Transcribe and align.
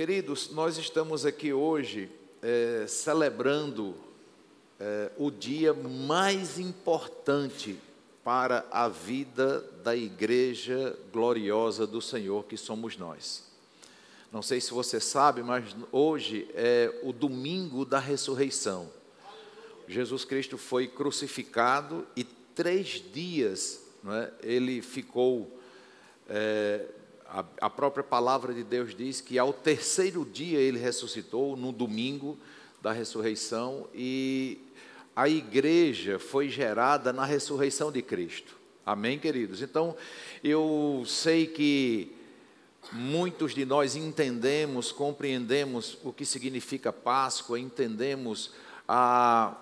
Queridos, 0.00 0.48
nós 0.48 0.78
estamos 0.78 1.26
aqui 1.26 1.52
hoje 1.52 2.10
é, 2.40 2.86
celebrando 2.88 3.94
é, 4.80 5.12
o 5.18 5.30
dia 5.30 5.74
mais 5.74 6.58
importante 6.58 7.78
para 8.24 8.64
a 8.70 8.88
vida 8.88 9.60
da 9.84 9.94
igreja 9.94 10.98
gloriosa 11.12 11.86
do 11.86 12.00
Senhor, 12.00 12.46
que 12.46 12.56
somos 12.56 12.96
nós. 12.96 13.44
Não 14.32 14.40
sei 14.40 14.58
se 14.58 14.70
você 14.70 14.98
sabe, 14.98 15.42
mas 15.42 15.76
hoje 15.92 16.48
é 16.54 16.98
o 17.02 17.12
domingo 17.12 17.84
da 17.84 17.98
ressurreição. 17.98 18.90
Jesus 19.86 20.24
Cristo 20.24 20.56
foi 20.56 20.88
crucificado 20.88 22.06
e 22.16 22.24
três 22.24 23.04
dias 23.12 23.82
é, 24.06 24.32
ele 24.42 24.80
ficou. 24.80 25.60
É, 26.26 26.86
a, 27.30 27.44
a 27.60 27.70
própria 27.70 28.02
palavra 28.02 28.52
de 28.52 28.64
Deus 28.64 28.94
diz 28.94 29.20
que 29.20 29.38
ao 29.38 29.52
terceiro 29.52 30.24
dia 30.24 30.58
ele 30.58 30.78
ressuscitou, 30.78 31.56
no 31.56 31.70
domingo 31.70 32.36
da 32.82 32.92
ressurreição, 32.92 33.86
e 33.94 34.58
a 35.14 35.28
igreja 35.28 36.18
foi 36.18 36.48
gerada 36.48 37.12
na 37.12 37.24
ressurreição 37.24 37.92
de 37.92 38.02
Cristo. 38.02 38.56
Amém, 38.84 39.18
queridos? 39.18 39.62
Então, 39.62 39.96
eu 40.42 41.04
sei 41.06 41.46
que 41.46 42.12
muitos 42.92 43.54
de 43.54 43.64
nós 43.64 43.94
entendemos, 43.94 44.90
compreendemos 44.90 45.98
o 46.02 46.12
que 46.12 46.24
significa 46.24 46.92
Páscoa, 46.92 47.60
entendemos 47.60 48.52
a, 48.88 49.56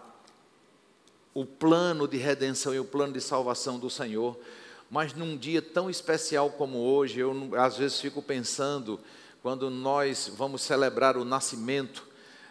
o 1.34 1.44
plano 1.44 2.08
de 2.08 2.16
redenção 2.16 2.74
e 2.74 2.78
o 2.78 2.84
plano 2.84 3.12
de 3.12 3.20
salvação 3.20 3.78
do 3.78 3.90
Senhor, 3.90 4.38
mas 4.90 5.12
num 5.12 5.36
dia 5.36 5.60
tão 5.60 5.90
especial 5.90 6.50
como 6.50 6.78
hoje, 6.78 7.20
eu 7.20 7.50
às 7.56 7.76
vezes 7.76 8.00
fico 8.00 8.22
pensando, 8.22 8.98
quando 9.42 9.70
nós 9.70 10.32
vamos 10.36 10.62
celebrar 10.62 11.16
o 11.16 11.24
nascimento 11.24 12.06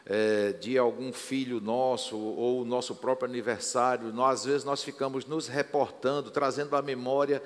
é, 0.06 0.54
de 0.54 0.78
algum 0.78 1.12
filho 1.12 1.60
nosso, 1.60 2.18
ou 2.18 2.62
o 2.62 2.66
nosso 2.66 2.96
próprio 2.96 3.30
aniversário, 3.30 4.14
nós, 4.14 4.40
às 4.40 4.46
vezes 4.46 4.64
nós 4.64 4.84
ficamos 4.84 5.26
nos 5.26 5.48
reportando, 5.48 6.32
trazendo 6.32 6.76
à 6.76 6.82
memória 6.82 7.42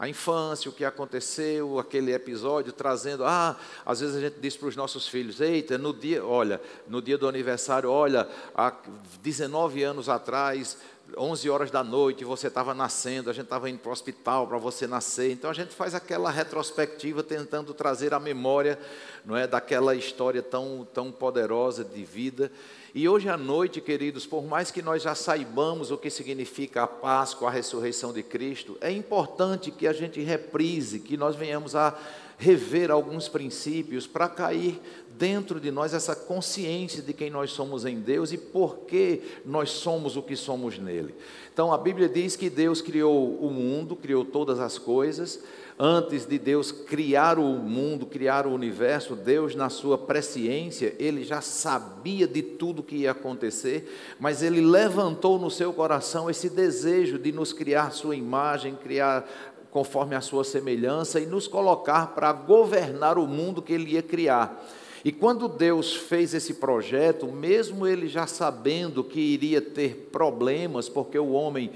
a 0.00 0.08
infância, 0.08 0.70
o 0.70 0.72
que 0.72 0.82
aconteceu, 0.82 1.78
aquele 1.78 2.14
episódio, 2.14 2.72
trazendo, 2.72 3.22
ah, 3.22 3.54
às 3.84 4.00
vezes 4.00 4.16
a 4.16 4.20
gente 4.20 4.40
diz 4.40 4.56
para 4.56 4.68
os 4.68 4.74
nossos 4.74 5.06
filhos, 5.06 5.42
eita, 5.42 5.76
no 5.76 5.92
dia, 5.92 6.24
olha, 6.24 6.58
no 6.88 7.02
dia 7.02 7.18
do 7.18 7.28
aniversário, 7.28 7.90
olha, 7.90 8.26
há 8.54 8.72
19 9.22 9.82
anos 9.82 10.08
atrás, 10.08 10.78
11 11.16 11.50
horas 11.50 11.70
da 11.70 11.82
noite, 11.82 12.24
você 12.24 12.46
estava 12.46 12.74
nascendo, 12.74 13.30
a 13.30 13.32
gente 13.32 13.44
estava 13.44 13.68
indo 13.68 13.78
para 13.78 13.90
o 13.90 13.92
hospital 13.92 14.46
para 14.46 14.58
você 14.58 14.86
nascer. 14.86 15.32
Então 15.32 15.50
a 15.50 15.54
gente 15.54 15.74
faz 15.74 15.94
aquela 15.94 16.30
retrospectiva 16.30 17.22
tentando 17.22 17.74
trazer 17.74 18.14
a 18.14 18.20
memória, 18.20 18.78
não 19.24 19.36
é, 19.36 19.46
daquela 19.46 19.94
história 19.94 20.42
tão 20.42 20.86
tão 20.92 21.10
poderosa 21.10 21.84
de 21.84 22.04
vida. 22.04 22.50
E 22.94 23.08
hoje 23.08 23.28
à 23.28 23.36
noite, 23.36 23.80
queridos, 23.80 24.26
por 24.26 24.44
mais 24.44 24.70
que 24.70 24.82
nós 24.82 25.02
já 25.02 25.14
saibamos 25.14 25.90
o 25.90 25.98
que 25.98 26.10
significa 26.10 26.82
a 26.82 26.86
Páscoa, 26.86 27.48
a 27.48 27.52
ressurreição 27.52 28.12
de 28.12 28.22
Cristo, 28.22 28.76
é 28.80 28.90
importante 28.90 29.70
que 29.70 29.86
a 29.86 29.92
gente 29.92 30.20
reprise, 30.20 30.98
que 30.98 31.16
nós 31.16 31.36
venhamos 31.36 31.76
a 31.76 31.96
rever 32.40 32.90
alguns 32.90 33.28
princípios 33.28 34.06
para 34.06 34.26
cair 34.26 34.80
dentro 35.18 35.60
de 35.60 35.70
nós 35.70 35.92
essa 35.92 36.16
consciência 36.16 37.02
de 37.02 37.12
quem 37.12 37.28
nós 37.28 37.50
somos 37.50 37.84
em 37.84 38.00
Deus 38.00 38.32
e 38.32 38.38
por 38.38 38.78
que 38.86 39.20
nós 39.44 39.68
somos 39.70 40.16
o 40.16 40.22
que 40.22 40.34
somos 40.34 40.78
nele. 40.78 41.14
Então 41.52 41.70
a 41.70 41.76
Bíblia 41.76 42.08
diz 42.08 42.36
que 42.36 42.48
Deus 42.48 42.80
criou 42.80 43.36
o 43.36 43.50
mundo, 43.50 43.94
criou 43.94 44.24
todas 44.24 44.58
as 44.58 44.78
coisas. 44.78 45.44
Antes 45.82 46.26
de 46.26 46.38
Deus 46.38 46.70
criar 46.70 47.38
o 47.38 47.56
mundo, 47.56 48.04
criar 48.04 48.46
o 48.46 48.52
universo, 48.52 49.16
Deus, 49.16 49.54
na 49.54 49.70
sua 49.70 49.96
presciência, 49.96 50.94
ele 50.98 51.24
já 51.24 51.40
sabia 51.40 52.26
de 52.26 52.42
tudo 52.42 52.82
que 52.82 52.96
ia 52.96 53.12
acontecer, 53.12 53.90
mas 54.20 54.42
ele 54.42 54.60
levantou 54.60 55.38
no 55.38 55.50
seu 55.50 55.72
coração 55.72 56.28
esse 56.28 56.50
desejo 56.50 57.18
de 57.18 57.32
nos 57.32 57.54
criar 57.54 57.92
sua 57.92 58.14
imagem, 58.14 58.74
criar 58.74 59.26
conforme 59.70 60.14
a 60.14 60.20
sua 60.20 60.44
semelhança 60.44 61.20
e 61.20 61.26
nos 61.26 61.46
colocar 61.46 62.08
para 62.08 62.32
governar 62.32 63.18
o 63.18 63.26
mundo 63.26 63.62
que 63.62 63.72
ele 63.72 63.92
ia 63.92 64.02
criar. 64.02 64.66
E 65.04 65.10
quando 65.10 65.48
Deus 65.48 65.94
fez 65.94 66.34
esse 66.34 66.54
projeto, 66.54 67.26
mesmo 67.26 67.86
ele 67.86 68.06
já 68.06 68.26
sabendo 68.26 69.02
que 69.02 69.18
iria 69.18 69.60
ter 69.60 70.08
problemas, 70.12 70.88
porque 70.88 71.18
o 71.18 71.32
homem 71.32 71.70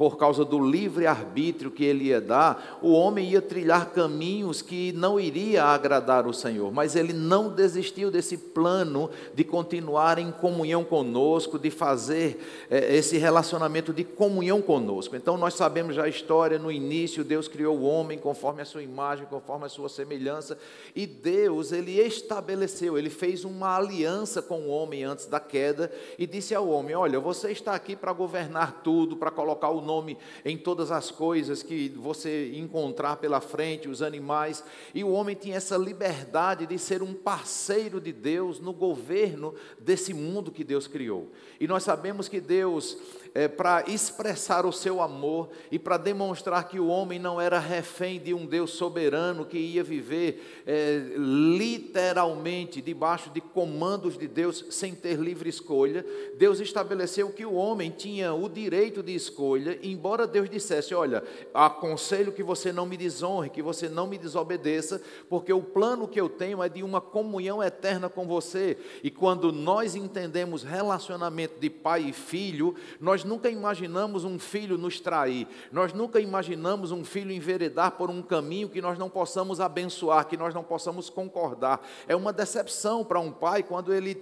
por 0.00 0.16
causa 0.16 0.46
do 0.46 0.58
livre 0.58 1.06
arbítrio 1.06 1.70
que 1.70 1.84
ele 1.84 2.04
ia 2.04 2.22
dar, 2.22 2.78
o 2.80 2.90
homem 2.90 3.32
ia 3.32 3.42
trilhar 3.42 3.90
caminhos 3.90 4.62
que 4.62 4.94
não 4.94 5.20
iria 5.20 5.62
agradar 5.62 6.26
o 6.26 6.32
Senhor, 6.32 6.72
mas 6.72 6.96
ele 6.96 7.12
não 7.12 7.50
desistiu 7.50 8.10
desse 8.10 8.38
plano 8.38 9.10
de 9.34 9.44
continuar 9.44 10.18
em 10.18 10.32
comunhão 10.32 10.82
conosco, 10.84 11.58
de 11.58 11.70
fazer 11.70 12.66
é, 12.70 12.96
esse 12.96 13.18
relacionamento 13.18 13.92
de 13.92 14.02
comunhão 14.02 14.62
conosco. 14.62 15.16
Então 15.16 15.36
nós 15.36 15.52
sabemos 15.52 15.94
já 15.94 16.04
a 16.04 16.08
história, 16.08 16.58
no 16.58 16.72
início 16.72 17.22
Deus 17.22 17.46
criou 17.46 17.76
o 17.76 17.84
homem 17.84 18.18
conforme 18.18 18.62
a 18.62 18.64
sua 18.64 18.82
imagem, 18.82 19.26
conforme 19.26 19.66
a 19.66 19.68
sua 19.68 19.90
semelhança, 19.90 20.56
e 20.96 21.06
Deus, 21.06 21.72
ele 21.72 22.00
estabeleceu, 22.00 22.96
ele 22.96 23.10
fez 23.10 23.44
uma 23.44 23.76
aliança 23.76 24.40
com 24.40 24.60
o 24.60 24.70
homem 24.70 25.04
antes 25.04 25.26
da 25.26 25.38
queda 25.38 25.92
e 26.18 26.26
disse 26.26 26.54
ao 26.54 26.70
homem: 26.70 26.96
"Olha, 26.96 27.20
você 27.20 27.50
está 27.50 27.74
aqui 27.74 27.94
para 27.94 28.14
governar 28.14 28.80
tudo, 28.82 29.14
para 29.14 29.30
colocar 29.30 29.68
o 29.68 29.89
nome 29.90 30.16
em 30.44 30.56
todas 30.56 30.92
as 30.92 31.10
coisas 31.10 31.62
que 31.64 31.88
você 31.88 32.52
encontrar 32.54 33.16
pela 33.16 33.40
frente, 33.40 33.88
os 33.88 34.02
animais. 34.02 34.62
E 34.94 35.02
o 35.02 35.10
homem 35.10 35.34
tinha 35.34 35.56
essa 35.56 35.76
liberdade 35.76 36.66
de 36.66 36.78
ser 36.78 37.02
um 37.02 37.12
parceiro 37.12 38.00
de 38.00 38.12
Deus 38.12 38.60
no 38.60 38.72
governo 38.72 39.52
desse 39.80 40.14
mundo 40.14 40.52
que 40.52 40.62
Deus 40.62 40.86
criou. 40.86 41.32
E 41.58 41.66
nós 41.66 41.82
sabemos 41.82 42.28
que 42.28 42.40
Deus 42.40 42.96
é, 43.34 43.48
para 43.48 43.84
expressar 43.88 44.66
o 44.66 44.72
seu 44.72 45.00
amor 45.00 45.50
e 45.70 45.78
para 45.78 45.96
demonstrar 45.96 46.68
que 46.68 46.78
o 46.78 46.88
homem 46.88 47.18
não 47.18 47.40
era 47.40 47.58
refém 47.58 48.18
de 48.20 48.34
um 48.34 48.46
Deus 48.46 48.70
soberano 48.72 49.44
que 49.44 49.58
ia 49.58 49.82
viver 49.82 50.62
é, 50.66 51.02
literalmente 51.16 52.80
debaixo 52.80 53.30
de 53.30 53.40
comandos 53.40 54.16
de 54.18 54.26
Deus 54.26 54.64
sem 54.70 54.94
ter 54.94 55.18
livre 55.18 55.48
escolha, 55.48 56.04
Deus 56.36 56.60
estabeleceu 56.60 57.30
que 57.30 57.44
o 57.44 57.54
homem 57.54 57.90
tinha 57.90 58.32
o 58.32 58.48
direito 58.48 59.02
de 59.02 59.14
escolha, 59.14 59.78
embora 59.82 60.26
Deus 60.26 60.48
dissesse: 60.48 60.94
Olha, 60.94 61.22
aconselho 61.52 62.32
que 62.32 62.42
você 62.42 62.72
não 62.72 62.86
me 62.86 62.96
desonre, 62.96 63.50
que 63.50 63.62
você 63.62 63.88
não 63.88 64.06
me 64.06 64.18
desobedeça, 64.18 65.00
porque 65.28 65.52
o 65.52 65.62
plano 65.62 66.08
que 66.08 66.20
eu 66.20 66.28
tenho 66.28 66.62
é 66.62 66.68
de 66.68 66.82
uma 66.82 67.00
comunhão 67.00 67.62
eterna 67.62 68.08
com 68.08 68.26
você. 68.26 68.76
E 69.02 69.10
quando 69.10 69.52
nós 69.52 69.94
entendemos 69.94 70.62
relacionamento 70.62 71.60
de 71.60 71.70
pai 71.70 72.02
e 72.08 72.12
filho, 72.12 72.74
nós 73.00 73.19
nós 73.20 73.24
nunca 73.24 73.50
imaginamos 73.50 74.24
um 74.24 74.38
filho 74.38 74.78
nos 74.78 74.98
trair, 74.98 75.46
nós 75.70 75.92
nunca 75.92 76.20
imaginamos 76.20 76.90
um 76.90 77.04
filho 77.04 77.30
enveredar 77.30 77.92
por 77.92 78.08
um 78.08 78.22
caminho 78.22 78.68
que 78.68 78.80
nós 78.80 78.98
não 78.98 79.10
possamos 79.10 79.60
abençoar, 79.60 80.26
que 80.26 80.36
nós 80.36 80.54
não 80.54 80.62
possamos 80.62 81.10
concordar. 81.10 81.86
É 82.08 82.16
uma 82.16 82.32
decepção 82.32 83.04
para 83.04 83.20
um 83.20 83.30
pai 83.30 83.62
quando, 83.62 83.92
ele, 83.92 84.14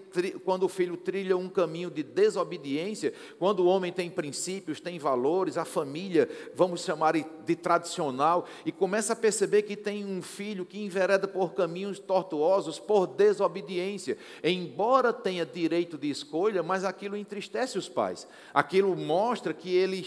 quando 0.45 0.65
o 0.65 0.69
filho 0.69 0.97
trilha 0.97 1.37
um 1.37 1.49
caminho 1.49 1.91
de 1.91 2.03
desobediência, 2.03 3.13
quando 3.39 3.61
o 3.61 3.67
homem 3.67 3.93
tem 3.93 4.11
princípios, 4.11 4.81
tem 4.81 4.99
valores, 4.99 5.57
a 5.57 5.65
família, 5.65 6.29
vamos 6.55 6.83
chamar 6.83 7.15
de 7.15 7.57
tradicional, 7.57 8.47
e 8.65 8.73
começa 8.73 9.13
a 9.13 9.17
perceber 9.17 9.63
que 9.63 9.77
tem 9.77 10.05
um 10.05 10.21
filho 10.21 10.67
que 10.67 10.83
envereda 10.83 11.29
por 11.29 11.55
caminhos 11.55 11.99
tortuosos 11.99 12.79
por 12.81 13.07
desobediência. 13.07 14.19
Embora 14.43 15.13
tenha 15.13 15.47
direito 15.47 15.97
de 15.97 16.11
escolha, 16.11 16.63
mas 16.63 16.85
aquilo 16.85 17.17
entristece 17.17 17.79
os 17.79 17.89
pais. 17.89 18.27
Aquilo 18.53 18.88
aquilo 18.89 18.97
mostra 18.97 19.53
que 19.53 19.75
ele 19.75 20.05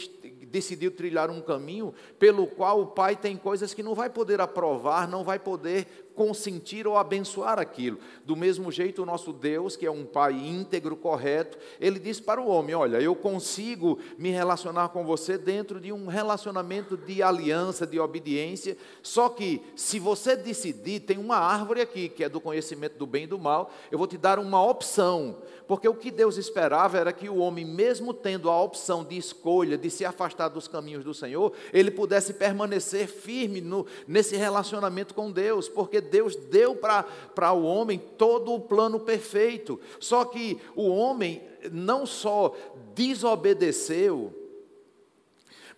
decidiu 0.48 0.92
trilhar 0.92 1.30
um 1.30 1.42
caminho 1.42 1.94
pelo 2.20 2.48
qual 2.48 2.82
o 2.82 2.88
pai 2.88 3.16
tem 3.16 3.38
coisas 3.38 3.74
que 3.74 3.84
não 3.84 3.96
vai 3.96 4.10
poder 4.10 4.42
aprovar, 4.42 5.08
não 5.08 5.24
vai 5.24 5.40
poder 5.40 6.11
consentir 6.22 6.86
ou 6.86 6.98
abençoar 6.98 7.58
aquilo. 7.58 7.98
Do 8.24 8.36
mesmo 8.36 8.72
jeito, 8.72 9.02
o 9.02 9.06
nosso 9.08 9.34
Deus, 9.34 9.76
que 9.76 9.88
é 9.88 9.92
um 9.92 10.06
Pai 10.06 10.34
íntegro, 10.34 10.96
correto, 10.96 11.58
ele 11.80 11.98
diz 11.98 12.20
para 12.20 12.40
o 12.40 12.48
homem: 12.48 12.76
Olha, 12.76 13.02
eu 13.02 13.16
consigo 13.16 13.98
me 14.20 14.30
relacionar 14.30 14.90
com 14.90 15.04
você 15.04 15.36
dentro 15.36 15.80
de 15.80 15.92
um 15.92 16.06
relacionamento 16.06 16.96
de 16.96 17.24
aliança, 17.24 17.88
de 17.88 18.00
obediência, 18.00 18.78
só 19.02 19.30
que 19.30 19.64
se 19.76 19.98
você 19.98 20.36
decidir, 20.36 21.00
tem 21.00 21.18
uma 21.18 21.38
árvore 21.38 21.82
aqui, 21.82 22.08
que 22.08 22.24
é 22.24 22.30
do 22.30 22.40
conhecimento 22.40 23.00
do 23.00 23.08
bem 23.08 23.24
e 23.24 23.28
do 23.28 23.40
mal, 23.40 23.72
eu 23.92 23.98
vou 23.98 24.06
te 24.06 24.18
dar 24.18 24.38
uma 24.38 24.64
opção, 24.64 25.38
porque 25.68 25.88
o 25.88 25.96
que 25.96 26.12
Deus 26.12 26.38
esperava 26.38 26.98
era 26.98 27.14
que 27.14 27.30
o 27.30 27.38
homem, 27.38 27.66
mesmo 27.66 28.14
tendo 28.14 28.50
a 28.50 28.62
opção 28.62 29.04
de 29.04 29.18
escolha, 29.18 29.78
de 29.78 29.90
se 29.90 30.06
afastar 30.06 30.50
dos 30.50 30.68
caminhos 30.68 31.04
do 31.04 31.14
Senhor, 31.14 31.54
ele 31.74 31.90
pudesse 31.90 32.34
permanecer 32.34 33.08
firme 33.08 33.62
no, 33.62 33.88
nesse 34.08 34.36
relacionamento 34.36 35.14
com 35.14 35.32
Deus, 35.32 35.70
porque 35.70 36.02
Deus 36.12 36.36
deu 36.36 36.76
para 36.76 37.54
o 37.54 37.64
homem 37.64 37.98
todo 37.98 38.54
o 38.54 38.60
plano 38.60 39.00
perfeito. 39.00 39.80
Só 40.00 40.26
que 40.26 40.60
o 40.76 40.90
homem 40.90 41.42
não 41.72 42.06
só 42.06 42.54
desobedeceu, 42.94 44.32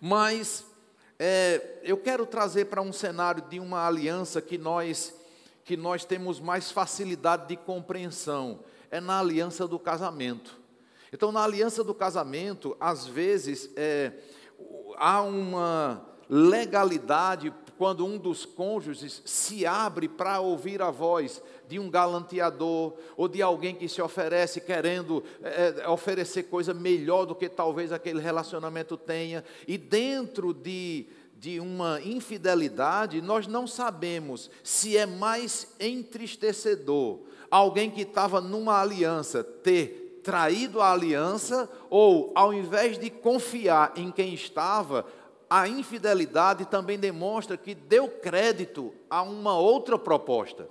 mas 0.00 0.66
é, 1.18 1.78
eu 1.82 1.96
quero 1.96 2.26
trazer 2.26 2.66
para 2.66 2.82
um 2.82 2.92
cenário 2.92 3.42
de 3.48 3.60
uma 3.60 3.86
aliança 3.86 4.42
que 4.42 4.58
nós 4.58 5.14
que 5.64 5.78
nós 5.78 6.04
temos 6.04 6.40
mais 6.40 6.70
facilidade 6.70 7.48
de 7.48 7.56
compreensão 7.56 8.60
é 8.90 9.00
na 9.00 9.18
aliança 9.18 9.66
do 9.66 9.78
casamento. 9.78 10.60
Então, 11.10 11.32
na 11.32 11.42
aliança 11.42 11.82
do 11.82 11.94
casamento, 11.94 12.76
às 12.78 13.06
vezes, 13.06 13.70
é, 13.74 14.12
há 14.96 15.22
uma 15.22 16.04
legalidade 16.28 17.50
quando 17.76 18.06
um 18.06 18.18
dos 18.18 18.44
cônjuges 18.44 19.22
se 19.24 19.66
abre 19.66 20.08
para 20.08 20.40
ouvir 20.40 20.80
a 20.80 20.90
voz 20.90 21.42
de 21.68 21.78
um 21.78 21.90
galanteador 21.90 22.94
ou 23.16 23.28
de 23.28 23.42
alguém 23.42 23.74
que 23.74 23.88
se 23.88 24.00
oferece 24.00 24.60
querendo 24.60 25.22
é, 25.42 25.88
oferecer 25.88 26.44
coisa 26.44 26.72
melhor 26.72 27.24
do 27.24 27.34
que 27.34 27.48
talvez 27.48 27.92
aquele 27.92 28.20
relacionamento 28.20 28.96
tenha, 28.96 29.44
e 29.66 29.76
dentro 29.78 30.52
de, 30.52 31.06
de 31.38 31.58
uma 31.60 32.00
infidelidade, 32.02 33.20
nós 33.20 33.46
não 33.46 33.66
sabemos 33.66 34.50
se 34.62 34.96
é 34.96 35.06
mais 35.06 35.74
entristecedor 35.80 37.20
alguém 37.50 37.90
que 37.90 38.02
estava 38.02 38.40
numa 38.40 38.80
aliança 38.80 39.44
ter 39.44 40.20
traído 40.24 40.80
a 40.80 40.90
aliança 40.90 41.68
ou, 41.90 42.32
ao 42.34 42.52
invés 42.52 42.98
de 42.98 43.10
confiar 43.10 43.92
em 43.94 44.10
quem 44.10 44.32
estava, 44.32 45.06
a 45.48 45.68
infidelidade 45.68 46.66
também 46.66 46.98
demonstra 46.98 47.56
que 47.56 47.74
deu 47.74 48.08
crédito 48.08 48.92
a 49.08 49.22
uma 49.22 49.58
outra 49.58 49.98
proposta. 49.98 50.68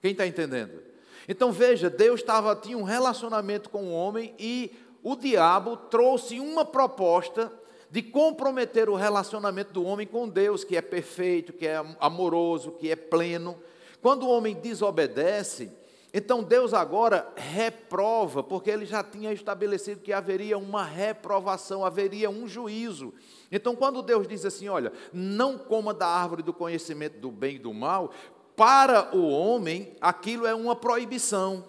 Quem 0.00 0.12
está 0.12 0.26
entendendo? 0.26 0.82
Então 1.28 1.50
veja, 1.50 1.88
Deus 1.88 2.22
tava, 2.22 2.54
tinha 2.54 2.76
um 2.76 2.82
relacionamento 2.82 3.70
com 3.70 3.84
o 3.84 3.92
homem 3.92 4.34
e 4.38 4.72
o 5.02 5.16
diabo 5.16 5.76
trouxe 5.76 6.38
uma 6.40 6.64
proposta 6.64 7.52
de 7.90 8.02
comprometer 8.02 8.88
o 8.88 8.94
relacionamento 8.94 9.72
do 9.72 9.84
homem 9.84 10.06
com 10.06 10.28
Deus, 10.28 10.64
que 10.64 10.76
é 10.76 10.82
perfeito, 10.82 11.52
que 11.52 11.66
é 11.66 11.82
amoroso, 12.00 12.72
que 12.72 12.90
é 12.90 12.96
pleno. 12.96 13.56
Quando 14.02 14.24
o 14.24 14.30
homem 14.30 14.54
desobedece, 14.54 15.70
então 16.16 16.44
Deus 16.44 16.72
agora 16.72 17.28
reprova, 17.34 18.40
porque 18.40 18.70
ele 18.70 18.86
já 18.86 19.02
tinha 19.02 19.32
estabelecido 19.32 20.00
que 20.00 20.12
haveria 20.12 20.56
uma 20.56 20.84
reprovação, 20.84 21.84
haveria 21.84 22.30
um 22.30 22.46
juízo. 22.46 23.12
Então, 23.50 23.74
quando 23.74 24.00
Deus 24.00 24.28
diz 24.28 24.44
assim: 24.44 24.68
olha, 24.68 24.92
não 25.12 25.58
coma 25.58 25.92
da 25.92 26.06
árvore 26.06 26.44
do 26.44 26.52
conhecimento 26.52 27.18
do 27.18 27.32
bem 27.32 27.56
e 27.56 27.58
do 27.58 27.74
mal, 27.74 28.12
para 28.54 29.12
o 29.12 29.28
homem 29.28 29.96
aquilo 30.00 30.46
é 30.46 30.54
uma 30.54 30.76
proibição, 30.76 31.64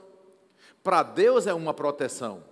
para 0.83 1.01
Deus 1.01 1.47
é 1.47 1.53
uma 1.55 1.73
proteção. 1.73 2.43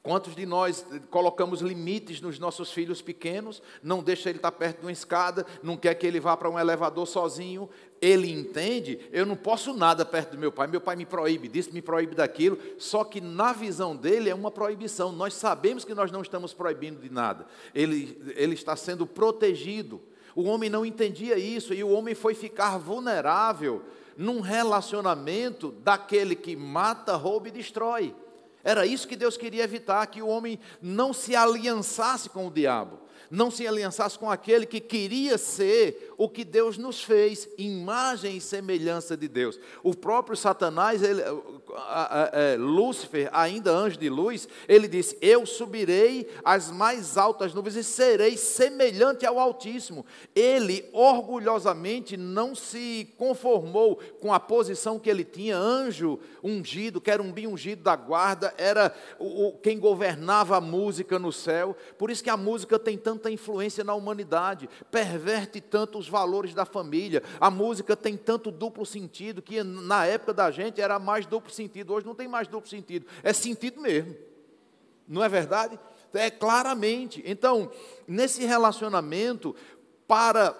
Quantos 0.00 0.34
de 0.34 0.44
nós 0.44 0.84
colocamos 1.10 1.60
limites 1.60 2.20
nos 2.20 2.36
nossos 2.36 2.72
filhos 2.72 3.00
pequenos, 3.00 3.62
não 3.82 4.02
deixa 4.02 4.28
ele 4.28 4.38
estar 4.38 4.50
perto 4.50 4.80
de 4.80 4.86
uma 4.86 4.92
escada, 4.92 5.46
não 5.62 5.76
quer 5.76 5.94
que 5.94 6.04
ele 6.04 6.18
vá 6.18 6.36
para 6.36 6.50
um 6.50 6.58
elevador 6.58 7.06
sozinho, 7.06 7.70
ele 8.02 8.28
entende, 8.32 8.98
eu 9.12 9.24
não 9.24 9.36
posso 9.36 9.72
nada 9.72 10.04
perto 10.04 10.32
do 10.32 10.38
meu 10.38 10.50
pai, 10.50 10.66
meu 10.66 10.80
pai 10.80 10.96
me 10.96 11.06
proíbe 11.06 11.46
disso, 11.46 11.72
me 11.72 11.80
proíbe 11.80 12.16
daquilo, 12.16 12.58
só 12.76 13.04
que 13.04 13.20
na 13.20 13.52
visão 13.52 13.94
dele 13.94 14.28
é 14.28 14.34
uma 14.34 14.50
proibição, 14.50 15.12
nós 15.12 15.34
sabemos 15.34 15.84
que 15.84 15.94
nós 15.94 16.10
não 16.10 16.20
estamos 16.20 16.52
proibindo 16.52 17.00
de 17.00 17.08
nada, 17.08 17.46
ele, 17.72 18.20
ele 18.34 18.54
está 18.54 18.74
sendo 18.74 19.06
protegido, 19.06 20.02
o 20.34 20.42
homem 20.42 20.68
não 20.68 20.84
entendia 20.84 21.38
isso, 21.38 21.72
e 21.72 21.84
o 21.84 21.90
homem 21.90 22.12
foi 22.12 22.34
ficar 22.34 22.76
vulnerável 22.76 23.84
num 24.16 24.40
relacionamento 24.40 25.70
daquele 25.70 26.34
que 26.34 26.56
mata, 26.56 27.14
rouba 27.14 27.48
e 27.48 27.52
destrói. 27.52 28.14
Era 28.64 28.84
isso 28.84 29.08
que 29.08 29.16
Deus 29.16 29.36
queria 29.36 29.64
evitar, 29.64 30.06
que 30.06 30.22
o 30.22 30.28
homem 30.28 30.58
não 30.80 31.12
se 31.12 31.36
aliançasse 31.36 32.28
com 32.28 32.48
o 32.48 32.50
diabo 32.50 33.02
não 33.32 33.50
se 33.50 33.66
aliançasse 33.66 34.18
com 34.18 34.30
aquele 34.30 34.66
que 34.66 34.78
queria 34.78 35.38
ser 35.38 36.11
o 36.22 36.28
que 36.28 36.44
Deus 36.44 36.78
nos 36.78 37.02
fez, 37.02 37.48
imagem 37.58 38.36
e 38.36 38.40
semelhança 38.40 39.16
de 39.16 39.26
Deus. 39.26 39.58
O 39.82 39.92
próprio 39.92 40.36
Satanás, 40.36 41.02
ele, 41.02 41.20
a, 41.74 42.30
Lúcifer, 42.56 43.28
ainda 43.32 43.72
anjo 43.72 43.98
de 43.98 44.08
luz, 44.08 44.46
ele 44.68 44.86
disse: 44.86 45.18
Eu 45.20 45.44
subirei 45.44 46.28
às 46.44 46.70
mais 46.70 47.18
altas 47.18 47.52
nuvens 47.52 47.74
e 47.74 47.82
serei 47.82 48.36
semelhante 48.36 49.26
ao 49.26 49.36
Altíssimo. 49.36 50.06
Ele 50.32 50.88
orgulhosamente 50.92 52.16
não 52.16 52.54
se 52.54 53.12
conformou 53.18 53.96
com 54.20 54.32
a 54.32 54.38
posição 54.38 55.00
que 55.00 55.10
ele 55.10 55.24
tinha, 55.24 55.56
anjo 55.56 56.20
ungido, 56.40 57.00
que 57.00 57.10
era 57.10 57.20
um 57.20 57.32
bem 57.32 57.48
ungido 57.48 57.82
da 57.82 57.96
guarda, 57.96 58.54
era 58.56 58.94
o, 59.18 59.48
o, 59.48 59.52
quem 59.58 59.76
governava 59.76 60.56
a 60.56 60.60
música 60.60 61.18
no 61.18 61.32
céu. 61.32 61.76
Por 61.98 62.12
isso 62.12 62.22
que 62.22 62.30
a 62.30 62.36
música 62.36 62.78
tem 62.78 62.96
tanta 62.96 63.28
influência 63.28 63.82
na 63.82 63.94
humanidade, 63.94 64.68
perverte 64.88 65.60
tanto 65.60 65.98
os 65.98 66.11
valores 66.12 66.54
da 66.54 66.64
família. 66.66 67.22
A 67.40 67.50
música 67.50 67.96
tem 67.96 68.16
tanto 68.16 68.50
duplo 68.50 68.84
sentido 68.84 69.40
que 69.40 69.62
na 69.62 70.06
época 70.06 70.34
da 70.34 70.50
gente 70.50 70.80
era 70.80 70.98
mais 70.98 71.24
duplo 71.24 71.50
sentido, 71.50 71.94
hoje 71.94 72.06
não 72.06 72.14
tem 72.14 72.28
mais 72.28 72.46
duplo 72.46 72.68
sentido, 72.68 73.06
é 73.22 73.32
sentido 73.32 73.80
mesmo. 73.80 74.14
Não 75.08 75.24
é 75.24 75.28
verdade? 75.28 75.80
É 76.12 76.30
claramente. 76.30 77.22
Então, 77.24 77.72
nesse 78.06 78.44
relacionamento, 78.44 79.56
para 80.06 80.54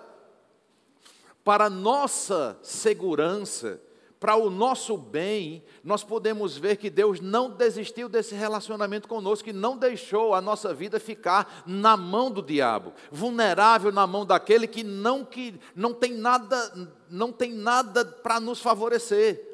para 1.44 1.68
nossa 1.68 2.56
segurança, 2.62 3.80
para 4.22 4.36
o 4.36 4.48
nosso 4.48 4.96
bem, 4.96 5.64
nós 5.82 6.04
podemos 6.04 6.56
ver 6.56 6.76
que 6.76 6.88
Deus 6.88 7.18
não 7.18 7.50
desistiu 7.50 8.08
desse 8.08 8.36
relacionamento 8.36 9.08
conosco 9.08 9.48
e 9.48 9.52
não 9.52 9.76
deixou 9.76 10.32
a 10.32 10.40
nossa 10.40 10.72
vida 10.72 11.00
ficar 11.00 11.64
na 11.66 11.96
mão 11.96 12.30
do 12.30 12.40
diabo, 12.40 12.92
vulnerável 13.10 13.90
na 13.90 14.06
mão 14.06 14.24
daquele 14.24 14.68
que 14.68 14.84
não 14.84 15.24
que 15.24 15.58
não 15.74 15.92
tem 15.92 16.12
nada, 16.12 16.88
não 17.10 17.32
tem 17.32 17.52
nada 17.52 18.04
para 18.04 18.38
nos 18.38 18.60
favorecer. 18.60 19.44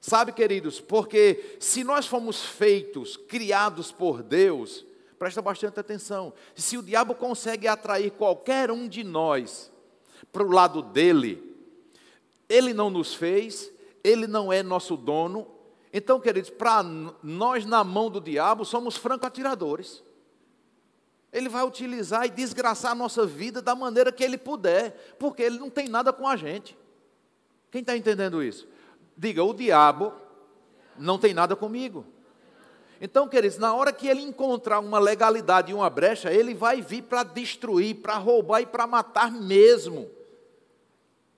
Sabe, 0.00 0.32
queridos, 0.32 0.80
porque 0.80 1.58
se 1.60 1.84
nós 1.84 2.06
fomos 2.06 2.42
feitos, 2.42 3.18
criados 3.18 3.92
por 3.92 4.22
Deus, 4.22 4.86
presta 5.18 5.42
bastante 5.42 5.78
atenção. 5.78 6.32
Se 6.54 6.78
o 6.78 6.82
diabo 6.82 7.14
consegue 7.14 7.68
atrair 7.68 8.12
qualquer 8.12 8.70
um 8.70 8.88
de 8.88 9.04
nós 9.04 9.70
para 10.32 10.42
o 10.42 10.50
lado 10.50 10.80
dele, 10.80 11.52
ele 12.48 12.72
não 12.72 12.88
nos 12.88 13.14
fez, 13.14 13.71
ele 14.02 14.26
não 14.26 14.52
é 14.52 14.62
nosso 14.62 14.96
dono. 14.96 15.46
Então, 15.92 16.18
queridos, 16.18 16.50
para 16.50 16.82
nós 17.22 17.64
na 17.66 17.84
mão 17.84 18.10
do 18.10 18.20
diabo 18.20 18.64
somos 18.64 18.96
franco-atiradores. 18.96 20.02
Ele 21.32 21.48
vai 21.48 21.64
utilizar 21.64 22.26
e 22.26 22.30
desgraçar 22.30 22.92
a 22.92 22.94
nossa 22.94 23.24
vida 23.24 23.62
da 23.62 23.74
maneira 23.74 24.12
que 24.12 24.22
ele 24.22 24.36
puder, 24.36 25.16
porque 25.18 25.42
ele 25.42 25.58
não 25.58 25.70
tem 25.70 25.88
nada 25.88 26.12
com 26.12 26.26
a 26.26 26.36
gente. 26.36 26.76
Quem 27.70 27.80
está 27.80 27.96
entendendo 27.96 28.42
isso? 28.42 28.68
Diga, 29.16 29.42
o 29.42 29.54
diabo 29.54 30.12
não 30.98 31.18
tem 31.18 31.32
nada 31.32 31.56
comigo. 31.56 32.04
Então, 33.00 33.26
queridos, 33.26 33.58
na 33.58 33.74
hora 33.74 33.92
que 33.92 34.06
ele 34.06 34.22
encontrar 34.22 34.78
uma 34.78 34.98
legalidade 34.98 35.72
e 35.72 35.74
uma 35.74 35.90
brecha, 35.90 36.32
ele 36.32 36.54
vai 36.54 36.80
vir 36.80 37.02
para 37.02 37.22
destruir, 37.22 37.96
para 37.96 38.16
roubar 38.16 38.60
e 38.60 38.66
para 38.66 38.86
matar 38.86 39.30
mesmo 39.30 40.08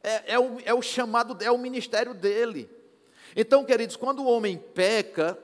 é, 0.04 0.34
é, 0.34 0.38
o, 0.38 0.58
é 0.64 0.74
o 0.74 0.82
chamado, 0.82 1.36
é 1.42 1.50
o 1.50 1.58
ministério 1.58 2.14
dele. 2.14 2.68
Então, 3.34 3.64
queridos, 3.64 3.96
quando 3.96 4.22
o 4.22 4.26
homem 4.26 4.56
peca, 4.56 5.36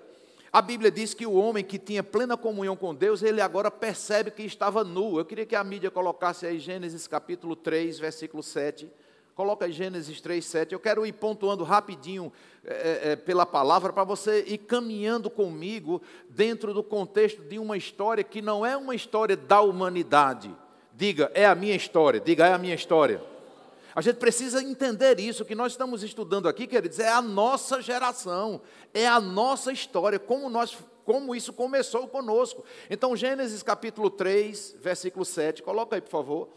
a 0.53 0.61
Bíblia 0.61 0.91
diz 0.91 1.15
que 1.15 1.27
o 1.27 1.33
homem 1.33 1.65
que 1.65 1.79
tinha 1.79 2.03
plena 2.03 2.37
comunhão 2.37 2.77
com 2.77 2.95
Deus, 2.95 3.23
ele 3.23 3.41
agora 3.41 3.71
percebe 3.71 4.31
que 4.31 4.43
estava 4.43 4.85
nu. 4.85 5.19
Eu 5.19 5.25
queria 5.25 5.47
que 5.47 5.57
a 5.57 5.65
mídia 5.65 5.91
colocasse 5.91 6.47
aí 6.47 6.59
Gênesis 6.59 7.07
capítulo 7.07 7.57
3, 7.57 7.99
versículo 7.99 8.43
7. 8.43 8.91
Coloca 9.35 9.65
aí 9.65 9.73
Gênesis 9.73 10.21
3, 10.21 10.45
7. 10.45 10.73
Eu 10.73 10.81
quero 10.81 11.07
ir 11.07 11.13
pontuando 11.13 11.65
rapidinho 11.65 12.33
é, 12.65 13.13
é, 13.13 13.17
pela 13.17 13.47
palavra 13.47 13.93
para 13.93 14.05
você 14.05 14.45
ir 14.47 14.59
caminhando 14.59 15.31
comigo 15.31 16.03
dentro 16.29 16.75
do 16.75 16.83
contexto 16.83 17.43
de 17.43 17.59
uma 17.59 17.77
história 17.77 18.23
que 18.23 18.43
não 18.43 18.67
é 18.67 18.77
uma 18.77 18.95
história 18.95 19.37
da 19.37 19.63
humanidade. 19.63 20.55
Diga, 20.93 21.31
é 21.33 21.47
a 21.47 21.55
minha 21.55 21.75
história. 21.75 22.21
Diga, 22.21 22.47
é 22.47 22.53
a 22.53 22.59
minha 22.59 22.75
história. 22.75 23.30
A 23.95 24.01
gente 24.01 24.17
precisa 24.17 24.63
entender 24.63 25.19
isso, 25.19 25.45
que 25.45 25.55
nós 25.55 25.73
estamos 25.73 26.03
estudando 26.03 26.49
aqui, 26.49 26.67
queridos, 26.67 26.99
é 26.99 27.09
a 27.09 27.21
nossa 27.21 27.83
geração, 27.83 28.61
é 28.95 29.07
a 29.07 29.21
nossa 29.21 29.73
história, 29.73 30.19
como, 30.19 30.49
nós, 30.49 30.79
como 31.05 31.35
isso 31.35 31.53
começou 31.53 32.07
conosco. 32.07 32.65
Então, 32.89 33.17
Gênesis 33.17 33.63
capítulo 33.63 34.11
3, 34.11 34.77
versículo 34.81 35.25
7, 35.25 35.63
coloca 35.63 35.97
aí, 35.97 36.01
por 36.01 36.11
favor. 36.11 36.49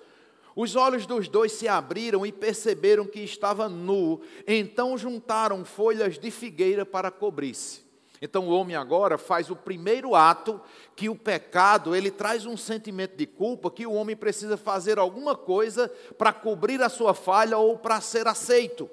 Os 0.55 0.75
olhos 0.75 1.05
dos 1.07 1.27
dois 1.27 1.51
se 1.51 1.67
abriram 1.67 2.25
e 2.25 2.31
perceberam 2.31 3.05
que 3.05 3.21
estava 3.21 3.67
nu, 3.67 4.21
então 4.47 4.97
juntaram 4.97 5.65
folhas 5.65 6.19
de 6.19 6.29
figueira 6.29 6.85
para 6.85 7.09
cobrir-se. 7.09 7.82
Então 8.23 8.47
o 8.47 8.51
homem 8.51 8.73
agora 8.73 9.17
faz 9.17 9.51
o 9.51 9.55
primeiro 9.55 10.15
ato 10.15 10.61
que 10.95 11.09
o 11.09 11.15
pecado, 11.15 11.93
ele 11.93 12.09
traz 12.09 12.45
um 12.45 12.55
sentimento 12.55 13.17
de 13.17 13.27
culpa 13.27 13.69
que 13.69 13.85
o 13.85 13.91
homem 13.91 14.15
precisa 14.15 14.55
fazer 14.55 14.97
alguma 14.97 15.35
coisa 15.35 15.91
para 16.17 16.31
cobrir 16.31 16.81
a 16.81 16.87
sua 16.87 17.13
falha 17.13 17.57
ou 17.57 17.77
para 17.77 17.99
ser 17.99 18.25
aceito. 18.25 18.89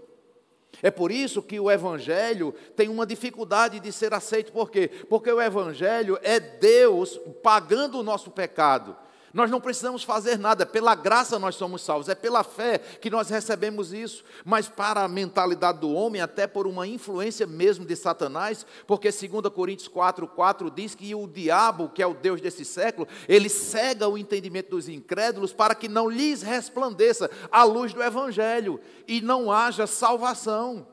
É 0.82 0.90
por 0.90 1.12
isso 1.12 1.40
que 1.44 1.60
o 1.60 1.70
evangelho 1.70 2.52
tem 2.74 2.88
uma 2.88 3.06
dificuldade 3.06 3.78
de 3.78 3.92
ser 3.92 4.12
aceito, 4.12 4.50
por 4.50 4.68
quê? 4.68 4.90
Porque 5.08 5.30
o 5.30 5.40
evangelho 5.40 6.18
é 6.24 6.40
Deus 6.40 7.16
pagando 7.40 8.00
o 8.00 8.02
nosso 8.02 8.32
pecado. 8.32 8.96
Nós 9.32 9.50
não 9.50 9.60
precisamos 9.60 10.02
fazer 10.02 10.38
nada, 10.38 10.66
pela 10.66 10.94
graça 10.94 11.38
nós 11.38 11.54
somos 11.54 11.82
salvos, 11.82 12.08
é 12.08 12.14
pela 12.14 12.42
fé 12.42 12.78
que 12.78 13.08
nós 13.08 13.28
recebemos 13.30 13.92
isso. 13.92 14.24
Mas 14.44 14.68
para 14.68 15.02
a 15.02 15.08
mentalidade 15.08 15.78
do 15.78 15.92
homem, 15.92 16.20
até 16.20 16.46
por 16.46 16.66
uma 16.66 16.86
influência 16.86 17.46
mesmo 17.46 17.84
de 17.84 17.94
Satanás, 17.94 18.66
porque 18.86 19.10
2 19.10 19.52
Coríntios 19.54 19.88
4, 19.88 20.26
4 20.26 20.70
diz 20.70 20.94
que 20.94 21.14
o 21.14 21.28
diabo, 21.28 21.88
que 21.88 22.02
é 22.02 22.06
o 22.06 22.14
Deus 22.14 22.40
desse 22.40 22.64
século, 22.64 23.06
ele 23.28 23.48
cega 23.48 24.08
o 24.08 24.18
entendimento 24.18 24.70
dos 24.70 24.88
incrédulos 24.88 25.52
para 25.52 25.74
que 25.74 25.88
não 25.88 26.10
lhes 26.10 26.42
resplandeça 26.42 27.30
a 27.52 27.62
luz 27.62 27.92
do 27.92 28.02
Evangelho 28.02 28.80
e 29.06 29.20
não 29.20 29.52
haja 29.52 29.86
salvação. 29.86 30.86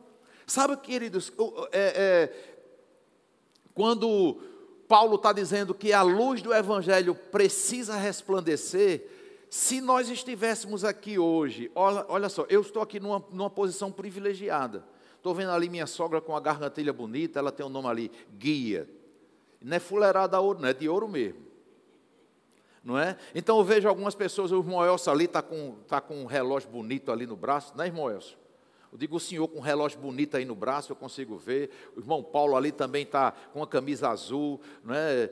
Sabe, 0.45 0.77
queridos, 0.77 1.31
é, 1.71 2.29
é, 2.31 2.57
quando 3.73 4.39
Paulo 4.87 5.15
está 5.15 5.33
dizendo 5.33 5.73
que 5.73 5.91
a 5.91 6.01
luz 6.01 6.41
do 6.41 6.53
Evangelho 6.53 7.13
precisa 7.13 7.95
resplandecer. 7.95 9.05
Se 9.49 9.81
nós 9.81 10.09
estivéssemos 10.09 10.83
aqui 10.83 11.19
hoje, 11.19 11.71
olha, 11.75 12.05
olha 12.07 12.29
só, 12.29 12.45
eu 12.49 12.61
estou 12.61 12.81
aqui 12.81 12.99
numa, 12.99 13.23
numa 13.31 13.49
posição 13.49 13.91
privilegiada. 13.91 14.83
Estou 15.15 15.33
vendo 15.33 15.51
ali 15.51 15.69
minha 15.69 15.87
sogra 15.87 16.21
com 16.21 16.35
a 16.35 16.39
gargantilha 16.39 16.93
bonita, 16.93 17.39
ela 17.39 17.51
tem 17.51 17.65
o 17.65 17.69
um 17.69 17.71
nome 17.71 17.87
ali, 17.87 18.11
Guia. 18.37 18.89
Não 19.61 19.75
é 19.75 19.79
fuleirada 19.79 20.39
ouro, 20.39 20.59
não, 20.59 20.69
é 20.69 20.73
de 20.73 20.87
ouro 20.87 21.07
mesmo. 21.07 21.45
Não 22.83 22.97
é? 22.97 23.17
Então 23.35 23.57
eu 23.57 23.63
vejo 23.65 23.89
algumas 23.89 24.15
pessoas, 24.15 24.51
o 24.51 24.59
irmão 24.59 24.85
Elcio 24.85 25.11
ali 25.11 25.25
está 25.25 25.41
com, 25.41 25.75
tá 25.87 25.99
com 25.99 26.15
um 26.21 26.25
relógio 26.25 26.69
bonito 26.69 27.11
ali 27.11 27.25
no 27.25 27.35
braço, 27.35 27.73
não 27.75 27.83
é, 27.83 27.87
irmão? 27.87 28.09
Eu 28.97 28.99
digo, 28.99 29.17
o 29.17 29.19
senhor 29.19 29.47
com 29.47 29.59
um 29.59 29.61
relógio 29.61 29.99
bonito 29.99 30.37
aí 30.37 30.43
no 30.43 30.55
braço, 30.55 30.91
eu 30.91 30.95
consigo 30.95 31.37
ver. 31.37 31.69
O 31.95 31.99
irmão 31.99 32.23
Paulo 32.23 32.55
ali 32.55 32.71
também 32.71 33.03
está 33.03 33.31
com 33.53 33.59
uma 33.59 33.67
camisa 33.67 34.09
azul. 34.09 34.59
Não 34.83 34.95
é? 34.95 35.29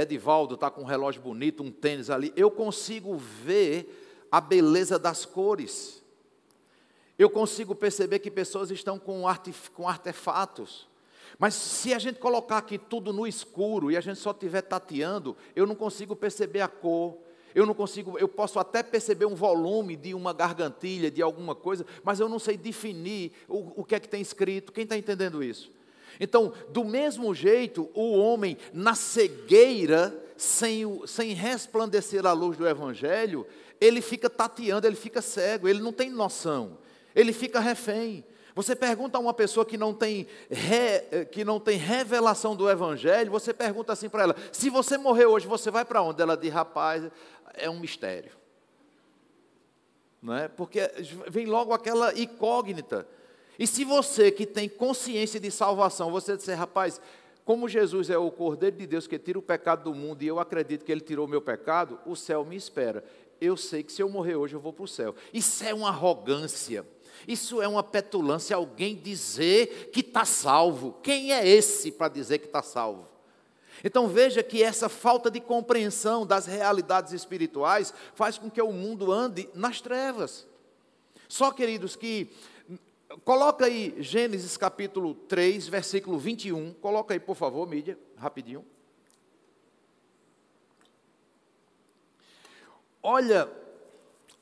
Edivaldo 0.00 0.54
está 0.54 0.70
com 0.70 0.82
um 0.82 0.84
relógio 0.84 1.20
bonito, 1.20 1.64
um 1.64 1.70
tênis 1.72 2.10
ali. 2.10 2.32
Eu 2.36 2.52
consigo 2.52 3.16
ver 3.16 4.28
a 4.30 4.40
beleza 4.40 5.00
das 5.00 5.24
cores. 5.24 6.00
Eu 7.18 7.28
consigo 7.28 7.74
perceber 7.74 8.20
que 8.20 8.30
pessoas 8.30 8.70
estão 8.70 9.00
com, 9.00 9.26
artef 9.26 9.72
com 9.72 9.88
artefatos. 9.88 10.88
Mas 11.36 11.54
se 11.54 11.92
a 11.92 11.98
gente 11.98 12.20
colocar 12.20 12.58
aqui 12.58 12.78
tudo 12.78 13.12
no 13.12 13.26
escuro 13.26 13.90
e 13.90 13.96
a 13.96 14.00
gente 14.00 14.20
só 14.20 14.30
estiver 14.30 14.62
tateando, 14.62 15.36
eu 15.56 15.66
não 15.66 15.74
consigo 15.74 16.14
perceber 16.14 16.60
a 16.60 16.68
cor, 16.68 17.18
eu 17.54 17.64
não 17.64 17.74
consigo, 17.74 18.18
eu 18.18 18.28
posso 18.28 18.58
até 18.58 18.82
perceber 18.82 19.26
um 19.26 19.34
volume 19.34 19.96
de 19.96 20.12
uma 20.12 20.32
gargantilha, 20.32 21.10
de 21.10 21.22
alguma 21.22 21.54
coisa, 21.54 21.86
mas 22.02 22.18
eu 22.18 22.28
não 22.28 22.38
sei 22.38 22.56
definir 22.56 23.32
o, 23.48 23.80
o 23.80 23.84
que 23.84 23.94
é 23.94 24.00
que 24.00 24.08
tem 24.08 24.20
escrito. 24.20 24.72
Quem 24.72 24.84
está 24.84 24.96
entendendo 24.96 25.42
isso? 25.42 25.70
Então, 26.18 26.52
do 26.70 26.84
mesmo 26.84 27.34
jeito, 27.34 27.90
o 27.94 28.18
homem 28.18 28.56
na 28.72 28.94
cegueira, 28.94 30.14
sem, 30.36 30.84
sem 31.06 31.32
resplandecer 31.32 32.26
a 32.26 32.32
luz 32.32 32.56
do 32.56 32.66
Evangelho, 32.66 33.46
ele 33.80 34.00
fica 34.00 34.30
tateando, 34.30 34.86
ele 34.86 34.96
fica 34.96 35.20
cego, 35.22 35.68
ele 35.68 35.80
não 35.80 35.92
tem 35.92 36.10
noção, 36.10 36.78
ele 37.14 37.32
fica 37.32 37.60
refém. 37.60 38.24
Você 38.54 38.76
pergunta 38.76 39.18
a 39.18 39.20
uma 39.20 39.34
pessoa 39.34 39.66
que 39.66 39.76
não 39.76 39.92
tem, 39.92 40.28
re, 40.48 41.24
que 41.32 41.44
não 41.44 41.58
tem 41.58 41.76
revelação 41.76 42.54
do 42.54 42.70
Evangelho, 42.70 43.30
você 43.30 43.52
pergunta 43.52 43.92
assim 43.92 44.08
para 44.08 44.22
ela: 44.22 44.36
se 44.52 44.70
você 44.70 44.96
morrer 44.96 45.26
hoje, 45.26 45.46
você 45.46 45.70
vai 45.70 45.84
para 45.84 46.02
onde? 46.02 46.22
Ela 46.22 46.36
diz: 46.36 46.52
rapaz, 46.52 47.10
é 47.54 47.68
um 47.68 47.80
mistério. 47.80 48.32
Não 50.22 50.34
é? 50.34 50.48
Porque 50.48 50.80
vem 51.28 51.46
logo 51.46 51.72
aquela 51.72 52.18
incógnita. 52.18 53.06
E 53.58 53.66
se 53.66 53.84
você 53.84 54.30
que 54.30 54.46
tem 54.46 54.68
consciência 54.68 55.38
de 55.38 55.50
salvação, 55.50 56.10
você 56.10 56.36
disser, 56.36 56.58
rapaz, 56.58 57.00
como 57.44 57.68
Jesus 57.68 58.08
é 58.08 58.16
o 58.16 58.30
Cordeiro 58.30 58.76
de 58.76 58.86
Deus 58.86 59.06
que 59.06 59.18
tira 59.18 59.38
o 59.38 59.42
pecado 59.42 59.84
do 59.84 59.94
mundo 59.94 60.22
e 60.22 60.26
eu 60.26 60.40
acredito 60.40 60.84
que 60.84 60.90
ele 60.90 61.00
tirou 61.00 61.26
o 61.26 61.28
meu 61.28 61.42
pecado, 61.42 62.00
o 62.06 62.16
céu 62.16 62.44
me 62.44 62.56
espera. 62.56 63.04
Eu 63.40 63.56
sei 63.56 63.82
que 63.82 63.92
se 63.92 64.02
eu 64.02 64.08
morrer 64.08 64.36
hoje 64.36 64.54
eu 64.54 64.60
vou 64.60 64.72
para 64.72 64.84
o 64.84 64.88
céu. 64.88 65.14
Isso 65.32 65.62
é 65.62 65.74
uma 65.74 65.88
arrogância. 65.88 66.86
Isso 67.26 67.62
é 67.62 67.68
uma 67.68 67.82
petulância, 67.82 68.56
alguém 68.56 68.96
dizer 68.96 69.90
que 69.92 70.00
está 70.00 70.24
salvo. 70.24 70.98
Quem 71.02 71.32
é 71.32 71.46
esse 71.46 71.90
para 71.90 72.12
dizer 72.12 72.38
que 72.38 72.46
está 72.46 72.62
salvo? 72.62 73.08
Então 73.82 74.08
veja 74.08 74.42
que 74.42 74.62
essa 74.62 74.88
falta 74.88 75.30
de 75.30 75.40
compreensão 75.40 76.26
das 76.26 76.46
realidades 76.46 77.12
espirituais 77.12 77.92
faz 78.14 78.38
com 78.38 78.50
que 78.50 78.62
o 78.62 78.72
mundo 78.72 79.10
ande 79.10 79.48
nas 79.54 79.80
trevas. 79.80 80.46
Só, 81.28 81.50
queridos, 81.50 81.96
que 81.96 82.30
coloca 83.24 83.66
aí 83.66 83.94
Gênesis 83.98 84.56
capítulo 84.56 85.14
3, 85.14 85.68
versículo 85.68 86.18
21. 86.18 86.74
Coloca 86.74 87.14
aí, 87.14 87.20
por 87.20 87.34
favor, 87.34 87.68
mídia, 87.68 87.98
rapidinho. 88.16 88.64
Olha 93.02 93.50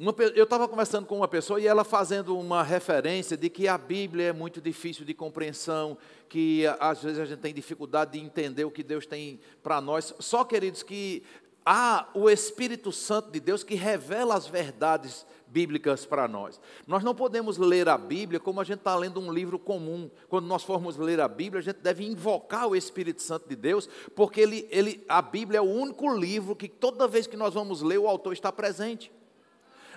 uma, 0.03 0.13
eu 0.35 0.43
estava 0.43 0.67
conversando 0.67 1.07
com 1.07 1.17
uma 1.17 1.29
pessoa 1.29 1.61
e 1.61 1.67
ela 1.67 1.85
fazendo 1.85 2.37
uma 2.37 2.65
referência 2.65 3.37
de 3.37 3.49
que 3.49 3.69
a 3.69 3.79
Bíblia 3.79 4.31
é 4.31 4.33
muito 4.33 4.61
difícil 4.61 5.05
de 5.05 5.15
compreensão, 5.15 5.97
que 6.29 6.65
às 6.81 7.05
vezes 7.05 7.21
a 7.21 7.25
gente 7.25 7.39
tem 7.39 7.55
dificuldade 7.55 8.19
de 8.19 8.19
entender 8.19 8.65
o 8.65 8.71
que 8.71 8.83
Deus 8.83 9.07
tem 9.07 9.39
para 9.63 9.81
nós. 9.81 10.13
Só, 10.19 10.43
queridos, 10.43 10.83
que 10.83 11.23
há 11.65 12.09
o 12.15 12.29
Espírito 12.29 12.91
Santo 12.91 13.31
de 13.31 13.39
Deus 13.39 13.63
que 13.63 13.77
revela 13.77 14.35
as 14.35 14.49
verdades 14.49 15.25
bíblicas 15.47 16.05
para 16.05 16.27
nós. 16.27 16.61
Nós 16.85 17.05
não 17.05 17.15
podemos 17.15 17.57
ler 17.57 17.89
a 17.89 17.97
Bíblia 17.97 18.41
como 18.41 18.61
a 18.61 18.65
gente 18.65 18.79
está 18.79 18.97
lendo 18.97 19.21
um 19.21 19.33
livro 19.33 19.57
comum. 19.57 20.11
Quando 20.29 20.47
nós 20.47 20.65
formos 20.65 20.97
ler 20.97 21.21
a 21.21 21.29
Bíblia, 21.29 21.61
a 21.61 21.63
gente 21.63 21.79
deve 21.79 22.05
invocar 22.05 22.67
o 22.67 22.75
Espírito 22.75 23.23
Santo 23.23 23.49
de 23.49 23.55
Deus, 23.55 23.89
porque 24.17 24.41
ele, 24.41 24.67
ele, 24.69 25.05
a 25.09 25.23
Bíblia 25.23 25.59
é 25.59 25.63
o 25.63 25.71
único 25.71 26.13
livro 26.13 26.57
que 26.57 26.69
toda 26.69 27.07
vez 27.07 27.29
que 27.29 27.37
nós 27.37 27.55
vamos 27.55 27.83
ler, 27.83 27.99
o 27.99 28.09
autor 28.09 28.33
está 28.33 28.51
presente. 28.51 29.13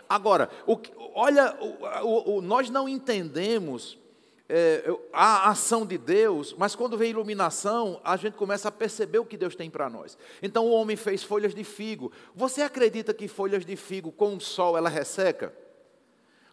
Agora, 0.07 0.49
o, 0.67 0.77
olha, 1.13 1.57
o, 2.03 2.37
o, 2.37 2.41
nós 2.41 2.69
não 2.69 2.87
entendemos 2.87 3.97
é, 4.47 4.83
a 5.11 5.49
ação 5.49 5.85
de 5.85 5.97
Deus, 5.97 6.53
mas 6.57 6.75
quando 6.75 6.97
vem 6.97 7.09
iluminação, 7.09 7.99
a 8.03 8.15
gente 8.15 8.35
começa 8.35 8.67
a 8.69 8.71
perceber 8.71 9.19
o 9.19 9.25
que 9.25 9.37
Deus 9.37 9.55
tem 9.55 9.69
para 9.69 9.89
nós. 9.89 10.17
Então 10.41 10.65
o 10.65 10.71
homem 10.71 10.95
fez 10.95 11.23
folhas 11.23 11.55
de 11.55 11.63
figo. 11.63 12.11
Você 12.35 12.61
acredita 12.61 13.13
que 13.13 13.27
folhas 13.27 13.65
de 13.65 13.75
figo 13.75 14.11
com 14.11 14.35
o 14.35 14.41
sol 14.41 14.77
ela 14.77 14.89
resseca? 14.89 15.53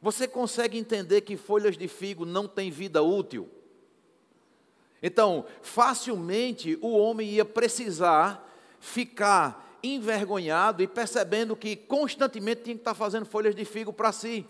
Você 0.00 0.26
consegue 0.26 0.78
entender 0.78 1.20
que 1.20 1.36
folhas 1.36 1.76
de 1.76 1.86
figo 1.86 2.24
não 2.24 2.48
têm 2.48 2.70
vida 2.70 3.02
útil? 3.02 3.48
Então, 5.02 5.44
facilmente 5.60 6.78
o 6.80 6.96
homem 6.96 7.28
ia 7.28 7.44
precisar 7.44 8.48
ficar 8.80 9.71
envergonhado 9.82 10.82
e 10.82 10.86
percebendo 10.86 11.56
que 11.56 11.74
constantemente 11.76 12.62
tinha 12.62 12.76
que 12.76 12.80
estar 12.80 12.94
fazendo 12.94 13.26
folhas 13.26 13.54
de 13.54 13.64
figo 13.64 13.92
para 13.92 14.12
si. 14.12 14.46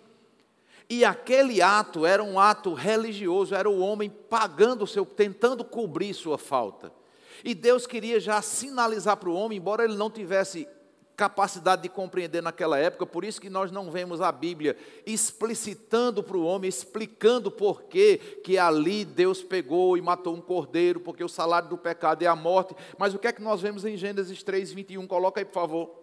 E 0.89 1.05
aquele 1.05 1.63
ato 1.63 2.05
era 2.05 2.23
um 2.23 2.39
ato 2.39 2.75
religioso, 2.75 3.55
era 3.55 3.69
o 3.71 3.79
homem 3.79 4.11
pagando 4.11 4.85
o 4.85 4.87
seu, 4.87 5.07
tentando 5.07 5.65
cobrir 5.65 6.13
sua 6.13 6.37
falta. 6.37 6.93
E 7.45 7.55
Deus 7.55 7.87
queria 7.87 8.21
já 8.21 8.41
sinalizar 8.43 9.17
para 9.17 9.31
o 9.31 9.35
homem, 9.35 9.59
embora 9.59 9.85
ele 9.85 9.97
não 9.97 10.11
tivesse 10.11 10.69
capacidade 11.23 11.83
de 11.83 11.89
compreender 11.89 12.43
naquela 12.43 12.77
época, 12.77 13.07
por 13.07 13.25
isso 13.25 13.41
que 13.41 13.49
nós 13.49 13.71
não 13.71 13.93
vemos 13.93 14.21
a 14.21 14.33
Bíblia 14.33 14.77
explicitando 15.07 16.21
para 16.21 16.37
o 16.37 16.45
homem, 16.45 16.69
explicando 16.69 17.49
por 17.49 17.85
que 17.85 18.19
que 18.43 18.59
ali 18.59 19.05
Deus 19.05 19.41
pegou 19.41 19.97
e 19.97 20.03
matou 20.03 20.35
um 20.35 20.41
cordeiro, 20.41 20.99
porque 20.99 21.23
o 21.23 21.29
salário 21.29 21.69
do 21.69 21.79
pecado 21.79 22.25
é 22.25 22.27
a 22.27 22.35
morte. 22.35 22.75
Mas 22.99 23.15
o 23.15 23.21
que 23.21 23.29
é 23.29 23.33
que 23.33 23.41
nós 23.41 23.61
vemos 23.61 23.85
em 23.85 23.97
Gênesis 23.97 24.43
3, 24.43 24.73
21? 24.73 25.07
Coloca 25.07 25.41
aí, 25.41 25.45
por 25.45 25.55
favor. 25.55 25.95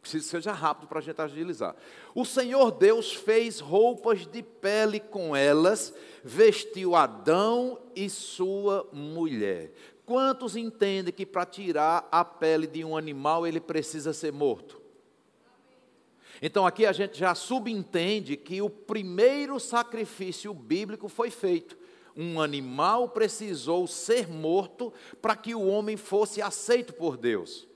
Preciso 0.00 0.24
que 0.24 0.30
seja 0.30 0.52
rápido 0.52 0.88
para 0.88 1.00
a 1.00 1.02
gente 1.02 1.20
agilizar. 1.20 1.76
O 2.14 2.24
Senhor 2.24 2.70
Deus 2.70 3.12
fez 3.12 3.60
roupas 3.60 4.26
de 4.26 4.42
pele 4.42 5.00
com 5.00 5.36
elas, 5.36 5.92
vestiu 6.24 6.96
Adão 6.96 7.78
e 7.94 8.08
sua 8.08 8.88
mulher. 8.90 9.70
Quantos 10.10 10.56
entendem 10.56 11.14
que 11.14 11.24
para 11.24 11.46
tirar 11.46 12.08
a 12.10 12.24
pele 12.24 12.66
de 12.66 12.84
um 12.84 12.96
animal 12.96 13.46
ele 13.46 13.60
precisa 13.60 14.12
ser 14.12 14.32
morto? 14.32 14.82
Então 16.42 16.66
aqui 16.66 16.84
a 16.84 16.90
gente 16.90 17.16
já 17.16 17.32
subentende 17.32 18.36
que 18.36 18.60
o 18.60 18.68
primeiro 18.68 19.60
sacrifício 19.60 20.52
bíblico 20.52 21.08
foi 21.08 21.30
feito. 21.30 21.78
Um 22.16 22.40
animal 22.40 23.10
precisou 23.10 23.86
ser 23.86 24.28
morto 24.28 24.92
para 25.22 25.36
que 25.36 25.54
o 25.54 25.64
homem 25.64 25.96
fosse 25.96 26.42
aceito 26.42 26.92
por 26.92 27.16
Deus. 27.16 27.68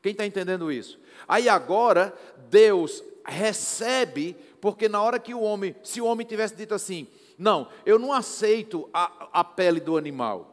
Quem 0.00 0.12
está 0.12 0.24
entendendo 0.24 0.70
isso? 0.70 1.00
Aí 1.26 1.48
agora 1.48 2.16
Deus 2.48 3.02
recebe, 3.26 4.36
porque 4.60 4.88
na 4.88 5.02
hora 5.02 5.18
que 5.18 5.34
o 5.34 5.40
homem, 5.40 5.74
se 5.82 6.00
o 6.00 6.06
homem 6.06 6.24
tivesse 6.24 6.54
dito 6.54 6.74
assim, 6.76 7.08
não, 7.36 7.66
eu 7.84 7.98
não 7.98 8.12
aceito 8.12 8.88
a, 8.94 9.40
a 9.40 9.42
pele 9.42 9.80
do 9.80 9.96
animal, 9.96 10.51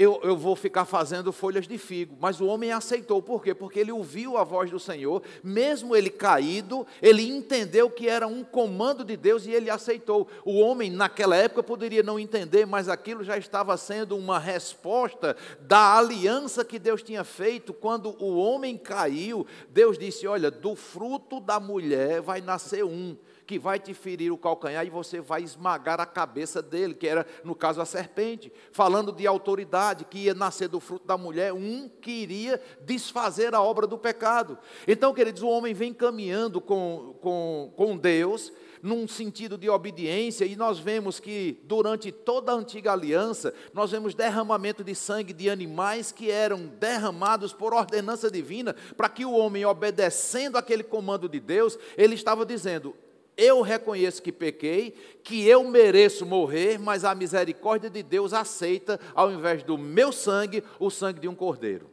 eu, 0.00 0.18
eu 0.22 0.34
vou 0.34 0.56
ficar 0.56 0.86
fazendo 0.86 1.30
folhas 1.30 1.68
de 1.68 1.76
figo. 1.76 2.16
Mas 2.18 2.40
o 2.40 2.46
homem 2.46 2.72
aceitou, 2.72 3.20
por 3.20 3.42
quê? 3.42 3.52
Porque 3.52 3.78
ele 3.78 3.92
ouviu 3.92 4.38
a 4.38 4.44
voz 4.44 4.70
do 4.70 4.80
Senhor, 4.80 5.22
mesmo 5.44 5.94
ele 5.94 6.08
caído, 6.08 6.86
ele 7.02 7.28
entendeu 7.28 7.90
que 7.90 8.08
era 8.08 8.26
um 8.26 8.42
comando 8.42 9.04
de 9.04 9.14
Deus 9.14 9.44
e 9.44 9.50
ele 9.50 9.68
aceitou. 9.68 10.26
O 10.42 10.58
homem, 10.58 10.90
naquela 10.90 11.36
época, 11.36 11.62
poderia 11.62 12.02
não 12.02 12.18
entender, 12.18 12.64
mas 12.64 12.88
aquilo 12.88 13.22
já 13.22 13.36
estava 13.36 13.76
sendo 13.76 14.16
uma 14.16 14.38
resposta 14.38 15.36
da 15.60 15.98
aliança 15.98 16.64
que 16.64 16.78
Deus 16.78 17.02
tinha 17.02 17.22
feito 17.22 17.74
quando 17.74 18.16
o 18.24 18.38
homem 18.38 18.78
caiu. 18.78 19.46
Deus 19.68 19.98
disse: 19.98 20.26
Olha, 20.26 20.50
do 20.50 20.74
fruto 20.74 21.40
da 21.40 21.60
mulher 21.60 22.22
vai 22.22 22.40
nascer 22.40 22.82
um 22.86 23.14
que 23.50 23.58
vai 23.58 23.80
te 23.80 23.92
ferir 23.92 24.32
o 24.32 24.38
calcanhar 24.38 24.86
e 24.86 24.90
você 24.90 25.20
vai 25.20 25.42
esmagar 25.42 26.00
a 26.00 26.06
cabeça 26.06 26.62
dele, 26.62 26.94
que 26.94 27.08
era, 27.08 27.26
no 27.42 27.52
caso, 27.52 27.80
a 27.80 27.84
serpente. 27.84 28.52
Falando 28.70 29.10
de 29.10 29.26
autoridade, 29.26 30.04
que 30.04 30.18
ia 30.18 30.34
nascer 30.34 30.68
do 30.68 30.78
fruto 30.78 31.04
da 31.04 31.18
mulher, 31.18 31.52
um 31.52 31.88
que 31.88 32.12
iria 32.12 32.62
desfazer 32.82 33.52
a 33.52 33.60
obra 33.60 33.88
do 33.88 33.98
pecado. 33.98 34.56
Então, 34.86 35.12
queridos, 35.12 35.42
o 35.42 35.48
homem 35.48 35.74
vem 35.74 35.92
caminhando 35.92 36.60
com, 36.60 37.16
com, 37.20 37.72
com 37.74 37.96
Deus, 37.96 38.52
num 38.80 39.08
sentido 39.08 39.58
de 39.58 39.68
obediência, 39.68 40.44
e 40.44 40.54
nós 40.54 40.78
vemos 40.78 41.18
que 41.18 41.60
durante 41.64 42.12
toda 42.12 42.52
a 42.52 42.54
antiga 42.54 42.92
aliança, 42.92 43.52
nós 43.74 43.90
vemos 43.90 44.14
derramamento 44.14 44.84
de 44.84 44.94
sangue 44.94 45.32
de 45.32 45.50
animais 45.50 46.12
que 46.12 46.30
eram 46.30 46.66
derramados 46.78 47.52
por 47.52 47.74
ordenança 47.74 48.30
divina, 48.30 48.76
para 48.96 49.08
que 49.08 49.24
o 49.24 49.32
homem, 49.32 49.64
obedecendo 49.64 50.56
aquele 50.56 50.84
comando 50.84 51.28
de 51.28 51.40
Deus, 51.40 51.76
ele 51.96 52.14
estava 52.14 52.46
dizendo: 52.46 52.94
eu 53.36 53.62
reconheço 53.62 54.22
que 54.22 54.32
pequei, 54.32 54.92
que 55.22 55.46
eu 55.46 55.64
mereço 55.64 56.26
morrer, 56.26 56.78
mas 56.78 57.04
a 57.04 57.14
misericórdia 57.14 57.88
de 57.88 58.02
Deus 58.02 58.32
aceita, 58.32 59.00
ao 59.14 59.30
invés 59.30 59.62
do 59.62 59.78
meu 59.78 60.12
sangue, 60.12 60.62
o 60.78 60.90
sangue 60.90 61.20
de 61.20 61.28
um 61.28 61.34
cordeiro. 61.34 61.90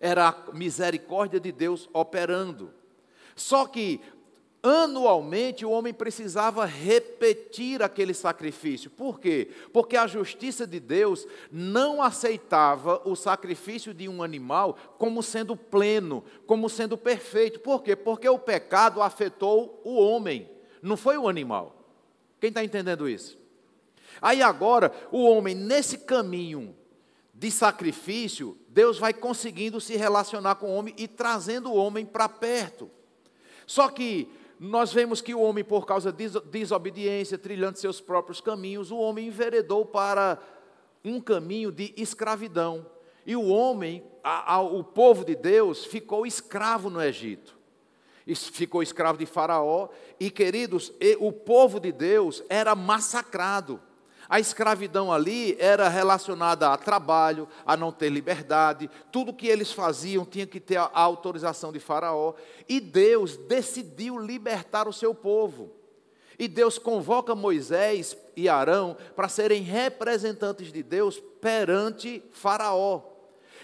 Era 0.00 0.28
a 0.28 0.52
misericórdia 0.52 1.40
de 1.40 1.50
Deus 1.50 1.88
operando. 1.92 2.72
Só 3.34 3.66
que 3.66 4.00
anualmente 4.62 5.64
o 5.64 5.70
homem 5.70 5.94
precisava 5.94 6.64
repetir 6.64 7.82
aquele 7.82 8.12
sacrifício. 8.12 8.90
Por 8.90 9.20
quê? 9.20 9.48
Porque 9.72 9.96
a 9.96 10.06
justiça 10.06 10.66
de 10.66 10.80
Deus 10.80 11.26
não 11.50 12.02
aceitava 12.02 13.00
o 13.04 13.14
sacrifício 13.14 13.94
de 13.94 14.08
um 14.08 14.22
animal 14.22 14.76
como 14.98 15.22
sendo 15.22 15.56
pleno, 15.56 16.24
como 16.46 16.68
sendo 16.68 16.98
perfeito. 16.98 17.60
Por 17.60 17.82
quê? 17.82 17.94
Porque 17.94 18.28
o 18.28 18.38
pecado 18.38 19.00
afetou 19.00 19.80
o 19.84 19.94
homem 19.94 20.48
não 20.82 20.96
foi 20.96 21.16
o 21.18 21.28
animal. 21.28 21.74
Quem 22.40 22.48
está 22.48 22.64
entendendo 22.64 23.08
isso? 23.08 23.38
Aí 24.20 24.42
agora, 24.42 24.92
o 25.10 25.24
homem, 25.24 25.54
nesse 25.54 25.98
caminho 25.98 26.74
de 27.34 27.50
sacrifício, 27.50 28.56
Deus 28.68 28.98
vai 28.98 29.12
conseguindo 29.12 29.80
se 29.80 29.96
relacionar 29.96 30.56
com 30.56 30.66
o 30.66 30.74
homem 30.74 30.94
e 30.96 31.06
trazendo 31.06 31.70
o 31.70 31.76
homem 31.76 32.04
para 32.04 32.28
perto. 32.28 32.90
Só 33.66 33.88
que 33.88 34.28
nós 34.58 34.92
vemos 34.92 35.20
que 35.20 35.34
o 35.34 35.40
homem, 35.40 35.64
por 35.64 35.86
causa 35.86 36.12
de 36.12 36.28
desobediência, 36.50 37.38
trilhando 37.38 37.78
seus 37.78 38.00
próprios 38.00 38.40
caminhos, 38.40 38.90
o 38.90 38.98
homem 38.98 39.28
enveredou 39.28 39.86
para 39.86 40.38
um 41.04 41.20
caminho 41.20 41.70
de 41.70 41.94
escravidão. 41.96 42.86
E 43.24 43.36
o 43.36 43.46
homem, 43.48 44.04
a, 44.22 44.54
a, 44.54 44.60
o 44.60 44.82
povo 44.82 45.24
de 45.24 45.34
Deus, 45.34 45.84
ficou 45.84 46.26
escravo 46.26 46.90
no 46.90 47.02
Egito 47.02 47.58
ficou 48.34 48.82
escravo 48.82 49.18
de 49.18 49.26
Faraó, 49.26 49.88
e 50.20 50.30
queridos, 50.30 50.92
o 51.18 51.32
povo 51.32 51.80
de 51.80 51.92
Deus 51.92 52.42
era 52.48 52.74
massacrado. 52.74 53.80
A 54.28 54.38
escravidão 54.38 55.10
ali 55.10 55.56
era 55.58 55.88
relacionada 55.88 56.68
a 56.68 56.76
trabalho, 56.76 57.48
a 57.64 57.76
não 57.76 57.90
ter 57.90 58.10
liberdade, 58.10 58.90
tudo 59.10 59.32
que 59.32 59.46
eles 59.46 59.72
faziam 59.72 60.24
tinha 60.24 60.46
que 60.46 60.60
ter 60.60 60.76
a 60.76 60.90
autorização 60.92 61.72
de 61.72 61.80
Faraó, 61.80 62.34
e 62.68 62.78
Deus 62.78 63.38
decidiu 63.38 64.18
libertar 64.18 64.86
o 64.86 64.92
seu 64.92 65.14
povo. 65.14 65.72
E 66.38 66.46
Deus 66.46 66.78
convoca 66.78 67.34
Moisés 67.34 68.16
e 68.36 68.48
Arão 68.48 68.96
para 69.16 69.28
serem 69.28 69.62
representantes 69.62 70.70
de 70.70 70.82
Deus 70.82 71.18
perante 71.40 72.22
Faraó. 72.32 73.02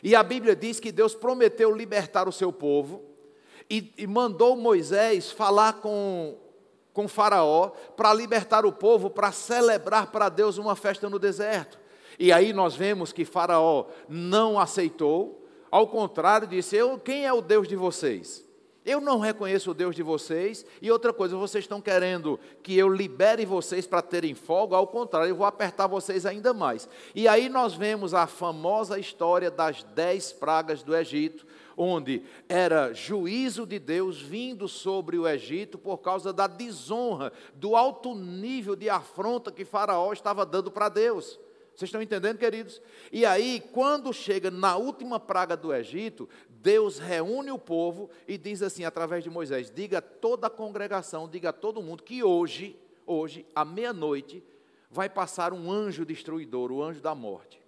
E 0.02 0.16
a 0.16 0.22
Bíblia 0.22 0.56
diz 0.56 0.80
que 0.80 0.90
Deus 0.90 1.14
prometeu 1.14 1.74
libertar 1.76 2.26
o 2.26 2.32
seu 2.32 2.52
povo, 2.52 3.02
e, 3.68 3.92
e 3.98 4.06
mandou 4.06 4.56
Moisés 4.56 5.30
falar 5.30 5.74
com, 5.74 6.36
com 6.94 7.08
Faraó 7.08 7.72
para 7.96 8.14
libertar 8.14 8.64
o 8.64 8.72
povo, 8.72 9.10
para 9.10 9.32
celebrar 9.32 10.06
para 10.06 10.30
Deus 10.30 10.56
uma 10.56 10.76
festa 10.76 11.10
no 11.10 11.18
deserto. 11.18 11.78
E 12.18 12.32
aí 12.32 12.52
nós 12.52 12.74
vemos 12.76 13.12
que 13.12 13.24
Faraó 13.24 13.86
não 14.08 14.58
aceitou, 14.58 15.44
ao 15.70 15.88
contrário, 15.88 16.46
disse: 16.46 16.76
eu, 16.76 16.96
Quem 16.98 17.26
é 17.26 17.32
o 17.32 17.42
Deus 17.42 17.66
de 17.66 17.74
vocês? 17.74 18.44
Eu 18.84 19.00
não 19.00 19.18
reconheço 19.18 19.70
o 19.70 19.74
Deus 19.74 19.96
de 19.96 20.02
vocês, 20.02 20.64
e 20.82 20.90
outra 20.90 21.10
coisa, 21.10 21.36
vocês 21.36 21.64
estão 21.64 21.80
querendo 21.80 22.38
que 22.62 22.76
eu 22.76 22.86
libere 22.86 23.46
vocês 23.46 23.86
para 23.86 24.02
terem 24.02 24.34
folga, 24.34 24.76
ao 24.76 24.86
contrário, 24.86 25.30
eu 25.30 25.36
vou 25.36 25.46
apertar 25.46 25.86
vocês 25.86 26.26
ainda 26.26 26.52
mais. 26.52 26.86
E 27.14 27.26
aí 27.26 27.48
nós 27.48 27.72
vemos 27.72 28.12
a 28.12 28.26
famosa 28.26 28.98
história 28.98 29.50
das 29.50 29.82
dez 29.94 30.32
pragas 30.32 30.82
do 30.82 30.94
Egito, 30.94 31.46
onde 31.76 32.22
era 32.48 32.92
juízo 32.92 33.66
de 33.66 33.78
Deus 33.78 34.20
vindo 34.20 34.68
sobre 34.68 35.18
o 35.18 35.26
Egito 35.26 35.78
por 35.78 35.98
causa 35.98 36.32
da 36.32 36.46
desonra, 36.46 37.32
do 37.54 37.76
alto 37.76 38.14
nível 38.14 38.76
de 38.76 38.88
afronta 38.88 39.52
que 39.52 39.64
Faraó 39.64 40.12
estava 40.12 40.44
dando 40.44 40.70
para 40.70 40.88
Deus. 40.88 41.38
Vocês 41.74 41.88
estão 41.88 42.00
entendendo, 42.00 42.38
queridos? 42.38 42.80
E 43.12 43.26
aí, 43.26 43.60
quando 43.72 44.12
chega 44.12 44.48
na 44.50 44.76
última 44.76 45.18
praga 45.18 45.56
do 45.56 45.74
Egito, 45.74 46.28
Deus 46.48 46.98
reúne 46.98 47.50
o 47.50 47.58
povo 47.58 48.08
e 48.28 48.38
diz 48.38 48.62
assim, 48.62 48.84
através 48.84 49.24
de 49.24 49.30
Moisés: 49.30 49.70
diga 49.70 49.98
a 49.98 50.02
toda 50.02 50.46
a 50.46 50.50
congregação, 50.50 51.28
diga 51.28 51.48
a 51.48 51.52
todo 51.52 51.82
mundo 51.82 52.04
que 52.04 52.22
hoje, 52.22 52.78
hoje, 53.04 53.44
à 53.54 53.64
meia-noite, 53.64 54.42
vai 54.88 55.08
passar 55.08 55.52
um 55.52 55.70
anjo 55.70 56.04
destruidor, 56.04 56.70
o 56.70 56.80
anjo 56.80 57.00
da 57.00 57.14
morte. 57.14 57.63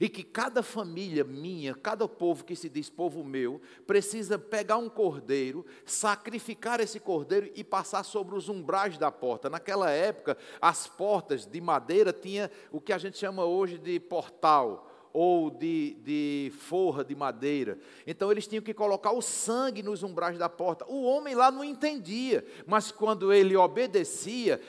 E 0.00 0.08
que 0.08 0.22
cada 0.22 0.62
família 0.62 1.24
minha, 1.24 1.74
cada 1.74 2.08
povo 2.08 2.44
que 2.44 2.56
se 2.56 2.68
diz 2.68 2.90
povo 2.90 3.24
meu, 3.24 3.60
precisa 3.86 4.38
pegar 4.38 4.76
um 4.76 4.88
cordeiro, 4.88 5.64
sacrificar 5.84 6.80
esse 6.80 6.98
cordeiro 6.98 7.50
e 7.54 7.62
passar 7.62 8.04
sobre 8.04 8.34
os 8.34 8.48
umbrais 8.48 8.98
da 8.98 9.10
porta. 9.10 9.48
Naquela 9.48 9.90
época, 9.90 10.36
as 10.60 10.86
portas 10.86 11.46
de 11.46 11.60
madeira 11.60 12.12
tinha 12.12 12.50
o 12.72 12.80
que 12.80 12.92
a 12.92 12.98
gente 12.98 13.18
chama 13.18 13.44
hoje 13.44 13.78
de 13.78 14.00
portal 14.00 14.90
ou 15.14 15.48
de, 15.48 15.94
de 16.02 16.52
forra 16.58 17.04
de 17.04 17.14
madeira. 17.14 17.78
Então 18.04 18.32
eles 18.32 18.48
tinham 18.48 18.64
que 18.64 18.74
colocar 18.74 19.12
o 19.12 19.22
sangue 19.22 19.80
nos 19.80 20.02
umbrais 20.02 20.36
da 20.36 20.48
porta. 20.48 20.84
O 20.88 21.04
homem 21.04 21.36
lá 21.36 21.52
não 21.52 21.62
entendia, 21.62 22.44
mas 22.66 22.90
quando 22.90 23.32
ele 23.32 23.56
obedecia, 23.56 24.60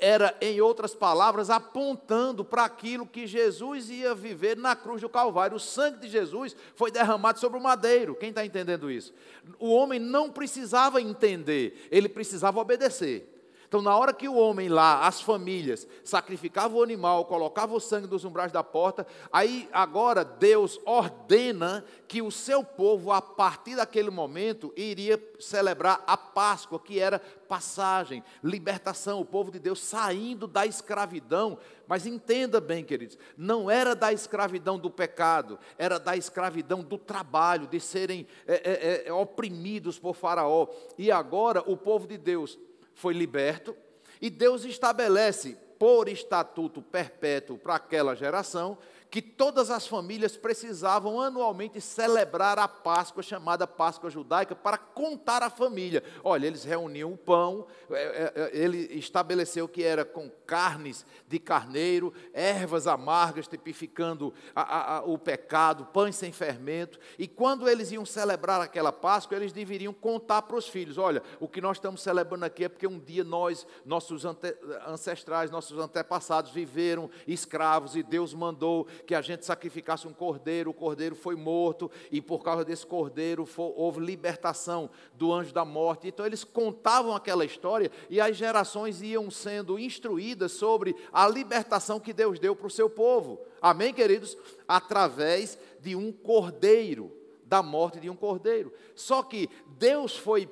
era, 0.00 0.36
em 0.40 0.60
outras 0.60 0.94
palavras, 0.94 1.50
apontando 1.50 2.44
para 2.44 2.64
aquilo 2.64 3.06
que 3.06 3.26
Jesus 3.26 3.90
ia 3.90 4.14
viver 4.14 4.56
na 4.56 4.74
cruz 4.74 5.00
do 5.00 5.08
Calvário. 5.08 5.56
O 5.56 5.60
sangue 5.60 6.00
de 6.00 6.08
Jesus 6.08 6.56
foi 6.74 6.90
derramado 6.90 7.38
sobre 7.38 7.58
o 7.58 7.62
madeiro. 7.62 8.14
Quem 8.14 8.30
está 8.30 8.44
entendendo 8.44 8.90
isso? 8.90 9.12
O 9.58 9.72
homem 9.72 9.98
não 10.00 10.30
precisava 10.30 11.00
entender, 11.00 11.88
ele 11.90 12.08
precisava 12.08 12.60
obedecer. 12.60 13.39
Então, 13.70 13.80
na 13.80 13.96
hora 13.96 14.12
que 14.12 14.28
o 14.28 14.34
homem 14.34 14.68
lá, 14.68 15.06
as 15.06 15.20
famílias, 15.20 15.86
sacrificava 16.02 16.74
o 16.74 16.82
animal, 16.82 17.26
colocava 17.26 17.72
o 17.72 17.78
sangue 17.78 18.08
dos 18.08 18.24
umbrais 18.24 18.50
da 18.50 18.64
porta, 18.64 19.06
aí 19.32 19.68
agora 19.72 20.24
Deus 20.24 20.80
ordena 20.84 21.84
que 22.08 22.20
o 22.20 22.32
seu 22.32 22.64
povo, 22.64 23.12
a 23.12 23.22
partir 23.22 23.76
daquele 23.76 24.10
momento, 24.10 24.72
iria 24.76 25.22
celebrar 25.38 26.02
a 26.04 26.16
Páscoa, 26.16 26.80
que 26.80 26.98
era 26.98 27.20
passagem, 27.20 28.24
libertação, 28.42 29.20
o 29.20 29.24
povo 29.24 29.52
de 29.52 29.60
Deus 29.60 29.80
saindo 29.80 30.48
da 30.48 30.66
escravidão. 30.66 31.56
Mas 31.86 32.06
entenda 32.06 32.60
bem, 32.60 32.82
queridos, 32.82 33.16
não 33.36 33.70
era 33.70 33.94
da 33.94 34.12
escravidão 34.12 34.80
do 34.80 34.90
pecado, 34.90 35.60
era 35.78 35.96
da 36.00 36.16
escravidão 36.16 36.82
do 36.82 36.98
trabalho, 36.98 37.68
de 37.68 37.78
serem 37.78 38.26
é, 38.48 38.54
é, 38.54 39.06
é, 39.06 39.12
oprimidos 39.12 39.96
por 39.96 40.16
Faraó. 40.16 40.66
E 40.98 41.12
agora 41.12 41.62
o 41.64 41.76
povo 41.76 42.08
de 42.08 42.18
Deus 42.18 42.58
foi 43.00 43.14
liberto, 43.14 43.74
e 44.20 44.28
Deus 44.28 44.64
estabelece 44.64 45.56
por 45.78 46.06
estatuto 46.08 46.82
perpétuo 46.82 47.56
para 47.56 47.76
aquela 47.76 48.14
geração 48.14 48.76
que 49.10 49.20
todas 49.20 49.70
as 49.70 49.86
famílias 49.86 50.36
precisavam 50.36 51.20
anualmente 51.20 51.80
celebrar 51.80 52.58
a 52.58 52.68
Páscoa, 52.68 53.22
chamada 53.22 53.66
Páscoa 53.66 54.08
judaica, 54.08 54.54
para 54.54 54.78
contar 54.78 55.42
a 55.42 55.50
família. 55.50 56.04
Olha, 56.22 56.46
eles 56.46 56.62
reuniam 56.62 57.12
o 57.12 57.16
pão, 57.16 57.66
é, 57.90 57.94
é, 57.94 58.32
é, 58.36 58.50
ele 58.56 58.78
estabeleceu 58.96 59.66
que 59.66 59.82
era 59.82 60.04
com 60.04 60.30
carnes 60.46 61.04
de 61.26 61.40
carneiro, 61.40 62.14
ervas 62.32 62.86
amargas, 62.86 63.48
tipificando 63.48 64.32
a, 64.54 64.98
a, 64.98 65.02
o 65.02 65.18
pecado, 65.18 65.86
pães 65.86 66.14
sem 66.14 66.30
fermento. 66.30 66.98
E 67.18 67.26
quando 67.26 67.68
eles 67.68 67.90
iam 67.90 68.06
celebrar 68.06 68.60
aquela 68.60 68.92
Páscoa, 68.92 69.36
eles 69.36 69.52
deveriam 69.52 69.92
contar 69.92 70.42
para 70.42 70.56
os 70.56 70.68
filhos: 70.68 70.98
olha, 70.98 71.20
o 71.40 71.48
que 71.48 71.60
nós 71.60 71.78
estamos 71.78 72.00
celebrando 72.00 72.44
aqui 72.44 72.64
é 72.64 72.68
porque 72.68 72.86
um 72.86 72.98
dia 72.98 73.24
nós, 73.24 73.66
nossos 73.84 74.24
ante, 74.24 74.54
ancestrais, 74.86 75.50
nossos 75.50 75.78
antepassados, 75.78 76.52
viveram 76.52 77.10
escravos 77.26 77.96
e 77.96 78.02
Deus 78.04 78.32
mandou 78.32 78.86
que 79.06 79.14
a 79.14 79.20
gente 79.20 79.44
sacrificasse 79.44 80.06
um 80.06 80.12
cordeiro, 80.12 80.70
o 80.70 80.74
cordeiro 80.74 81.14
foi 81.14 81.36
morto, 81.36 81.90
e 82.10 82.20
por 82.20 82.42
causa 82.42 82.64
desse 82.64 82.86
cordeiro 82.86 83.46
foi, 83.46 83.72
houve 83.76 84.00
libertação 84.00 84.90
do 85.14 85.32
anjo 85.32 85.52
da 85.52 85.64
morte. 85.64 86.08
Então 86.08 86.26
eles 86.26 86.44
contavam 86.44 87.14
aquela 87.14 87.44
história 87.44 87.90
e 88.08 88.20
as 88.20 88.36
gerações 88.36 89.02
iam 89.02 89.30
sendo 89.30 89.78
instruídas 89.78 90.52
sobre 90.52 90.94
a 91.12 91.28
libertação 91.28 92.00
que 92.00 92.12
Deus 92.12 92.38
deu 92.38 92.54
para 92.54 92.66
o 92.66 92.70
seu 92.70 92.88
povo. 92.88 93.40
Amém, 93.60 93.92
queridos? 93.92 94.36
Através 94.66 95.58
de 95.80 95.96
um 95.96 96.12
cordeiro, 96.12 97.12
da 97.44 97.62
morte 97.62 97.98
de 97.98 98.08
um 98.08 98.14
cordeiro. 98.14 98.72
Só 98.94 99.24
que 99.24 99.50
Deus 99.76 100.16
foi 100.16 100.48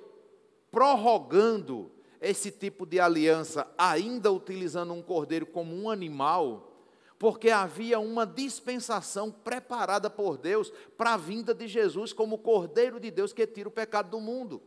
prorrogando 0.71 1.93
esse 2.21 2.51
tipo 2.51 2.85
de 2.85 2.99
aliança, 2.99 3.67
ainda 3.79 4.33
utilizando 4.33 4.93
um 4.93 5.03
cordeiro 5.03 5.47
como 5.47 5.75
um 5.75 5.89
animal, 5.89 6.68
porque 7.19 7.51
havia 7.51 7.99
uma 7.99 8.25
dispensação 8.25 9.31
preparada 9.31 10.09
por 10.09 10.39
Deus 10.39 10.73
para 10.97 11.15
a 11.15 11.17
vinda 11.17 11.55
de 11.55 11.67
Jesus 11.67 12.13
como 12.13 12.39
cordeiro 12.39 13.01
de 13.01 13.11
Deus 13.11 13.33
que 13.33 13.47
tira 13.47 13.69
o 13.69 13.73
pecado 13.73 14.11
do 14.11 14.21
mundo. 14.21 14.63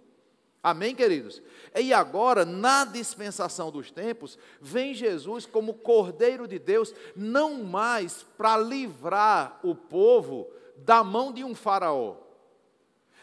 Amém, 0.63 0.93
queridos? 0.93 1.41
E 1.75 1.91
agora, 1.91 2.45
na 2.45 2.85
dispensação 2.85 3.71
dos 3.71 3.89
tempos, 3.89 4.37
vem 4.61 4.93
Jesus 4.93 5.47
como 5.47 5.73
Cordeiro 5.73 6.47
de 6.47 6.59
Deus, 6.59 6.93
não 7.15 7.63
mais 7.63 8.23
para 8.37 8.57
livrar 8.57 9.59
o 9.63 9.73
povo 9.73 10.47
da 10.77 11.03
mão 11.03 11.31
de 11.33 11.43
um 11.43 11.55
faraó, 11.55 12.17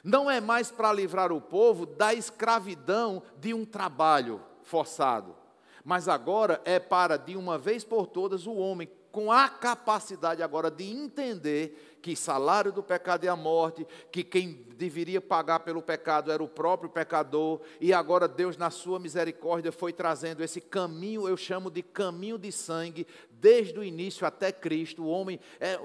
não 0.02 0.28
é 0.28 0.40
mais 0.40 0.70
para 0.72 0.92
livrar 0.92 1.30
o 1.30 1.40
povo 1.40 1.86
da 1.86 2.12
escravidão 2.12 3.22
de 3.36 3.54
um 3.54 3.64
trabalho 3.64 4.40
forçado, 4.64 5.36
mas 5.84 6.08
agora 6.08 6.60
é 6.64 6.80
para, 6.80 7.16
de 7.16 7.36
uma 7.36 7.56
vez 7.56 7.84
por 7.84 8.08
todas, 8.08 8.48
o 8.48 8.54
homem 8.54 8.88
com 9.18 9.32
a 9.32 9.48
capacidade 9.48 10.44
agora 10.44 10.70
de 10.70 10.84
entender 10.84 11.98
que 12.00 12.14
salário 12.14 12.70
do 12.70 12.84
pecado 12.84 13.24
é 13.24 13.28
a 13.28 13.34
morte, 13.34 13.84
que 14.12 14.22
quem 14.22 14.64
deveria 14.76 15.20
pagar 15.20 15.58
pelo 15.58 15.82
pecado 15.82 16.30
era 16.30 16.40
o 16.40 16.46
próprio 16.46 16.88
pecador, 16.88 17.60
e 17.80 17.92
agora 17.92 18.28
Deus, 18.28 18.56
na 18.56 18.70
sua 18.70 19.00
misericórdia, 19.00 19.72
foi 19.72 19.92
trazendo 19.92 20.40
esse 20.40 20.60
caminho, 20.60 21.28
eu 21.28 21.36
chamo 21.36 21.68
de 21.68 21.82
caminho 21.82 22.38
de 22.38 22.52
sangue, 22.52 23.08
desde 23.28 23.76
o 23.76 23.82
início 23.82 24.24
até 24.24 24.52
Cristo. 24.52 25.02
O 25.02 25.08
homem, 25.08 25.40
é, 25.58 25.76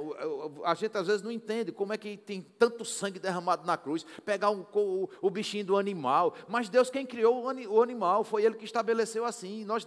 a 0.64 0.76
gente 0.76 0.96
às 0.96 1.08
vezes 1.08 1.24
não 1.24 1.32
entende 1.32 1.72
como 1.72 1.92
é 1.92 1.98
que 1.98 2.16
tem 2.16 2.46
tanto 2.60 2.86
sangue 2.86 3.18
derramado 3.18 3.66
na 3.66 3.78
cruz, 3.78 4.06
pegar 4.24 4.52
um, 4.52 4.64
o, 4.74 5.10
o, 5.24 5.30
bichinho 5.32 5.66
do 5.66 5.78
animal, 5.78 6.36
mas 6.48 6.70
Deus 6.70 6.92
quem 6.92 7.04
criou 7.04 7.44
o, 7.44 7.82
animal, 7.82 8.24
foi 8.24 8.44
Ele 8.44 8.56
que 8.56 8.66
estabeleceu 8.66 9.26
assim, 9.26 9.66
nós 9.66 9.86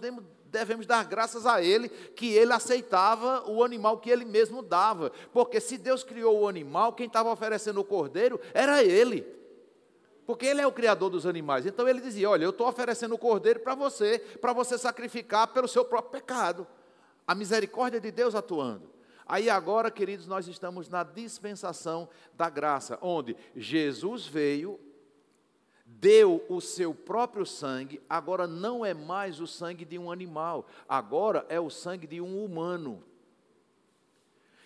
devemos 0.51 0.85
dar 0.85 1.03
graças 1.05 1.45
a 1.45 1.61
Ele 1.61 1.89
que 1.89 2.33
Ele 2.33 2.53
aceitava 2.53 3.43
o 3.49 3.63
animal 3.63 3.97
que 3.97 4.09
Ele 4.09 4.25
mesmo 4.25 4.61
dava, 4.61 5.11
porque 5.31 5.59
se 5.59 5.77
Deus 5.77 6.03
criou 6.03 6.39
o 6.39 6.47
animal, 6.47 6.93
quem 6.93 7.07
estava 7.07 7.31
oferecendo 7.31 7.79
o 7.79 7.85
cordeiro 7.85 8.39
era 8.53 8.83
Ele. 8.83 9.37
Porque 10.25 10.45
ele 10.45 10.59
é 10.59 10.67
o 10.67 10.73
criador 10.73 11.09
dos 11.09 11.25
animais. 11.25 11.65
Então 11.65 11.87
ele 11.87 12.01
dizia: 12.01 12.29
Olha, 12.29 12.43
eu 12.43 12.49
estou 12.49 12.67
oferecendo 12.67 13.15
o 13.15 13.17
cordeiro 13.17 13.61
para 13.61 13.73
você, 13.73 14.19
para 14.41 14.51
você 14.51 14.77
sacrificar 14.77 15.47
pelo 15.47 15.69
seu 15.69 15.85
próprio 15.85 16.19
pecado 16.19 16.67
a 17.25 17.33
misericórdia 17.33 17.99
de 17.99 18.11
Deus 18.11 18.35
atuando. 18.35 18.89
Aí 19.25 19.49
agora, 19.49 19.91
queridos, 19.91 20.25
nós 20.27 20.47
estamos 20.47 20.87
na 20.87 21.03
dispensação 21.03 22.07
da 22.33 22.49
graça, 22.49 22.97
onde 23.01 23.35
Jesus 23.55 24.25
veio, 24.25 24.79
deu 25.87 26.45
o 26.49 26.61
seu 26.61 26.93
próprio 26.93 27.45
sangue, 27.45 28.01
agora 28.09 28.45
não 28.45 28.85
é 28.85 28.93
mais 28.93 29.39
o 29.39 29.47
sangue 29.47 29.85
de 29.85 29.97
um 29.97 30.11
animal, 30.11 30.67
agora 30.87 31.45
é 31.49 31.59
o 31.59 31.69
sangue 31.69 32.05
de 32.05 32.21
um 32.21 32.43
humano. 32.43 33.03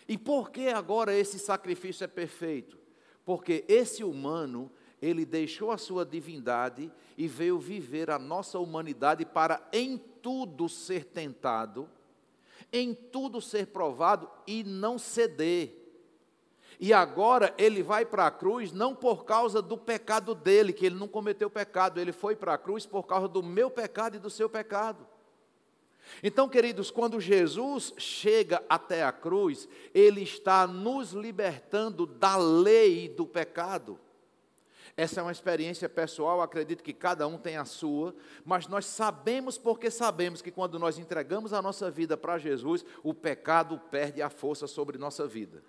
E 0.08 0.18
por 0.18 0.52
que 0.52 0.68
agora 0.68 1.16
esse 1.16 1.40
sacrifício 1.40 2.04
é 2.04 2.08
perfeito? 2.08 2.78
Porque 3.24 3.64
esse 3.68 4.04
humano, 4.04 4.70
ele 5.02 5.26
deixou 5.26 5.72
a 5.72 5.78
sua 5.78 6.06
divindade 6.06 6.92
e 7.18 7.28
veio 7.28 7.58
viver 7.60 8.10
a 8.10 8.20
nossa 8.20 8.60
humanidade 8.60 9.26
para 9.26 9.66
em 9.72 9.98
tudo 9.98 10.68
ser 10.68 11.06
tentado 11.06 11.88
em 12.72 12.94
tudo 12.94 13.42
ser 13.42 13.68
provado 13.68 14.30
e 14.48 14.64
não 14.64 14.98
ceder. 14.98 15.81
E 16.82 16.92
agora 16.94 17.54
ele 17.60 17.84
vai 17.84 18.04
para 18.04 18.26
a 18.26 18.32
cruz 18.32 18.72
não 18.72 18.96
por 18.96 19.24
causa 19.24 19.62
do 19.62 19.78
pecado 19.78 20.34
dele, 20.34 20.74
que 20.74 20.88
ele 20.88 20.96
não 20.96 21.08
cometeu 21.08 21.48
pecado, 21.48 22.00
ele 22.00 22.12
foi 22.12 22.36
para 22.36 22.56
a 22.56 22.58
cruz 22.58 22.88
por 22.88 23.04
causa 23.04 23.28
do 23.28 23.44
meu 23.44 23.70
pecado 23.70 24.16
e 24.16 24.20
do 24.20 24.32
seu 24.32 24.50
pecado. 24.50 25.08
Então, 26.24 26.50
queridos, 26.50 26.90
quando 26.90 27.22
Jesus 27.22 27.94
chega 28.00 28.64
até 28.68 29.04
a 29.04 29.12
cruz, 29.12 29.70
ele 29.94 30.24
está 30.24 30.66
nos 30.66 31.12
libertando 31.12 32.08
da 32.08 32.36
lei 32.36 33.08
do 33.08 33.28
pecado. 33.28 34.00
Essa 34.98 35.20
é 35.20 35.24
uma 35.24 35.32
experiência 35.32 35.88
pessoal, 35.88 36.42
acredito 36.42 36.84
que 36.84 36.94
cada 36.94 37.28
um 37.28 37.38
tem 37.38 37.58
a 37.58 37.64
sua, 37.64 38.16
mas 38.44 38.68
nós 38.68 38.88
sabemos 38.88 39.56
porque 39.56 39.92
sabemos 39.92 40.42
que 40.42 40.50
quando 40.50 40.80
nós 40.80 40.98
entregamos 40.98 41.54
a 41.54 41.62
nossa 41.62 41.92
vida 41.92 42.18
para 42.18 42.40
Jesus, 42.40 42.84
o 43.04 43.14
pecado 43.14 43.80
perde 43.92 44.20
a 44.20 44.32
força 44.32 44.66
sobre 44.66 44.98
nossa 44.98 45.28
vida. 45.28 45.64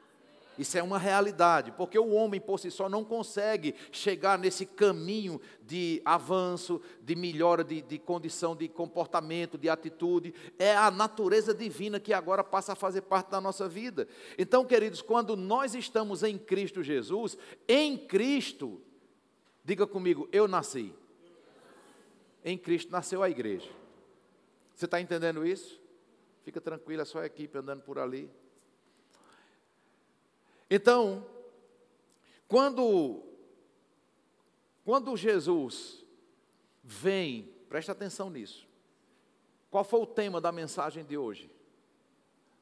Isso 0.58 0.76
é 0.76 0.82
uma 0.82 0.98
realidade, 0.98 1.72
porque 1.72 1.98
o 1.98 2.10
homem 2.10 2.40
por 2.40 2.60
si 2.60 2.70
só 2.70 2.88
não 2.88 3.04
consegue 3.04 3.74
chegar 3.90 4.38
nesse 4.38 4.66
caminho 4.66 5.40
de 5.62 6.02
avanço, 6.04 6.80
de 7.02 7.16
melhora 7.16 7.64
de, 7.64 7.80
de, 7.80 7.98
condição 7.98 8.54
de 8.54 8.68
comportamento, 8.68 9.56
de 9.56 9.68
atitude. 9.68 10.34
É 10.58 10.76
a 10.76 10.90
natureza 10.90 11.54
divina 11.54 11.98
que 11.98 12.12
agora 12.12 12.44
passa 12.44 12.72
a 12.72 12.76
fazer 12.76 13.02
parte 13.02 13.30
da 13.30 13.40
nossa 13.40 13.68
vida. 13.68 14.06
Então, 14.36 14.64
queridos, 14.64 15.00
quando 15.00 15.36
nós 15.36 15.74
estamos 15.74 16.22
em 16.22 16.36
Cristo 16.36 16.82
Jesus, 16.82 17.38
em 17.66 17.96
Cristo, 17.96 18.80
Diga 19.64 19.86
comigo, 19.86 20.28
eu 20.32 20.48
nasci. 20.48 20.92
Em 22.44 22.58
Cristo 22.58 22.90
nasceu 22.90 23.22
a 23.22 23.30
igreja. 23.30 23.70
Você 24.74 24.86
está 24.86 25.00
entendendo 25.00 25.46
isso? 25.46 25.80
Fica 26.42 26.60
tranquilo, 26.60 27.02
é 27.02 27.04
só 27.04 27.20
a 27.20 27.26
equipe 27.26 27.56
andando 27.56 27.82
por 27.82 27.98
ali. 27.98 28.28
Então, 30.74 31.26
quando, 32.48 33.22
quando 34.86 35.14
Jesus 35.18 36.02
vem, 36.82 37.54
presta 37.68 37.92
atenção 37.92 38.30
nisso. 38.30 38.66
Qual 39.70 39.84
foi 39.84 40.00
o 40.00 40.06
tema 40.06 40.40
da 40.40 40.50
mensagem 40.50 41.04
de 41.04 41.18
hoje? 41.18 41.54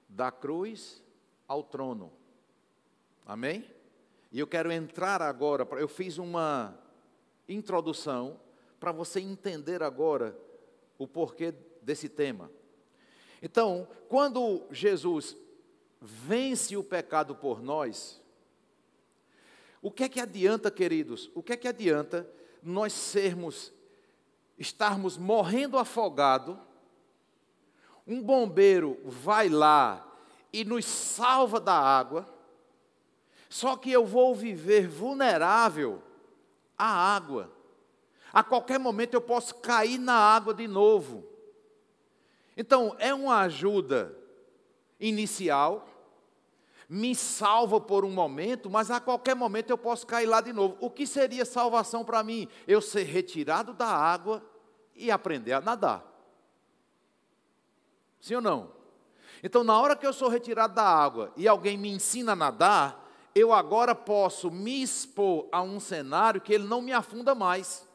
Da 0.09 0.33
cruz 0.33 1.05
ao 1.47 1.63
trono. 1.63 2.13
Amém? 3.25 3.65
E 4.33 4.41
eu 4.41 4.47
quero 4.49 4.73
entrar 4.73 5.23
agora, 5.23 5.65
eu 5.79 5.87
fiz 5.87 6.19
uma 6.19 6.77
introdução 7.49 8.41
para 8.81 8.91
você 8.91 9.21
entender 9.21 9.85
agora 9.85 10.37
o 10.99 11.07
porquê 11.07 11.55
desse 11.81 12.09
tema. 12.09 12.51
Então, 13.41 13.87
quando 14.09 14.67
Jesus 14.73 15.37
vence 16.01 16.77
o 16.77 16.85
pecado 16.85 17.35
por 17.35 17.63
nós, 17.63 18.21
o 19.83 19.91
que 19.91 20.05
é 20.05 20.09
que 20.09 20.21
adianta, 20.21 20.71
queridos? 20.71 21.31
O 21.35 21.43
que 21.43 21.53
é 21.53 21.57
que 21.57 21.69
adianta 21.69 22.29
nós 22.63 22.93
sermos, 22.93 23.73
estarmos 24.59 25.17
morrendo 25.17 25.79
afogado, 25.79 26.61
um 28.07 28.23
bombeiro 28.23 29.01
vai 29.05 29.49
lá 29.49 30.07
e 30.53 30.65
nos 30.65 30.85
salva 30.85 31.59
da 31.59 31.75
água, 31.75 32.29
só 33.49 33.77
que 33.77 33.91
eu 33.91 34.05
vou 34.05 34.35
viver 34.35 34.87
vulnerável 34.87 36.03
a 36.77 37.15
água. 37.15 37.51
A 38.33 38.45
qualquer 38.45 38.79
momento 38.79 39.15
eu 39.15 39.21
posso 39.21 39.57
cair 39.57 39.99
na 39.99 40.15
água 40.15 40.55
de 40.55 40.69
novo. 40.69 41.25
Então, 42.57 42.95
é 42.99 43.13
uma 43.15 43.41
ajuda 43.41 44.17
inicial, 45.01 45.89
me 46.93 47.15
salva 47.15 47.81
por 47.81 48.05
um 48.05 48.11
momento, 48.11 48.69
mas 48.69 48.91
a 48.91 48.99
qualquer 48.99 49.37
momento 49.37 49.71
eu 49.71 49.79
posso 49.79 50.05
cair 50.05 50.27
lá 50.27 50.41
de 50.41 50.53
novo. 50.53 50.77
O 50.81 50.91
que 50.91 51.07
seria 51.07 51.45
salvação 51.45 52.05
para 52.05 52.21
mim? 52.25 52.49
Eu 52.67 52.83
ser 52.83 53.05
retirado 53.05 53.73
da 53.73 53.87
água 53.87 54.43
e 54.97 55.09
aprender 55.09 55.53
a 55.53 55.61
nadar. 55.61 56.05
Sim 58.21 58.35
ou 58.35 58.41
não? 58.41 58.73
Então, 59.41 59.63
na 59.63 59.81
hora 59.81 59.95
que 59.95 60.05
eu 60.05 60.13
sou 60.13 60.29
retirado 60.29 60.75
da 60.75 60.83
água 60.83 61.33
e 61.37 61.47
alguém 61.47 61.79
me 61.79 61.89
ensina 61.89 62.33
a 62.33 62.37
nadar, 62.37 63.09
eu 63.37 63.53
agora 63.53 63.95
posso 63.95 64.51
me 64.51 64.83
expor 64.83 65.49
a 65.53 65.63
um 65.63 65.79
cenário 65.79 66.41
que 66.41 66.53
ele 66.53 66.67
não 66.67 66.83
me 66.83 66.93
afunda 66.93 67.37
mais. 67.37 67.89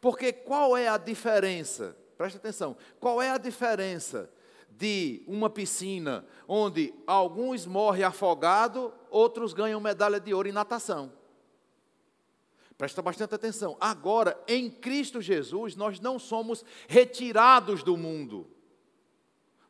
Porque 0.00 0.32
qual 0.32 0.76
é 0.76 0.88
a 0.88 0.98
diferença? 0.98 1.96
Preste 2.18 2.38
atenção. 2.38 2.76
Qual 2.98 3.22
é 3.22 3.30
a 3.30 3.38
diferença 3.38 4.28
de 4.70 5.22
uma 5.26 5.48
piscina 5.48 6.26
onde 6.46 6.92
alguns 7.06 7.66
morrem 7.66 8.04
afogados, 8.04 8.92
outros 9.10 9.52
ganham 9.52 9.80
medalha 9.80 10.20
de 10.20 10.34
ouro 10.34 10.48
em 10.48 10.52
natação? 10.52 11.12
Presta 12.76 13.00
bastante 13.00 13.34
atenção. 13.34 13.76
Agora, 13.80 14.38
em 14.46 14.70
Cristo 14.70 15.20
Jesus, 15.20 15.74
nós 15.74 15.98
não 15.98 16.18
somos 16.18 16.64
retirados 16.86 17.82
do 17.82 17.96
mundo. 17.96 18.46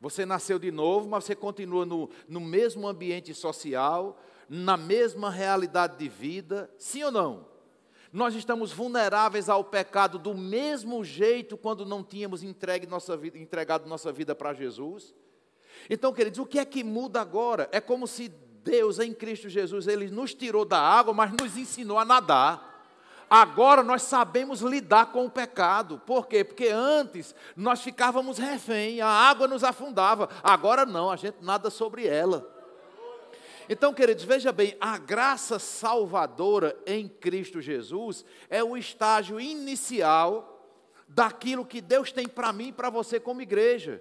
Você 0.00 0.26
nasceu 0.26 0.59
de 0.59 0.70
novo, 0.70 1.09
mas 1.09 1.24
você 1.24 1.35
continua 1.35 1.87
no, 1.87 2.11
no 2.28 2.40
mesmo 2.40 2.87
ambiente 2.87 3.32
social, 3.32 4.20
na 4.48 4.76
mesma 4.76 5.30
realidade 5.30 5.96
de 5.96 6.09
vida, 6.09 6.70
sim 6.78 7.02
ou 7.04 7.12
não? 7.12 7.55
Nós 8.12 8.34
estamos 8.34 8.72
vulneráveis 8.72 9.48
ao 9.48 9.64
pecado 9.64 10.18
do 10.18 10.34
mesmo 10.34 11.04
jeito 11.04 11.56
quando 11.56 11.84
não 11.84 12.02
tínhamos 12.02 12.42
entregue 12.42 12.86
nossa 12.86 13.16
vida, 13.16 13.38
entregado 13.38 13.88
nossa 13.88 14.12
vida 14.12 14.34
para 14.34 14.54
Jesus. 14.54 15.14
Então, 15.90 16.12
queridos, 16.12 16.38
o 16.38 16.46
que 16.46 16.58
é 16.58 16.64
que 16.64 16.82
muda 16.82 17.20
agora? 17.20 17.68
É 17.72 17.80
como 17.80 18.06
se 18.06 18.28
Deus, 18.28 18.98
em 18.98 19.12
Cristo 19.12 19.48
Jesus, 19.48 19.86
Ele 19.86 20.10
nos 20.10 20.34
tirou 20.34 20.64
da 20.64 20.80
água, 20.80 21.14
mas 21.14 21.30
nos 21.32 21.56
ensinou 21.56 21.98
a 21.98 22.04
nadar. 22.04 22.74
Agora 23.28 23.82
nós 23.82 24.02
sabemos 24.02 24.60
lidar 24.60 25.06
com 25.06 25.26
o 25.26 25.30
pecado. 25.30 26.00
Por 26.06 26.26
quê? 26.26 26.44
Porque 26.44 26.68
antes 26.68 27.34
nós 27.56 27.82
ficávamos 27.82 28.38
refém, 28.38 29.00
a 29.00 29.08
água 29.08 29.48
nos 29.48 29.64
afundava. 29.64 30.28
Agora 30.42 30.86
não, 30.86 31.10
a 31.10 31.16
gente 31.16 31.38
nada 31.40 31.68
sobre 31.70 32.06
ela. 32.06 32.55
Então, 33.68 33.92
queridos, 33.92 34.24
veja 34.24 34.52
bem, 34.52 34.76
a 34.81 34.96
graça 34.96 35.59
salvadora 35.59 36.76
em 36.87 37.09
Cristo 37.09 37.61
Jesus 37.61 38.24
é 38.48 38.62
o 38.62 38.76
estágio 38.76 39.40
inicial 39.40 40.52
daquilo 41.09 41.66
que 41.66 41.81
Deus 41.81 42.12
tem 42.12 42.29
para 42.29 42.52
mim 42.52 42.68
e 42.68 42.72
para 42.72 42.90
você 42.90 43.18
como 43.18 43.42
igreja. 43.42 44.00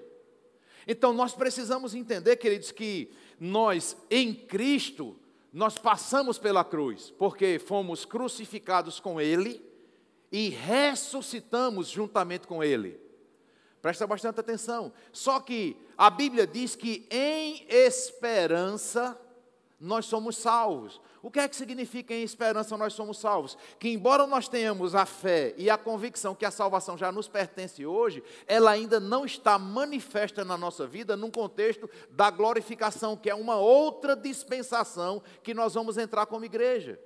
Então, 0.88 1.14
nós 1.14 1.34
precisamos 1.34 1.96
entender, 1.96 2.36
queridos, 2.36 2.72
que 2.72 3.12
nós 3.40 3.98
em 4.10 4.34
Cristo 4.34 5.18
nós 5.52 5.78
passamos 5.78 6.38
pela 6.38 6.66
cruz, 6.66 7.12
porque 7.18 7.58
fomos 7.58 8.04
crucificados 8.04 9.00
com 9.00 9.22
Ele 9.22 9.64
e 10.32 10.50
ressuscitamos 10.50 11.88
juntamente 11.88 12.46
com 12.46 12.62
Ele. 12.64 13.00
Presta 13.82 14.06
bastante 14.06 14.40
atenção. 14.40 14.92
Só 15.14 15.40
que 15.40 15.78
a 15.98 16.10
Bíblia 16.10 16.46
diz 16.46 16.76
que 16.76 17.08
em 17.10 17.66
esperança 17.70 19.18
nós 19.86 20.06
somos 20.06 20.36
salvos. 20.38 21.00
O 21.22 21.30
que 21.30 21.40
é 21.40 21.48
que 21.48 21.56
significa 21.56 22.14
em 22.14 22.24
esperança 22.24 22.76
nós 22.76 22.94
somos 22.94 23.20
salvos? 23.20 23.58
Que 23.80 23.90
embora 23.90 24.26
nós 24.26 24.48
tenhamos 24.48 24.96
a 24.96 25.06
fé 25.06 25.54
e 25.58 25.70
a 25.70 25.78
convicção 25.78 26.36
que 26.36 26.46
a 26.46 26.52
salvação 26.52 26.98
já 26.98 27.12
nos 27.12 27.28
pertence 27.28 27.86
hoje, 27.86 28.24
ela 28.48 28.72
ainda 28.72 29.00
não 29.00 29.26
está 29.26 29.60
manifesta 29.60 30.44
na 30.44 30.58
nossa 30.58 30.88
vida 30.88 31.16
num 31.16 31.30
contexto 31.30 31.90
da 32.10 32.30
glorificação, 32.30 33.16
que 33.16 33.30
é 33.30 33.36
uma 33.36 33.58
outra 33.58 34.16
dispensação 34.16 35.22
que 35.44 35.54
nós 35.54 35.76
vamos 35.76 35.98
entrar 35.98 36.26
como 36.26 36.46
igreja. 36.46 37.00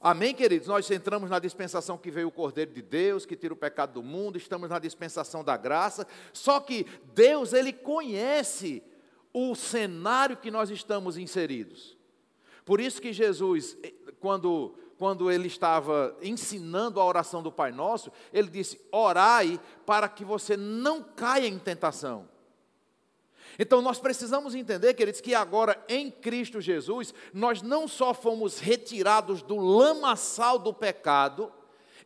Amém, 0.00 0.34
queridos? 0.34 0.66
Nós 0.66 0.90
entramos 0.90 1.30
na 1.30 1.38
dispensação 1.38 1.96
que 1.96 2.10
veio 2.10 2.26
o 2.26 2.32
Cordeiro 2.32 2.72
de 2.72 2.82
Deus, 2.82 3.24
que 3.24 3.36
tira 3.36 3.54
o 3.54 3.56
pecado 3.56 3.92
do 3.92 4.02
mundo, 4.02 4.36
estamos 4.36 4.68
na 4.68 4.80
dispensação 4.80 5.44
da 5.44 5.56
graça. 5.56 6.04
Só 6.32 6.58
que 6.58 6.86
Deus, 7.14 7.52
Ele 7.52 7.72
conhece 7.72 8.82
o 9.32 9.54
cenário 9.54 10.36
que 10.36 10.50
nós 10.50 10.70
estamos 10.70 11.16
inseridos. 11.16 11.96
Por 12.64 12.80
isso 12.80 13.00
que 13.00 13.12
Jesus, 13.12 13.76
eh, 13.82 13.92
quando, 14.20 14.74
quando 14.98 15.30
ele 15.30 15.48
estava 15.48 16.16
ensinando 16.22 17.00
a 17.00 17.04
oração 17.04 17.42
do 17.42 17.50
Pai 17.50 17.72
Nosso, 17.72 18.12
ele 18.32 18.48
disse: 18.48 18.80
Orai 18.90 19.60
para 19.84 20.08
que 20.08 20.24
você 20.24 20.56
não 20.56 21.02
caia 21.02 21.46
em 21.46 21.58
tentação. 21.58 22.28
Então 23.58 23.82
nós 23.82 23.98
precisamos 23.98 24.54
entender, 24.54 24.94
queridos, 24.94 25.20
que 25.20 25.34
agora 25.34 25.82
em 25.88 26.10
Cristo 26.10 26.60
Jesus, 26.60 27.12
nós 27.34 27.60
não 27.60 27.86
só 27.86 28.14
fomos 28.14 28.58
retirados 28.58 29.42
do 29.42 29.56
lamaçal 29.56 30.58
do 30.58 30.72
pecado, 30.72 31.52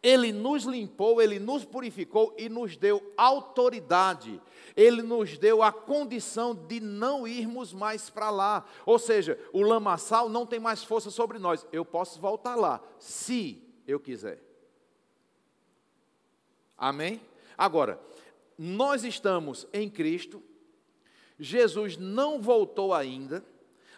ele 0.07 0.33
nos 0.33 0.65
limpou, 0.65 1.21
ele 1.21 1.39
nos 1.39 1.65
purificou 1.65 2.35
e 2.39 2.49
nos 2.49 2.77
deu 2.77 3.13
autoridade 3.17 4.41
ele 4.77 5.03
nos 5.03 5.39
deu 5.39 5.63
a 5.63 5.73
condição 5.73 6.55
de 6.55 6.79
não 6.81 7.27
irmos 7.27 7.73
mais 7.73 8.11
para 8.11 8.29
lá. 8.29 8.65
Ou 8.85 8.99
seja, 8.99 9.41
o 9.53 9.63
lamaçal 9.63 10.29
não 10.29 10.45
tem 10.45 10.61
mais 10.61 10.85
força 10.85 11.11
sobre 11.11 11.39
nós. 11.39 11.67
Eu 11.73 11.85
posso 11.85 12.21
voltar 12.21 12.55
lá, 12.55 12.81
se 12.99 13.63
eu 13.89 13.99
quiser. 13.99 14.39
Amém? 16.77 17.23
Agora, 17.57 17.99
nós 18.59 19.03
estamos 19.03 19.67
em 19.73 19.89
Cristo, 19.89 20.43
Jesus 21.39 21.97
não 21.97 22.41
voltou 22.41 22.93
ainda. 22.93 23.43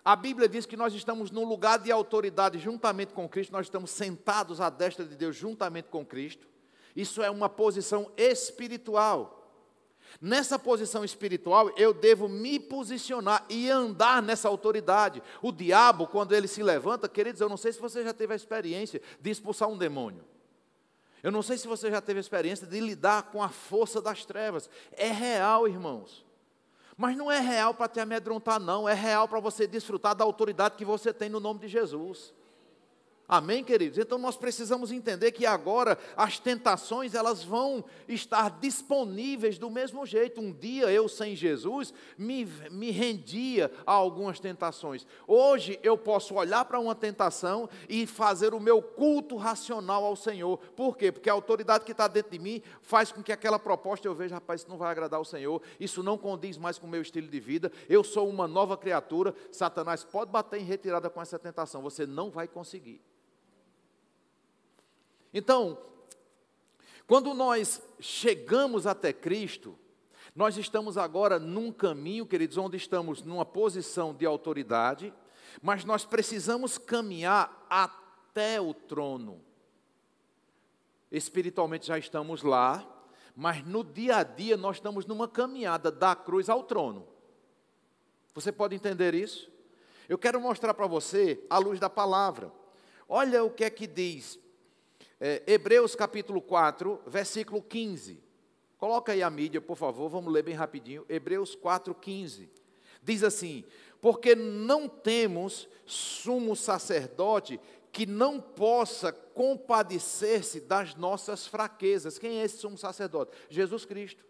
A 0.09 0.17
Bíblia 0.17 0.49
diz 0.49 0.65
que 0.65 0.75
nós 0.75 0.95
estamos 0.95 1.31
num 1.31 1.45
lugar 1.45 1.79
de 1.79 1.93
autoridade 1.93 2.59
juntamente 2.59 3.13
com 3.13 3.29
Cristo, 3.29 3.53
nós 3.53 3.67
estamos 3.67 3.91
sentados 3.91 4.59
à 4.59 4.71
destra 4.71 5.05
de 5.05 5.15
Deus 5.15 5.37
juntamente 5.37 5.89
com 5.91 6.03
Cristo. 6.03 6.49
Isso 6.97 7.23
é 7.23 7.29
uma 7.29 7.47
posição 7.47 8.11
espiritual. 8.17 9.53
Nessa 10.19 10.59
posição 10.59 11.05
espiritual, 11.05 11.71
eu 11.77 11.93
devo 11.93 12.27
me 12.27 12.59
posicionar 12.59 13.45
e 13.51 13.69
andar 13.69 14.23
nessa 14.23 14.49
autoridade. 14.49 15.23
O 15.43 15.53
diabo, 15.53 16.07
quando 16.07 16.35
ele 16.35 16.49
se 16.49 16.63
levanta, 16.63 17.07
queridos, 17.07 17.43
eu 17.43 17.49
não 17.51 17.59
sei 17.59 17.75
se 17.75 17.79
você 17.79 18.03
já 18.03 18.15
teve 18.15 18.33
a 18.33 18.37
experiência 18.37 19.03
de 19.21 19.31
expulsar 19.31 19.69
um 19.69 19.77
demônio. 19.77 20.25
Eu 21.23 21.31
não 21.31 21.43
sei 21.43 21.59
se 21.59 21.69
você 21.69 21.91
já 21.91 22.01
teve 22.01 22.19
a 22.19 22.23
experiência 22.23 22.67
de 22.67 22.81
lidar 22.81 23.25
com 23.25 23.43
a 23.43 23.51
força 23.51 24.01
das 24.01 24.25
trevas. 24.25 24.71
É 24.93 25.09
real, 25.09 25.69
irmãos. 25.69 26.27
Mas 26.99 27.17
não 27.17 27.31
é 27.31 27.39
real 27.39 27.73
para 27.73 27.87
te 27.87 28.01
amedrontar, 28.01 28.59
não. 28.59 28.89
É 28.89 28.93
real 28.93 29.29
para 29.29 29.39
você 29.39 29.69
desfrutar 29.69 30.17
da 30.17 30.25
autoridade 30.25 30.75
que 30.75 30.85
você 30.85 31.15
tem 31.15 31.29
no 31.29 31.39
nome 31.39 31.61
de 31.61 31.69
Jesus. 31.69 32.35
Amém, 33.31 33.63
queridos? 33.63 33.99
Então 33.99 34.17
nós 34.17 34.39
precisamos 34.39 34.91
entender 34.91 35.33
que 35.33 35.45
agora 35.45 35.99
as 36.17 36.39
tentações 36.39 37.13
elas 37.13 37.45
vão 37.45 37.85
estar 38.09 38.49
disponíveis 38.59 39.59
do 39.59 39.69
mesmo 39.69 40.07
jeito. 40.07 40.41
Um 40.41 40.51
dia 40.51 40.91
eu 40.91 41.07
sem 41.11 41.37
Jesus 41.37 41.93
me, 42.17 42.47
me 42.71 42.91
rendia 42.91 43.71
a 43.85 43.93
algumas 43.93 44.41
tentações. 44.41 45.07
Hoje 45.27 45.79
eu 45.83 45.99
posso 45.99 46.37
olhar 46.37 46.65
para 46.65 46.81
uma 46.81 46.95
tentação 46.95 47.69
e 47.87 48.07
fazer 48.07 48.55
o 48.55 48.61
meu 48.61 48.81
culto 48.81 49.37
racional 49.37 50.07
ao 50.07 50.17
Senhor. 50.17 50.57
Por 50.75 50.97
quê? 50.97 51.13
Porque 51.13 51.29
a 51.29 51.35
autoridade 51.35 51.85
que 51.85 51.93
está 51.93 52.09
dentro 52.09 52.31
de 52.31 52.39
mim 52.39 52.63
faz 52.81 53.13
com 53.13 53.23
que 53.23 53.31
aquela 53.31 53.59
proposta 53.59 54.09
eu 54.09 54.15
veja, 54.15 54.37
rapaz, 54.37 54.63
isso 54.63 54.71
não 54.71 54.79
vai 54.79 54.91
agradar 54.91 55.19
ao 55.19 55.25
Senhor, 55.27 55.61
isso 55.79 56.03
não 56.03 56.17
condiz 56.17 56.57
mais 56.57 56.79
com 56.79 56.87
o 56.87 56.91
meu 56.91 57.03
estilo 57.03 57.29
de 57.29 57.41
vida, 57.41 57.71
eu 57.91 58.03
sou 58.03 58.27
uma 58.27 58.49
nova 58.49 58.75
criatura. 58.75 59.35
Satanás 59.53 60.03
pode 60.03 60.31
bater 60.31 60.59
em 60.59 60.65
retirada 60.65 61.11
com 61.11 61.21
essa 61.21 61.39
tentação, 61.39 61.83
você 61.83 62.07
não 62.07 62.31
vai 62.31 62.49
conseguir. 62.49 63.03
Então, 65.33 65.79
quando 67.07 67.33
nós 67.35 67.83
chegamos 68.01 68.87
até 68.87 69.13
Cristo, 69.13 69.79
nós 70.35 70.57
estamos 70.57 70.97
agora 70.97 71.39
num 71.39 71.73
caminho, 71.73 72.27
queridos, 72.27 72.57
onde 72.57 72.77
estamos 72.77 73.23
numa 73.23 73.45
posição 73.45 74.15
de 74.15 74.25
autoridade, 74.27 75.13
mas 75.63 75.85
nós 75.85 76.05
precisamos 76.05 76.79
caminhar 76.79 77.67
até 77.69 78.61
o 78.61 78.73
trono. 78.73 79.41
Espiritualmente 81.11 81.87
já 81.87 81.99
estamos 81.99 82.43
lá, 82.43 82.87
mas 83.35 83.65
no 83.65 83.83
dia 83.83 84.19
a 84.19 84.23
dia 84.23 84.57
nós 84.57 84.77
estamos 84.77 85.07
numa 85.07 85.27
caminhada 85.27 85.91
da 85.91 86.15
cruz 86.15 86.49
ao 86.49 86.63
trono. 86.63 87.09
Você 88.35 88.53
pode 88.53 88.75
entender 88.75 89.15
isso? 89.15 89.51
Eu 90.09 90.19
quero 90.19 90.41
mostrar 90.41 90.75
para 90.75 90.87
você 90.87 91.43
a 91.49 91.59
luz 91.59 91.81
da 91.81 91.91
palavra. 91.91 92.53
Olha 93.09 93.43
o 93.43 93.51
que 93.51 93.65
é 93.65 93.71
que 93.71 93.87
diz 93.87 94.39
é, 95.21 95.43
Hebreus 95.47 95.95
capítulo 95.95 96.41
4, 96.41 97.01
versículo 97.07 97.61
15. 97.63 98.23
Coloca 98.79 99.13
aí 99.13 99.23
a 99.23 99.31
mídia, 99.31 99.61
por 99.61 99.77
favor, 99.77 100.09
vamos 100.09 100.33
ler 100.33 100.43
bem 100.43 100.55
rapidinho. 100.55 101.05
Hebreus 101.09 101.55
4, 101.55 101.93
15. 101.95 102.49
Diz 103.03 103.25
assim: 103.25 103.65
Porque 104.01 104.35
não 104.37 104.89
temos 104.89 105.69
sumo 105.85 106.55
sacerdote 106.55 107.59
que 107.91 108.07
não 108.07 108.41
possa 108.41 109.13
compadecer-se 109.13 110.61
das 110.61 110.95
nossas 110.95 111.47
fraquezas. 111.47 112.19
Quem 112.19 112.39
é 112.39 112.45
esse 112.45 112.59
sumo 112.59 112.79
sacerdote? 112.79 113.33
Jesus 113.49 113.85
Cristo. 113.85 114.25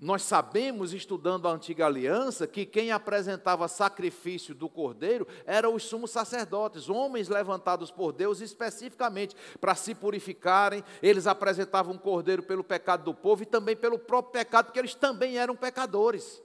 Nós 0.00 0.22
sabemos, 0.22 0.92
estudando 0.92 1.48
a 1.48 1.52
antiga 1.52 1.86
aliança, 1.86 2.46
que 2.46 2.64
quem 2.64 2.92
apresentava 2.92 3.66
sacrifício 3.66 4.54
do 4.54 4.68
cordeiro 4.68 5.26
eram 5.44 5.74
os 5.74 5.82
sumos 5.82 6.12
sacerdotes, 6.12 6.88
homens 6.88 7.28
levantados 7.28 7.90
por 7.90 8.12
Deus 8.12 8.40
especificamente 8.40 9.34
para 9.60 9.74
se 9.74 9.96
purificarem. 9.96 10.84
Eles 11.02 11.26
apresentavam 11.26 11.94
um 11.94 11.98
cordeiro 11.98 12.44
pelo 12.44 12.62
pecado 12.62 13.02
do 13.02 13.12
povo 13.12 13.42
e 13.42 13.46
também 13.46 13.74
pelo 13.74 13.98
próprio 13.98 14.32
pecado, 14.32 14.66
porque 14.66 14.78
eles 14.78 14.94
também 14.94 15.36
eram 15.36 15.56
pecadores. 15.56 16.40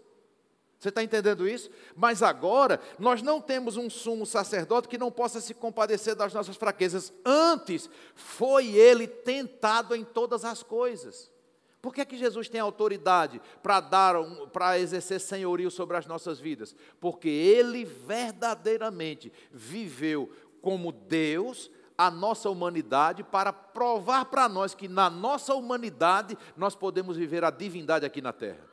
Você 0.80 0.89
está 0.89 1.04
entendendo 1.04 1.48
isso? 1.48 1.70
Mas 1.96 2.24
agora, 2.24 2.82
nós 2.98 3.22
não 3.22 3.39
temos 3.39 3.78
um 3.78 3.88
sumo 3.88 4.26
sacerdote 4.26 4.88
que 4.88 4.98
não 4.98 5.12
possa 5.12 5.39
se 5.39 5.54
compadecer 5.54 6.16
das 6.16 6.34
nossas 6.34 6.58
fraquezas. 6.58 7.13
Antes, 7.24 7.88
foi 8.16 8.76
ele 8.76 9.08
tentado 9.08 9.96
em 9.96 10.04
todas 10.04 10.44
as 10.44 10.63
coisas. 10.63 11.33
Por 11.84 11.93
que, 11.93 12.00
é 12.00 12.06
que 12.06 12.15
Jesus 12.15 12.48
tem 12.48 12.62
autoridade 12.62 13.41
para 13.62 13.82
dar, 13.82 14.15
para 14.54 14.80
exercer 14.80 15.19
senhorio 15.19 15.69
sobre 15.69 15.98
as 15.98 16.06
nossas 16.06 16.39
vidas? 16.39 16.74
Porque 16.98 17.28
ele 17.28 17.84
verdadeiramente 17.84 19.34
viveu 19.52 20.32
como 20.62 20.93
Deus 20.93 21.69
a 21.98 22.10
nossa 22.10 22.50
humanidade 22.50 23.22
para 23.22 23.52
provar 23.52 24.24
para 24.24 24.48
nós 24.48 24.74
que 24.74 24.88
na 24.88 25.10
nossa 25.10 25.54
humanidade 25.56 26.38
nós 26.56 26.74
podemos 26.74 27.17
viver 27.17 27.43
a 27.43 27.52
divindade 27.52 28.06
aqui 28.06 28.22
na 28.22 28.32
terra. 28.32 28.65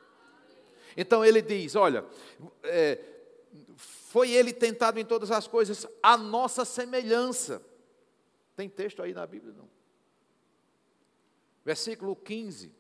Então 0.97 1.25
ele 1.25 1.43
diz: 1.43 1.75
olha, 1.75 2.05
é, 2.63 2.97
foi 3.77 4.31
ele 4.31 4.53
tentado 4.53 5.01
em 5.01 5.05
todas 5.05 5.33
as 5.33 5.49
coisas, 5.49 5.85
a 6.01 6.17
nossa 6.17 6.65
semelhança. 6.65 7.61
Tem 8.55 8.69
texto 8.69 9.03
aí 9.03 9.13
na 9.13 9.27
Bíblia? 9.27 9.53
Não. 9.53 9.69
Versículo 11.65 12.15
15. 12.15 12.79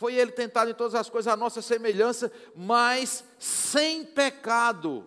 Foi 0.00 0.14
ele 0.14 0.32
tentado 0.32 0.70
em 0.70 0.74
todas 0.74 0.94
as 0.94 1.10
coisas, 1.10 1.30
a 1.30 1.36
nossa 1.36 1.60
semelhança, 1.60 2.32
mas 2.56 3.22
sem 3.38 4.02
pecado. 4.02 5.04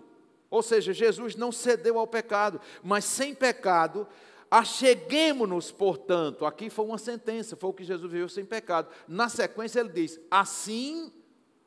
Ou 0.51 0.62
seja, 0.62 0.93
Jesus 0.93 1.36
não 1.36 1.51
cedeu 1.51 1.97
ao 1.97 2.06
pecado, 2.06 2.62
mas 2.84 3.03
sem 3.03 3.34
pecado. 3.34 4.08
Acheguemos-nos, 4.51 5.71
portanto, 5.71 6.45
aqui 6.45 6.69
foi 6.69 6.86
uma 6.86 6.99
sentença, 6.99 7.56
foi 7.56 7.71
o 7.71 7.73
que 7.73 7.84
Jesus 7.84 8.12
viu 8.12 8.29
sem 8.29 8.45
pecado. 8.45 8.88
Na 9.08 9.29
sequência 9.29 9.79
ele 9.79 9.89
diz: 9.89 10.19
assim, 10.29 11.12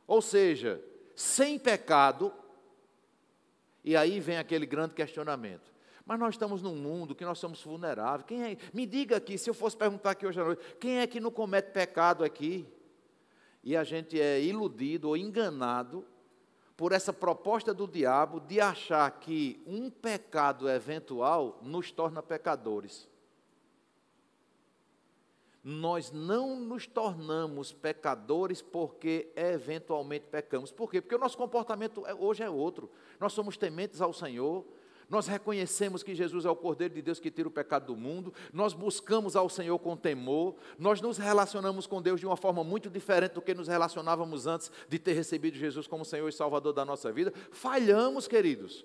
ou 0.07 0.23
seja, 0.23 0.81
sem 1.17 1.59
pecado. 1.59 2.33
E 3.83 3.97
aí 3.97 4.21
vem 4.21 4.39
aquele 4.39 4.67
grande 4.67 4.95
questionamento. 4.95 5.75
Mas 6.05 6.17
nós 6.21 6.35
estamos 6.35 6.63
num 6.63 6.77
mundo 6.77 7.13
que 7.13 7.25
nós 7.25 7.41
somos 7.41 7.61
vulneráveis. 7.61 8.25
Quem 8.25 8.45
é? 8.45 8.57
Me 8.73 8.87
diga 8.87 9.17
aqui, 9.17 9.37
se 9.37 9.51
eu 9.51 9.55
fosse 9.55 9.77
perguntar 9.77 10.13
aqui 10.13 10.25
hoje 10.25 10.41
à 10.41 10.45
noite, 10.45 10.77
quem 10.79 11.01
é 11.01 11.09
que 11.09 11.19
não 11.19 11.33
comete 11.33 11.73
pecado 11.73 12.23
aqui? 12.23 12.65
E 13.67 13.77
a 13.77 13.83
gente 13.83 14.21
é 14.21 14.41
iludido 14.41 15.09
ou 15.09 15.17
enganado 15.17 16.07
por 16.77 16.93
essa 16.93 17.13
proposta 17.13 17.75
do 17.75 17.89
diabo 17.89 18.39
de 18.39 18.61
achar 18.61 19.11
que 19.19 19.61
um 19.67 19.91
pecado 19.91 20.71
eventual 20.71 21.59
nos 21.61 21.91
torna 21.91 22.23
pecadores. 22.23 23.09
Nós 25.65 26.13
não 26.13 26.61
nos 26.61 26.87
tornamos 26.87 27.73
pecadores 27.73 28.63
porque 28.63 29.33
eventualmente 29.35 30.27
pecamos. 30.31 30.71
Por 30.71 30.89
quê? 30.89 31.01
Porque 31.01 31.17
o 31.17 31.19
nosso 31.19 31.37
comportamento 31.37 32.07
é, 32.07 32.15
hoje 32.15 32.45
é 32.45 32.49
outro. 32.49 32.89
Nós 33.19 33.33
somos 33.33 33.57
tementes 33.57 34.01
ao 34.01 34.13
Senhor, 34.13 34.65
nós 35.09 35.27
reconhecemos 35.27 36.03
que 36.03 36.15
Jesus 36.15 36.45
é 36.45 36.51
o 36.51 36.57
Cordeiro 36.57 36.95
de 36.95 37.03
Deus 37.03 37.21
que 37.21 37.31
tira 37.31 37.49
o 37.49 37.51
pecado 37.51 37.87
do 37.87 37.97
mundo, 37.97 38.33
nós 38.53 38.73
buscamos 38.73 39.37
ao 39.37 39.49
Senhor 39.49 39.79
com 39.79 39.97
temor, 39.97 40.57
nós 40.79 41.01
nos 41.01 41.19
relacionamos 41.19 41.87
com 41.87 42.03
Deus 42.03 42.21
de 42.21 42.27
uma 42.27 42.37
forma 42.37 42.65
muito 42.65 42.91
diferente 42.91 43.33
do 43.33 43.43
que 43.43 43.55
nos 43.55 43.69
relacionávamos 43.69 44.47
antes 44.47 44.71
de 44.89 44.99
ter 44.99 45.13
recebido 45.13 45.57
Jesus 45.57 45.87
como 45.87 46.05
Senhor 46.05 46.29
e 46.29 46.33
Salvador 46.33 46.73
da 46.73 46.85
nossa 46.85 47.13
vida. 47.13 47.33
Falhamos, 47.51 48.27
queridos. 48.27 48.85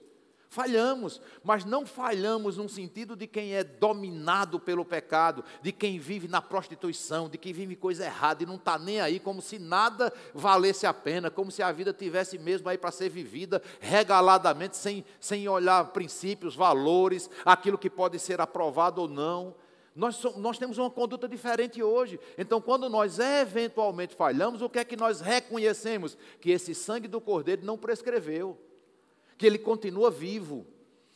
Falhamos, 0.53 1.21
mas 1.45 1.63
não 1.63 1.85
falhamos 1.85 2.57
num 2.57 2.67
sentido 2.67 3.15
de 3.15 3.25
quem 3.25 3.55
é 3.55 3.63
dominado 3.63 4.59
pelo 4.59 4.83
pecado, 4.83 5.45
de 5.61 5.71
quem 5.71 5.97
vive 5.97 6.27
na 6.27 6.41
prostituição, 6.41 7.29
de 7.29 7.37
quem 7.37 7.53
vive 7.53 7.73
coisa 7.73 8.03
errada 8.03 8.43
e 8.43 8.45
não 8.45 8.55
está 8.55 8.77
nem 8.77 8.99
aí, 8.99 9.17
como 9.17 9.41
se 9.41 9.57
nada 9.57 10.11
valesse 10.33 10.85
a 10.85 10.93
pena, 10.93 11.31
como 11.31 11.49
se 11.49 11.63
a 11.63 11.71
vida 11.71 11.93
tivesse 11.93 12.37
mesmo 12.37 12.67
aí 12.67 12.77
para 12.77 12.91
ser 12.91 13.07
vivida 13.07 13.61
regaladamente, 13.79 14.75
sem, 14.75 15.05
sem 15.21 15.47
olhar 15.47 15.85
princípios, 15.93 16.53
valores, 16.53 17.29
aquilo 17.45 17.77
que 17.77 17.89
pode 17.89 18.19
ser 18.19 18.41
aprovado 18.41 19.03
ou 19.03 19.07
não. 19.07 19.55
Nós, 19.95 20.17
somos, 20.17 20.37
nós 20.37 20.57
temos 20.57 20.77
uma 20.77 20.91
conduta 20.91 21.29
diferente 21.29 21.81
hoje. 21.81 22.19
Então, 22.37 22.59
quando 22.59 22.89
nós 22.89 23.19
eventualmente 23.19 24.13
falhamos, 24.15 24.61
o 24.61 24.67
que 24.67 24.79
é 24.79 24.83
que 24.83 24.97
nós 24.97 25.21
reconhecemos? 25.21 26.17
Que 26.41 26.51
esse 26.51 26.75
sangue 26.75 27.07
do 27.07 27.21
Cordeiro 27.21 27.65
não 27.65 27.77
prescreveu 27.77 28.59
que 29.41 29.47
ele 29.47 29.57
continua 29.57 30.11
vivo. 30.11 30.67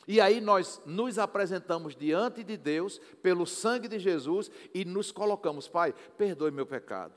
E 0.07 0.19
aí 0.19 0.41
nós 0.41 0.81
nos 0.83 1.19
apresentamos 1.19 1.95
diante 1.95 2.43
de 2.43 2.57
Deus 2.57 2.99
pelo 3.21 3.45
sangue 3.45 3.87
de 3.87 3.99
Jesus 3.99 4.49
e 4.73 4.83
nos 4.83 5.11
colocamos, 5.11 5.67
Pai, 5.67 5.93
perdoe 6.17 6.49
meu 6.49 6.65
pecado. 6.65 7.13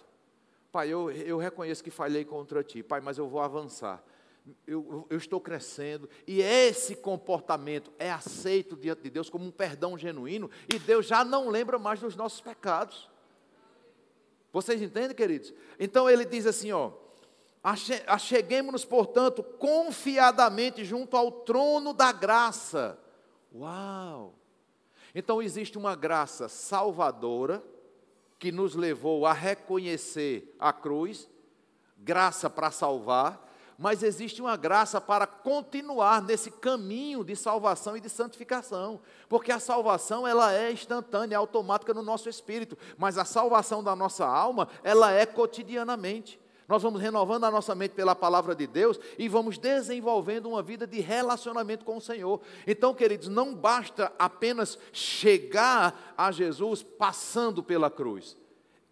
Pai, 0.71 0.91
eu, 0.91 1.11
eu 1.11 1.39
reconheço 1.39 1.83
que 1.83 1.91
falhei 1.91 2.27
contra 2.27 2.63
ti, 2.63 2.83
Pai, 2.83 3.01
mas 3.01 3.17
eu 3.17 3.27
vou 3.27 3.41
avançar. 3.41 4.05
Eu, 4.67 5.07
eu, 5.09 5.17
estou 5.17 5.41
crescendo, 5.41 6.11
e 6.27 6.43
esse 6.43 6.95
comportamento 6.95 7.91
é 7.99 8.11
aceito 8.11 8.77
diante 8.77 9.05
de 9.05 9.11
Deus 9.11 9.31
como 9.31 9.47
um 9.47 9.51
perdão 9.51 9.97
genuíno, 9.97 10.51
e 10.71 10.79
Deus 10.79 11.07
já 11.07 11.25
não 11.25 11.49
lembra 11.49 11.79
mais 11.79 12.01
dos 12.01 12.17
nossos 12.17 12.43
pecados. 12.43 13.09
Vocês 14.53 14.83
entendem, 14.83 15.17
queridos? 15.17 15.55
Então 15.81 16.09
ele 16.09 16.27
diz 16.27 16.47
assim: 16.47 16.71
ó, 16.71 16.93
Acheguemos-nos, 17.63 18.85
portanto, 18.85 19.43
confiadamente 19.43 20.85
junto 20.85 21.17
ao 21.17 21.31
trono 21.31 21.93
da 21.93 22.13
graça. 22.13 22.99
Uau! 23.55 24.35
Então 25.15 25.43
existe 25.43 25.77
uma 25.77 25.97
graça 25.97 26.49
salvadora 26.49 27.63
que 28.39 28.53
nos 28.53 28.75
levou 28.75 29.27
a 29.27 29.33
reconhecer 29.33 30.55
a 30.59 30.73
cruz, 30.73 31.29
graça 31.99 32.49
para 32.49 32.71
salvar, 32.71 33.49
mas 33.77 34.03
existe 34.03 34.41
uma 34.41 34.57
graça 34.57 35.01
para 35.01 35.27
continuar 35.27 36.23
nesse 36.23 36.51
caminho 36.51 37.25
de 37.25 37.37
salvação 37.37 37.97
e 37.97 38.01
de 38.01 38.09
santificação, 38.09 39.01
porque 39.29 39.53
a 39.53 39.61
salvação 39.61 40.27
ela 40.27 40.53
é 40.53 40.73
instantânea, 40.73 41.37
é 41.37 41.39
automática 41.39 41.95
no 41.95 42.03
nosso 42.03 42.29
espírito, 42.29 42.77
mas 42.97 43.17
a 43.17 43.25
salvação 43.25 43.83
da 43.83 43.95
nossa 43.95 44.27
alma, 44.27 44.69
ela 44.83 45.13
é 45.13 45.25
cotidianamente. 45.25 46.41
Nós 46.69 46.83
vamos 46.83 47.01
renovando 47.01 47.45
a 47.45 47.51
nossa 47.51 47.75
mente 47.75 47.93
pela 47.93 48.15
palavra 48.15 48.55
de 48.55 48.67
Deus 48.67 49.01
e 49.19 49.27
vamos 49.27 49.57
desenvolvendo 49.57 50.51
uma 50.51 50.63
vida 50.63 50.87
de 50.87 51.01
relacionamento 51.01 51.83
com 51.83 51.97
o 51.97 52.01
Senhor. 52.01 52.43
Então, 52.67 52.93
queridos, 52.93 53.29
não 53.29 53.55
basta 53.55 54.13
apenas 54.19 54.79
chegar 54.93 56.15
a 56.17 56.31
Jesus 56.31 56.83
passando 56.83 57.63
pela 57.63 57.91
cruz. 57.91 58.37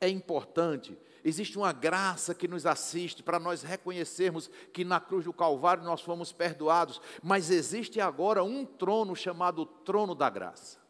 É 0.00 0.08
importante 0.08 0.96
existe 1.28 1.58
uma 1.58 1.72
graça 1.72 2.32
que 2.36 2.46
nos 2.46 2.64
assiste 2.64 3.20
para 3.20 3.40
nós 3.40 3.64
reconhecermos 3.64 4.48
que 4.72 4.84
na 4.84 5.00
cruz 5.00 5.24
do 5.24 5.32
Calvário 5.32 5.82
nós 5.82 6.00
fomos 6.00 6.30
perdoados, 6.30 7.00
mas 7.20 7.50
existe 7.50 8.00
agora 8.00 8.44
um 8.44 8.64
trono 8.64 9.16
chamado 9.16 9.66
trono 9.66 10.14
da 10.14 10.30
graça 10.30 10.85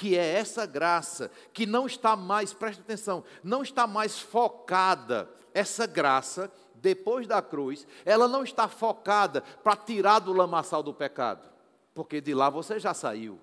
que 0.00 0.16
é 0.16 0.32
essa 0.32 0.64
graça, 0.64 1.30
que 1.52 1.66
não 1.66 1.84
está 1.84 2.16
mais, 2.16 2.54
presta 2.54 2.80
atenção, 2.80 3.22
não 3.44 3.62
está 3.62 3.86
mais 3.86 4.18
focada, 4.18 5.28
essa 5.52 5.86
graça, 5.86 6.50
depois 6.76 7.26
da 7.26 7.42
cruz, 7.42 7.86
ela 8.06 8.26
não 8.26 8.42
está 8.42 8.66
focada 8.66 9.42
para 9.62 9.76
tirar 9.76 10.20
do 10.20 10.32
lamaçal 10.32 10.82
do 10.82 10.94
pecado, 10.94 11.46
porque 11.92 12.18
de 12.18 12.32
lá 12.32 12.48
você 12.48 12.80
já 12.80 12.94
saiu. 12.94 13.38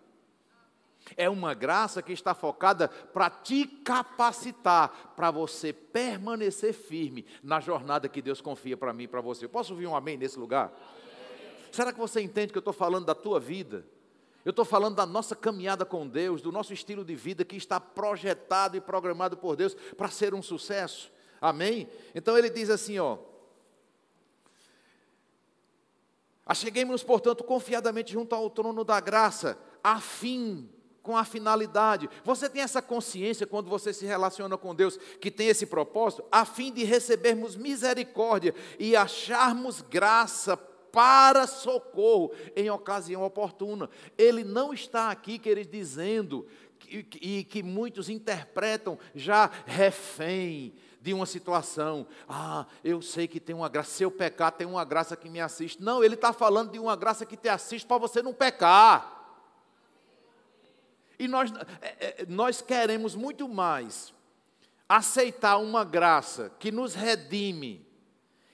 É 1.15 1.29
uma 1.29 1.53
graça 1.53 2.01
que 2.01 2.11
está 2.11 2.33
focada 2.33 2.87
para 2.87 3.29
te 3.29 3.67
capacitar, 3.67 5.13
para 5.15 5.29
você 5.29 5.71
permanecer 5.71 6.73
firme 6.73 7.23
na 7.43 7.59
jornada 7.59 8.09
que 8.09 8.19
Deus 8.19 8.41
confia 8.41 8.75
para 8.75 8.93
mim 8.93 9.03
e 9.03 9.07
para 9.07 9.21
você. 9.21 9.45
Eu 9.45 9.49
posso 9.49 9.73
ouvir 9.73 9.85
um 9.85 9.95
amém 9.95 10.17
nesse 10.17 10.39
lugar? 10.39 10.73
Será 11.71 11.93
que 11.93 11.99
você 11.99 12.19
entende 12.19 12.51
que 12.51 12.57
eu 12.57 12.61
estou 12.61 12.73
falando 12.73 13.05
da 13.05 13.13
tua 13.13 13.39
vida? 13.39 13.85
Eu 14.47 14.51
estou 14.51 14.63
falando 14.63 14.95
da 14.95 15.05
nossa 15.05 15.35
caminhada 15.35 15.83
com 15.83 16.07
Deus, 16.07 16.41
do 16.41 16.53
nosso 16.53 16.71
estilo 16.71 17.03
de 17.03 17.13
vida 17.17 17.43
que 17.43 17.57
está 17.57 17.81
projetado 17.81 18.77
e 18.77 18.79
programado 18.79 19.35
por 19.35 19.57
Deus 19.57 19.75
para 19.97 20.09
ser 20.09 20.33
um 20.33 20.41
sucesso. 20.41 21.11
Amém? 21.41 21.89
Então 22.15 22.37
ele 22.37 22.49
diz 22.49 22.69
assim, 22.69 22.97
ó. 22.97 23.17
Acheguemos-nos, 26.45 27.03
portanto, 27.03 27.43
confiadamente 27.43 28.13
junto 28.13 28.33
ao 28.33 28.49
trono 28.49 28.85
da 28.85 29.01
graça, 29.01 29.59
a 29.83 29.99
fim, 29.99 30.69
com 31.03 31.17
a 31.17 31.25
finalidade. 31.25 32.09
Você 32.23 32.49
tem 32.49 32.61
essa 32.61 32.81
consciência 32.81 33.45
quando 33.45 33.69
você 33.69 33.91
se 33.91 34.05
relaciona 34.05 34.57
com 34.57 34.73
Deus, 34.73 34.95
que 35.19 35.29
tem 35.29 35.49
esse 35.49 35.65
propósito, 35.65 36.23
a 36.31 36.45
fim 36.45 36.71
de 36.71 36.85
recebermos 36.85 37.57
misericórdia 37.57 38.55
e 38.79 38.95
acharmos 38.95 39.81
graça 39.81 40.57
para 40.97 41.45
socorro 41.45 42.31
em 42.55 42.71
ocasião 42.71 43.21
oportuna. 43.21 43.87
Ele 44.17 44.43
não 44.43 44.73
está 44.73 45.11
aqui, 45.11 45.37
queridos, 45.37 45.71
dizendo, 45.71 46.47
e 46.89 47.43
que, 47.43 47.61
muitos 47.61 48.09
interpretam 48.09 48.97
já 49.13 49.47
refém 49.67 50.73
de 50.99 51.13
uma 51.13 51.27
situação. 51.27 52.07
Ah, 52.27 52.65
eu 52.83 52.99
sei 52.99 53.27
que 53.27 53.39
tem 53.39 53.55
uma 53.55 53.69
graça, 53.69 53.91
se 53.91 54.01
eu 54.01 54.09
pecar, 54.09 54.51
tem 54.51 54.65
uma 54.65 54.83
graça 54.83 55.15
que 55.15 55.29
me 55.29 55.39
assiste. 55.39 55.83
Não, 55.83 56.03
ele 56.03 56.15
está 56.15 56.33
falando 56.33 56.71
de 56.71 56.79
uma 56.79 56.95
graça 56.95 57.27
que 57.27 57.37
te 57.37 57.47
assiste 57.47 57.85
para 57.85 57.99
você 57.99 58.23
não 58.23 58.33
pecar. 58.33 59.37
E 61.19 61.27
nós, 61.27 61.53
é, 61.79 62.23
é, 62.23 62.25
nós 62.27 62.59
queremos 62.59 63.13
muito 63.13 63.47
mais 63.47 64.11
aceitar 64.89 65.57
uma 65.57 65.83
graça 65.83 66.51
que 66.57 66.71
nos 66.71 66.95
redime 66.95 67.86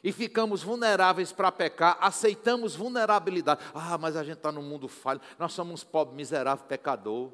e 0.04 0.12
ficamos 0.12 0.62
vulneráveis 0.62 1.32
para 1.32 1.52
pecar, 1.52 1.98
aceitamos 2.02 2.76
vulnerabilidade. 2.76 3.62
Ah, 3.74 3.98
mas 3.98 4.16
a 4.16 4.24
gente 4.24 4.38
está 4.38 4.52
no 4.52 4.62
mundo 4.62 4.88
falho, 4.88 5.22
nós 5.39 5.54
somos 5.54 5.84
pobre, 5.84 6.16
miserável, 6.16 6.66
pecador. 6.66 7.32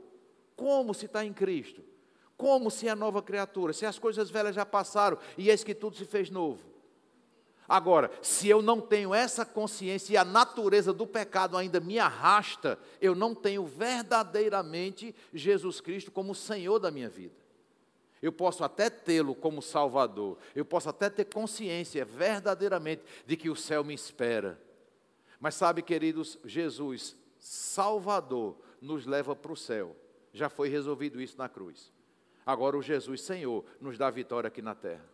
Como 0.56 0.94
se 0.94 1.06
está 1.06 1.26
em 1.26 1.34
Cristo? 1.34 1.84
Como 2.38 2.70
se 2.70 2.88
é 2.88 2.96
nova 2.96 3.22
criatura? 3.22 3.74
Se 3.74 3.86
as 3.86 3.98
coisas 3.98 4.30
velhas 4.30 4.56
já 4.56 4.66
passaram 4.66 5.18
e 5.38 5.50
eis 5.50 5.64
que 5.64 5.74
tudo 5.74 5.96
se 5.96 6.06
fez 6.06 6.30
novo. 6.30 6.70
Agora, 7.68 8.10
se 8.22 8.50
eu 8.50 8.62
não 8.62 8.82
tenho 8.82 9.14
essa 9.14 9.46
consciência 9.46 10.14
e 10.14 10.18
a 10.18 10.26
natureza 10.26 10.92
do 10.92 11.06
pecado 11.06 11.56
ainda 11.56 11.80
me 11.80 12.00
arrasta, 12.00 12.80
eu 13.00 13.14
não 13.14 13.36
tenho 13.36 13.64
verdadeiramente 13.66 15.14
Jesus 15.32 15.80
Cristo 15.80 16.12
como 16.12 16.34
Senhor 16.34 16.80
da 16.80 16.90
minha 16.90 17.10
vida. 17.10 17.39
Eu 18.22 18.32
posso 18.32 18.64
até 18.64 18.90
tê-lo 18.90 19.34
como 19.34 19.62
Salvador, 19.62 20.38
eu 20.54 20.66
posso 20.66 20.90
até 20.90 21.10
ter 21.10 21.26
consciência 21.26 22.04
verdadeiramente 22.04 23.02
de 23.26 23.38
que 23.38 23.50
o 23.50 23.56
céu 23.56 23.84
me 23.84 23.94
espera. 23.94 24.60
Mas 25.40 25.56
sabe, 25.56 25.82
queridos, 25.82 26.38
Jesus, 26.44 27.16
Salvador, 27.40 28.58
nos 28.82 29.06
leva 29.06 29.36
para 29.36 29.54
o 29.54 29.58
céu. 29.58 29.96
Já 30.34 30.50
foi 30.50 30.68
resolvido 30.68 31.22
isso 31.22 31.38
na 31.38 31.48
cruz. 31.48 31.92
Agora 32.46 32.78
o 32.78 32.82
Jesus 32.82 33.22
Senhor 33.22 33.64
nos 33.80 33.98
dá 33.98 34.10
vitória 34.10 34.48
aqui 34.48 34.62
na 34.62 34.76
terra. 34.76 35.06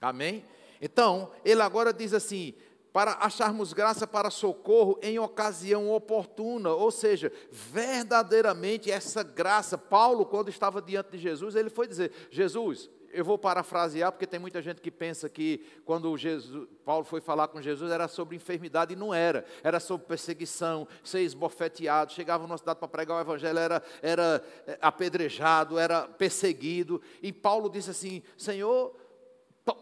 Amém? 0.00 0.44
Então, 0.80 1.30
ele 1.44 1.62
agora 1.62 1.92
diz 1.92 2.12
assim: 2.12 2.54
para 2.92 3.12
acharmos 3.12 3.72
graça 3.72 4.06
para 4.06 4.30
socorro 4.30 4.98
em 5.02 5.18
ocasião 5.18 5.90
oportuna, 5.90 6.70
ou 6.70 6.90
seja, 6.90 7.32
verdadeiramente 7.50 8.90
essa 8.90 9.22
graça. 9.22 9.78
Paulo, 9.78 10.26
quando 10.26 10.50
estava 10.50 10.82
diante 10.82 11.12
de 11.12 11.18
Jesus, 11.18 11.56
ele 11.56 11.70
foi 11.70 11.88
dizer: 11.88 12.12
Jesus, 12.30 12.90
eu 13.12 13.24
vou 13.24 13.38
parafrasear, 13.38 14.12
porque 14.12 14.26
tem 14.26 14.38
muita 14.40 14.60
gente 14.60 14.80
que 14.80 14.90
pensa 14.90 15.28
que 15.28 15.64
quando 15.84 16.16
Jesus, 16.16 16.68
Paulo 16.84 17.04
foi 17.04 17.20
falar 17.20 17.48
com 17.48 17.62
Jesus 17.62 17.90
era 17.90 18.08
sobre 18.08 18.36
enfermidade, 18.36 18.92
e 18.92 18.96
não 18.96 19.12
era. 19.12 19.44
Era 19.62 19.80
sobre 19.80 20.06
perseguição, 20.06 20.86
ser 21.02 21.20
esbofeteado. 21.20 22.12
Chegava 22.12 22.46
numa 22.46 22.58
cidade 22.58 22.78
para 22.78 22.88
pregar 22.88 23.18
o 23.18 23.20
evangelho, 23.20 23.58
era, 23.58 23.82
era 24.02 24.44
eh, 24.66 24.78
apedrejado, 24.82 25.78
era 25.78 26.06
perseguido. 26.06 27.00
E 27.22 27.32
Paulo 27.32 27.70
disse 27.70 27.90
assim: 27.90 28.22
Senhor, 28.36 28.94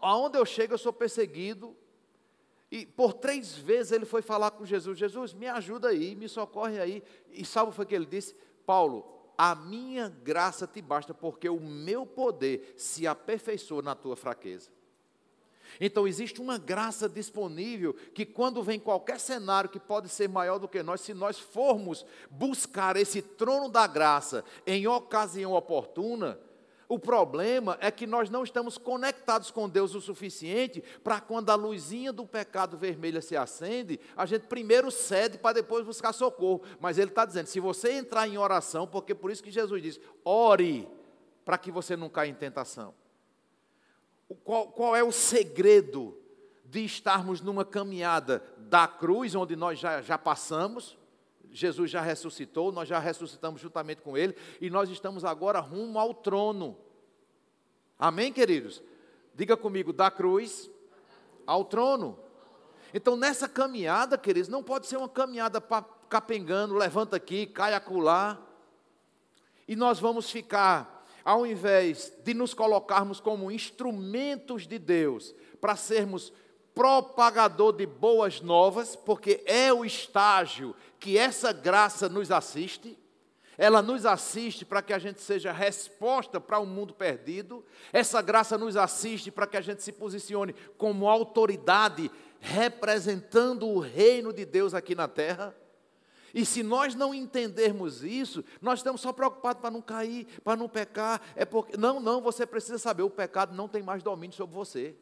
aonde 0.01 0.37
eu 0.37 0.45
chego 0.45 0.73
eu 0.73 0.77
sou 0.77 0.93
perseguido. 0.93 1.75
E 2.71 2.85
por 2.85 3.13
três 3.13 3.53
vezes 3.53 3.91
ele 3.91 4.05
foi 4.05 4.21
falar 4.21 4.51
com 4.51 4.65
Jesus: 4.65 4.97
Jesus, 4.97 5.33
me 5.33 5.47
ajuda 5.47 5.89
aí, 5.89 6.15
me 6.15 6.29
socorre 6.29 6.79
aí. 6.79 7.03
E 7.29 7.45
salvo 7.45 7.73
foi 7.73 7.85
que 7.85 7.93
ele 7.93 8.05
disse: 8.05 8.33
Paulo, 8.65 9.05
a 9.37 9.53
minha 9.53 10.07
graça 10.07 10.65
te 10.65 10.81
basta, 10.81 11.13
porque 11.13 11.49
o 11.49 11.59
meu 11.59 12.05
poder 12.05 12.73
se 12.77 13.05
aperfeiçoa 13.05 13.81
na 13.81 13.93
tua 13.93 14.15
fraqueza. 14.15 14.69
Então 15.79 16.07
existe 16.07 16.41
uma 16.41 16.57
graça 16.57 17.07
disponível 17.07 17.93
que 17.93 18.25
quando 18.25 18.61
vem 18.63 18.79
qualquer 18.79 19.19
cenário 19.19 19.69
que 19.69 19.79
pode 19.79 20.09
ser 20.09 20.27
maior 20.27 20.57
do 20.57 20.67
que 20.67 20.83
nós, 20.83 21.01
se 21.01 21.13
nós 21.13 21.39
formos 21.39 22.05
buscar 22.29 22.95
esse 22.95 23.21
trono 23.21 23.69
da 23.69 23.87
graça 23.87 24.43
em 24.65 24.85
ocasião 24.87 25.53
oportuna, 25.53 26.39
o 26.91 26.99
problema 26.99 27.77
é 27.79 27.89
que 27.89 28.05
nós 28.05 28.29
não 28.29 28.43
estamos 28.43 28.77
conectados 28.77 29.49
com 29.49 29.69
Deus 29.69 29.95
o 29.95 30.01
suficiente 30.01 30.83
para 31.01 31.21
quando 31.21 31.49
a 31.49 31.55
luzinha 31.55 32.11
do 32.11 32.25
pecado 32.25 32.77
vermelha 32.77 33.21
se 33.21 33.33
acende, 33.33 33.97
a 34.13 34.25
gente 34.25 34.47
primeiro 34.47 34.91
cede 34.91 35.37
para 35.37 35.53
depois 35.53 35.85
buscar 35.85 36.11
socorro. 36.11 36.61
Mas 36.81 36.97
ele 36.97 37.11
está 37.11 37.23
dizendo: 37.23 37.45
se 37.45 37.61
você 37.61 37.93
entrar 37.93 38.27
em 38.27 38.37
oração, 38.37 38.85
porque 38.85 39.15
por 39.15 39.31
isso 39.31 39.41
que 39.41 39.49
Jesus 39.49 39.81
diz: 39.81 40.01
ore 40.25 40.85
para 41.45 41.57
que 41.57 41.71
você 41.71 41.95
não 41.95 42.09
caia 42.09 42.29
em 42.29 42.33
tentação. 42.33 42.93
Qual, 44.43 44.67
qual 44.67 44.93
é 44.93 45.01
o 45.01 45.13
segredo 45.13 46.17
de 46.65 46.83
estarmos 46.83 47.39
numa 47.39 47.63
caminhada 47.63 48.43
da 48.57 48.85
cruz, 48.85 49.33
onde 49.33 49.55
nós 49.55 49.79
já, 49.79 50.01
já 50.01 50.17
passamos? 50.17 50.97
Jesus 51.51 51.91
já 51.91 52.01
ressuscitou, 52.01 52.71
nós 52.71 52.87
já 52.87 52.99
ressuscitamos 52.99 53.61
juntamente 53.61 54.01
com 54.01 54.17
Ele, 54.17 54.35
e 54.59 54.69
nós 54.69 54.89
estamos 54.89 55.25
agora 55.25 55.59
rumo 55.59 55.99
ao 55.99 56.13
trono. 56.13 56.77
Amém, 57.99 58.31
queridos? 58.31 58.81
Diga 59.35 59.55
comigo, 59.55 59.93
da 59.93 60.09
cruz 60.09 60.69
ao 61.45 61.65
trono. 61.65 62.17
Então, 62.93 63.15
nessa 63.15 63.47
caminhada, 63.47 64.17
queridos, 64.17 64.49
não 64.49 64.63
pode 64.63 64.87
ser 64.87 64.97
uma 64.97 65.09
caminhada 65.09 65.61
capengando, 66.09 66.73
levanta 66.73 67.15
aqui, 67.15 67.45
cai 67.45 67.73
acolá. 67.73 68.39
E 69.67 69.75
nós 69.75 69.99
vamos 69.99 70.29
ficar, 70.29 71.05
ao 71.23 71.45
invés 71.45 72.11
de 72.23 72.33
nos 72.33 72.53
colocarmos 72.53 73.19
como 73.19 73.51
instrumentos 73.51 74.67
de 74.67 74.77
Deus, 74.77 75.33
para 75.61 75.75
sermos 75.75 76.33
propagador 76.73 77.73
de 77.73 77.85
boas 77.85 78.41
novas, 78.41 78.95
porque 78.95 79.43
é 79.45 79.71
o 79.73 79.83
estágio 79.83 80.75
que 80.99 81.17
essa 81.17 81.51
graça 81.51 82.07
nos 82.07 82.31
assiste. 82.31 82.97
Ela 83.57 83.81
nos 83.81 84.05
assiste 84.05 84.65
para 84.65 84.81
que 84.81 84.93
a 84.93 84.99
gente 84.99 85.21
seja 85.21 85.51
resposta 85.51 86.39
para 86.39 86.59
o 86.59 86.63
um 86.63 86.65
mundo 86.65 86.93
perdido. 86.93 87.63
Essa 87.93 88.21
graça 88.21 88.57
nos 88.57 88.75
assiste 88.75 89.29
para 89.29 89.45
que 89.45 89.57
a 89.57 89.61
gente 89.61 89.83
se 89.83 89.91
posicione 89.91 90.55
como 90.77 91.07
autoridade 91.07 92.09
representando 92.39 93.67
o 93.67 93.79
reino 93.79 94.33
de 94.33 94.45
Deus 94.45 94.73
aqui 94.73 94.95
na 94.95 95.07
terra. 95.07 95.55
E 96.33 96.45
se 96.45 96.63
nós 96.63 96.95
não 96.95 97.13
entendermos 97.13 98.03
isso, 98.03 98.43
nós 98.61 98.79
estamos 98.79 99.01
só 99.01 99.11
preocupados 99.11 99.61
para 99.61 99.69
não 99.69 99.81
cair, 99.81 100.25
para 100.43 100.57
não 100.57 100.69
pecar. 100.69 101.21
É 101.35 101.45
porque 101.45 101.77
não, 101.77 101.99
não, 101.99 102.21
você 102.21 102.45
precisa 102.45 102.77
saber, 102.77 103.03
o 103.03 103.09
pecado 103.09 103.53
não 103.53 103.67
tem 103.67 103.83
mais 103.83 104.01
domínio 104.01 104.35
sobre 104.35 104.55
você. 104.55 104.95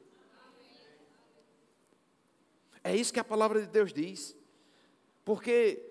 É 2.83 2.95
isso 2.95 3.13
que 3.13 3.19
a 3.19 3.23
palavra 3.23 3.61
de 3.61 3.67
Deus 3.67 3.93
diz. 3.93 4.35
Porque, 5.25 5.81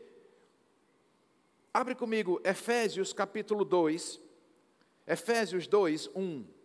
abre 1.73 1.95
comigo, 1.95 2.41
Efésios 2.45 3.13
capítulo 3.13 3.65
2, 3.65 4.21
Efésios 5.07 5.67
2, 5.67 6.11
1. 6.15 6.59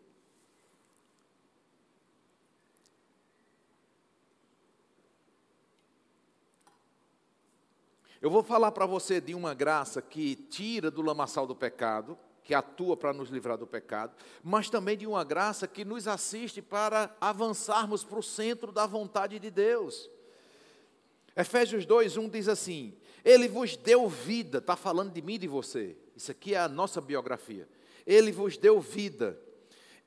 Eu 8.23 8.29
vou 8.29 8.41
falar 8.41 8.71
para 8.71 8.85
você 8.85 9.19
de 9.19 9.35
uma 9.35 9.53
graça 9.53 10.01
que 10.01 10.33
tira 10.33 10.89
do 10.89 11.01
lamaçal 11.01 11.45
do 11.45 11.53
pecado, 11.53 12.17
que 12.41 12.53
atua 12.53 12.95
para 12.95 13.11
nos 13.11 13.29
livrar 13.29 13.57
do 13.57 13.67
pecado, 13.67 14.15
mas 14.41 14.69
também 14.69 14.97
de 14.97 15.05
uma 15.05 15.25
graça 15.25 15.67
que 15.67 15.83
nos 15.83 16.07
assiste 16.07 16.61
para 16.61 17.13
avançarmos 17.19 18.05
para 18.05 18.19
o 18.19 18.23
centro 18.23 18.71
da 18.71 18.85
vontade 18.85 19.37
de 19.39 19.51
Deus. 19.51 20.09
Efésios 21.35 21.85
2, 21.85 22.17
1 22.17 22.29
diz 22.29 22.47
assim: 22.47 22.93
Ele 23.23 23.47
vos 23.47 23.75
deu 23.75 24.07
vida, 24.07 24.59
está 24.59 24.75
falando 24.75 25.11
de 25.11 25.21
mim 25.21 25.35
e 25.35 25.39
de 25.39 25.47
você. 25.47 25.97
Isso 26.15 26.31
aqui 26.31 26.53
é 26.53 26.59
a 26.59 26.67
nossa 26.67 27.01
biografia. 27.01 27.67
Ele 28.05 28.31
vos 28.31 28.57
deu 28.57 28.79
vida, 28.79 29.39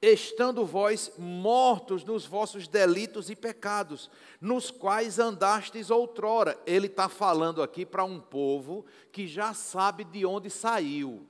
estando 0.00 0.64
vós 0.64 1.10
mortos 1.18 2.04
nos 2.04 2.26
vossos 2.26 2.68
delitos 2.68 3.30
e 3.30 3.34
pecados, 3.34 4.10
nos 4.40 4.70
quais 4.70 5.18
andastes 5.18 5.90
outrora. 5.90 6.58
Ele 6.66 6.86
está 6.86 7.08
falando 7.08 7.62
aqui 7.62 7.84
para 7.84 8.04
um 8.04 8.20
povo 8.20 8.84
que 9.10 9.26
já 9.26 9.52
sabe 9.54 10.04
de 10.04 10.24
onde 10.24 10.50
saiu. 10.50 11.26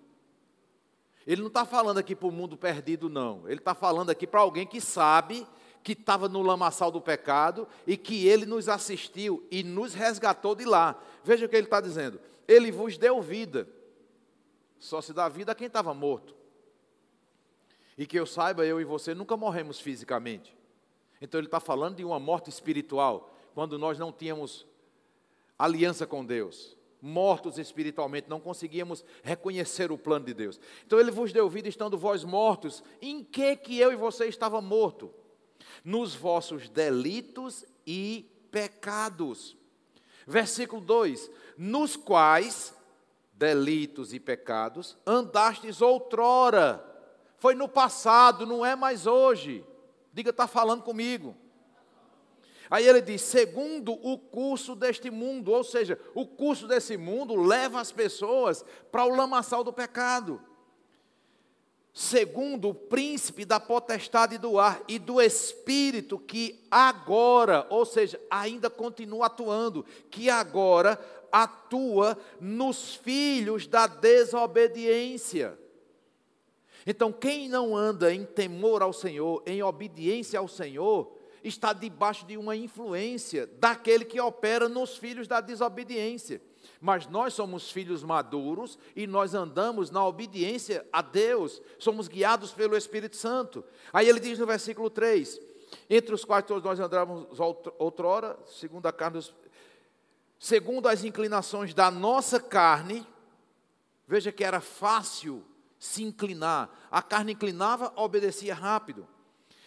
Ele 1.26 1.40
não 1.40 1.49
está 1.49 1.64
falando 1.64 1.99
aqui 1.99 2.14
para 2.14 2.28
o 2.28 2.32
mundo 2.32 2.57
perdido, 2.57 3.09
não. 3.09 3.42
Ele 3.47 3.59
está 3.59 3.74
falando 3.74 4.11
aqui 4.11 4.26
para 4.26 4.40
alguém 4.40 4.66
que 4.66 4.80
sabe 4.80 5.47
que 5.87 5.93
estava 5.93 6.28
no 6.28 6.43
lamaçal 6.43 6.91
do 6.91 7.01
pecado 7.01 7.68
e 7.87 7.97
que 7.97 8.26
ele 8.26 8.45
nos 8.45 8.68
assistiu 8.68 9.47
e 9.53 9.62
nos 9.62 9.95
resgatou 9.95 10.53
de 10.53 10.64
lá. 10.64 11.01
Veja 11.22 11.47
o 11.47 11.49
que 11.49 11.55
ele 11.55 11.68
está 11.68 11.80
dizendo. 11.80 12.20
Ele 12.49 12.72
vos 12.72 12.99
deu 12.99 13.22
vida. 13.22 13.68
Só 14.80 15.01
se 15.01 15.12
dá 15.12 15.28
vida 15.28 15.53
a 15.53 15.55
quem 15.55 15.68
estava 15.68 15.95
morto. 15.95 16.34
E 17.97 18.05
que 18.05 18.18
eu 18.18 18.26
saiba, 18.26 18.66
eu 18.66 18.80
e 18.80 18.84
você 18.84 19.14
nunca 19.14 19.37
morremos 19.37 19.78
fisicamente. 19.78 20.57
Então 21.20 21.39
ele 21.39 21.47
está 21.47 21.61
falando 21.61 21.95
de 21.95 22.05
uma 22.05 22.18
morte 22.18 22.51
espiritual, 22.51 23.32
quando 23.55 23.78
nós 23.78 23.97
não 23.97 24.11
tínhamos 24.11 24.66
aliança 25.57 26.05
com 26.05 26.24
Deus. 26.24 26.76
Mortos 27.01 27.59
espiritualmente, 27.59 28.28
não 28.28 28.41
conseguíamos 28.41 29.05
reconhecer 29.22 29.93
o 29.93 29.97
plano 29.99 30.26
de 30.26 30.34
Deus. 30.34 30.59
Então 30.84 30.99
ele 30.99 31.12
vos 31.12 31.32
deu 31.32 31.49
vida 31.49 31.68
estando 31.68 31.97
vós 31.97 32.24
mortos. 32.24 32.82
Em 33.01 33.22
que 33.22 33.55
que 33.55 33.78
eu 33.78 33.93
e 33.93 33.97
você 33.97 34.26
estava 34.26 34.61
morto? 34.61 35.14
Nos 35.84 36.14
vossos 36.14 36.68
delitos 36.68 37.64
e 37.86 38.30
pecados. 38.50 39.56
Versículo 40.26 40.80
2: 40.82 41.30
Nos 41.56 41.96
quais 41.96 42.74
delitos 43.32 44.12
e 44.14 44.20
pecados 44.20 44.96
andastes 45.06 45.80
outrora. 45.80 46.84
Foi 47.38 47.54
no 47.54 47.68
passado, 47.68 48.46
não 48.46 48.64
é 48.64 48.74
mais 48.74 49.06
hoje. 49.06 49.64
Diga, 50.12 50.30
está 50.30 50.46
falando 50.46 50.82
comigo. 50.82 51.36
Aí 52.70 52.86
ele 52.86 53.00
diz: 53.00 53.22
segundo 53.22 53.92
o 53.92 54.18
curso 54.18 54.74
deste 54.74 55.10
mundo, 55.10 55.52
ou 55.52 55.62
seja, 55.62 56.00
o 56.14 56.26
curso 56.26 56.66
desse 56.66 56.96
mundo 56.96 57.36
leva 57.36 57.80
as 57.80 57.92
pessoas 57.92 58.64
para 58.90 59.04
o 59.04 59.14
lamaçal 59.14 59.62
do 59.62 59.72
pecado 59.72 60.40
segundo 61.99 62.68
o 62.68 62.74
príncipe 62.74 63.47
da 63.47 63.59
potestade 63.59 64.36
do 64.36 64.59
ar 64.59 64.82
e 64.86 64.99
do 64.99 65.18
espírito 65.18 66.18
que 66.18 66.62
agora, 66.70 67.66
ou 67.70 67.86
seja, 67.86 68.20
ainda 68.30 68.68
continua 68.68 69.24
atuando, 69.26 69.82
que 70.11 70.28
agora 70.28 71.01
atua 71.32 72.18
nos 72.38 72.94
filhos 72.97 73.66
da 73.66 73.86
desobediência. 73.86 75.59
Então, 76.86 77.11
quem 77.11 77.49
não 77.49 77.74
anda 77.74 78.12
em 78.12 78.26
temor 78.26 78.82
ao 78.82 78.92
Senhor, 78.92 79.42
em 79.47 79.62
obediência 79.62 80.38
ao 80.38 80.49
Senhor, 80.49 81.16
está 81.42 81.72
debaixo 81.72 82.26
de 82.26 82.36
uma 82.36 82.55
influência 82.55 83.47
daquele 83.59 84.05
que 84.05 84.20
opera 84.20 84.68
nos 84.68 84.99
filhos 84.99 85.26
da 85.26 85.40
desobediência. 85.40 86.42
Mas 86.80 87.06
nós 87.06 87.34
somos 87.34 87.70
filhos 87.70 88.02
maduros 88.02 88.78
e 88.94 89.06
nós 89.06 89.34
andamos 89.34 89.90
na 89.90 90.04
obediência 90.04 90.86
a 90.92 91.02
Deus, 91.02 91.60
somos 91.78 92.08
guiados 92.08 92.52
pelo 92.52 92.76
Espírito 92.76 93.16
Santo. 93.16 93.64
Aí 93.92 94.08
ele 94.08 94.20
diz 94.20 94.38
no 94.38 94.46
versículo 94.46 94.90
3: 94.90 95.40
entre 95.88 96.14
os 96.14 96.24
quais 96.24 96.44
todos 96.44 96.62
nós 96.62 96.78
andávamos 96.80 97.38
outrora, 97.78 98.38
segundo 98.46 98.86
a 98.86 98.92
carne, 98.92 99.24
segundo 100.38 100.88
as 100.88 101.04
inclinações 101.04 101.74
da 101.74 101.90
nossa 101.90 102.40
carne, 102.40 103.06
veja 104.06 104.32
que 104.32 104.44
era 104.44 104.60
fácil 104.60 105.44
se 105.78 106.02
inclinar, 106.02 106.70
a 106.90 107.02
carne 107.02 107.32
inclinava, 107.32 107.92
obedecia 107.96 108.54
rápido. 108.54 109.06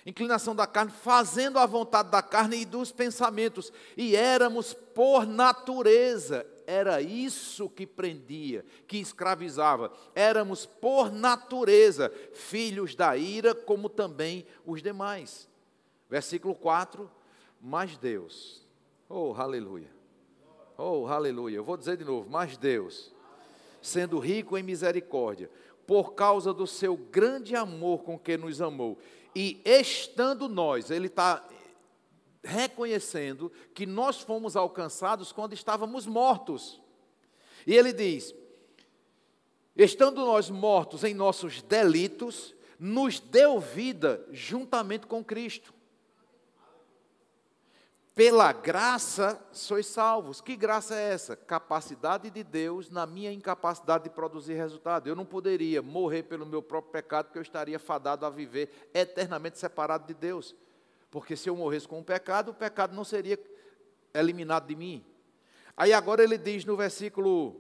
Inclinação 0.05 0.55
da 0.55 0.66
carne, 0.66 0.91
fazendo 0.91 1.60
a 1.60 1.66
vontade 1.66 2.10
da 2.10 2.22
carne 2.22 2.62
e 2.62 2.66
dos 2.66 2.91
pensamentos, 2.91 3.72
e 3.95 4.16
éramos 4.16 4.74
por 4.74 5.28
natureza 5.28 6.47
era 6.70 7.02
isso 7.02 7.68
que 7.68 7.88
prendia, 7.88 8.64
que 8.88 8.98
escravizava. 8.98 9.92
Éramos, 10.14 10.68
por 10.68 11.12
natureza, 11.12 12.14
filhos 12.34 12.94
da 12.94 13.18
ira, 13.18 13.56
como 13.56 13.90
também 13.90 14.46
os 14.64 14.84
demais. 14.84 15.50
Versículo 16.08 16.54
4: 16.54 17.10
Mas 17.60 17.98
Deus, 17.98 18.64
oh, 19.10 19.34
aleluia, 19.34 19.90
oh, 20.78 21.08
aleluia. 21.08 21.56
Eu 21.56 21.64
vou 21.64 21.76
dizer 21.76 21.98
de 21.98 22.06
novo: 22.06 22.30
Mas 22.30 22.56
Deus, 22.56 23.12
sendo 23.82 24.20
rico 24.20 24.56
em 24.56 24.62
misericórdia, 24.62 25.50
por 25.88 26.14
causa 26.14 26.54
do 26.54 26.68
seu 26.68 26.96
grande 26.96 27.56
amor 27.56 28.04
com 28.04 28.18
que 28.18 28.38
nos 28.38 28.62
amou, 28.62 29.00
e 29.36 29.60
estando 29.66 30.48
nós, 30.48 30.92
ele 30.92 31.08
está 31.08 31.44
reconhecendo 32.44 33.52
que 33.74 33.86
nós 33.86 34.22
fomos 34.22 34.56
alcançados 34.56 35.32
quando 35.32 35.54
estávamos 35.54 36.06
mortos. 36.06 36.82
E 37.66 37.76
ele 37.76 37.94
diz: 37.94 38.34
estando 39.76 40.26
nós 40.26 40.50
mortos 40.50 41.04
em 41.04 41.14
nossos 41.14 41.62
delitos, 41.62 42.56
nos 42.80 43.20
deu 43.20 43.60
vida 43.60 44.26
juntamente 44.32 45.06
com 45.06 45.24
Cristo. 45.24 45.74
Pela 48.16 48.52
graça 48.52 49.42
sois 49.50 49.86
salvos. 49.86 50.42
Que 50.42 50.58
graça 50.58 50.94
é 50.94 51.14
essa? 51.14 51.38
Capacidade 51.38 52.30
de 52.30 52.44
Deus 52.44 52.90
na 52.90 53.06
minha 53.06 53.32
incapacidade 53.32 54.04
de 54.04 54.10
produzir 54.10 54.56
resultado. 54.56 55.08
Eu 55.08 55.16
não 55.16 55.26
poderia 55.26 55.82
morrer 55.82 56.24
pelo 56.24 56.46
meu 56.46 56.62
próprio 56.62 56.92
pecado, 56.92 57.28
porque 57.28 57.38
eu 57.38 57.44
estaria 57.44 57.80
fadado 57.80 58.26
a 58.26 58.30
viver 58.30 58.90
eternamente 58.94 59.58
separado 59.58 60.06
de 60.06 60.14
Deus. 60.14 60.54
Porque 61.12 61.36
se 61.36 61.49
eu 61.49 61.55
morresse 61.55 61.88
com 61.88 61.99
o 61.99 62.03
pecado, 62.03 62.51
o 62.51 62.53
pecado 62.53 62.95
não 62.95 63.03
seria 63.03 63.39
eliminado 64.14 64.68
de 64.68 64.76
mim. 64.76 65.05
Aí 65.76 65.93
agora 65.93 66.24
ele 66.24 66.38
diz 66.38 66.66
no 66.66 66.76
versículo 66.76 67.60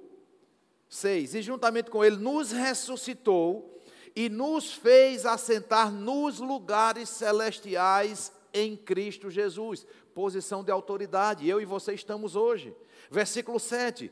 6: 0.87 1.35
E 1.35 1.41
juntamente 1.41 1.89
com 1.89 2.03
ele 2.03 2.17
nos 2.17 2.51
ressuscitou 2.51 3.79
e 4.15 4.29
nos 4.29 4.73
fez 4.73 5.25
assentar 5.25 5.91
nos 5.91 6.39
lugares 6.39 7.09
celestiais 7.09 8.31
em 8.53 8.75
Cristo 8.75 9.29
Jesus. 9.29 9.85
Posição 10.13 10.63
de 10.63 10.71
autoridade. 10.71 11.47
Eu 11.47 11.61
e 11.61 11.65
você 11.65 11.93
estamos 11.93 12.35
hoje. 12.35 12.75
Versículo 13.09 13.59
7. 13.59 14.11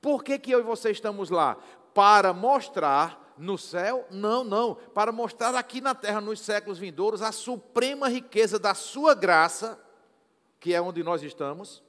Por 0.00 0.24
que, 0.24 0.38
que 0.38 0.50
eu 0.50 0.60
e 0.60 0.62
você 0.62 0.90
estamos 0.90 1.28
lá? 1.28 1.58
Para 1.94 2.32
mostrar 2.32 3.34
no 3.40 3.56
céu? 3.58 4.06
Não, 4.10 4.44
não. 4.44 4.74
Para 4.74 5.10
mostrar 5.10 5.54
aqui 5.54 5.80
na 5.80 5.94
terra, 5.94 6.20
nos 6.20 6.40
séculos 6.40 6.78
vindouros, 6.78 7.22
a 7.22 7.32
suprema 7.32 8.08
riqueza 8.08 8.58
da 8.58 8.74
Sua 8.74 9.14
graça, 9.14 9.80
que 10.60 10.74
é 10.74 10.80
onde 10.80 11.02
nós 11.02 11.22
estamos, 11.22 11.82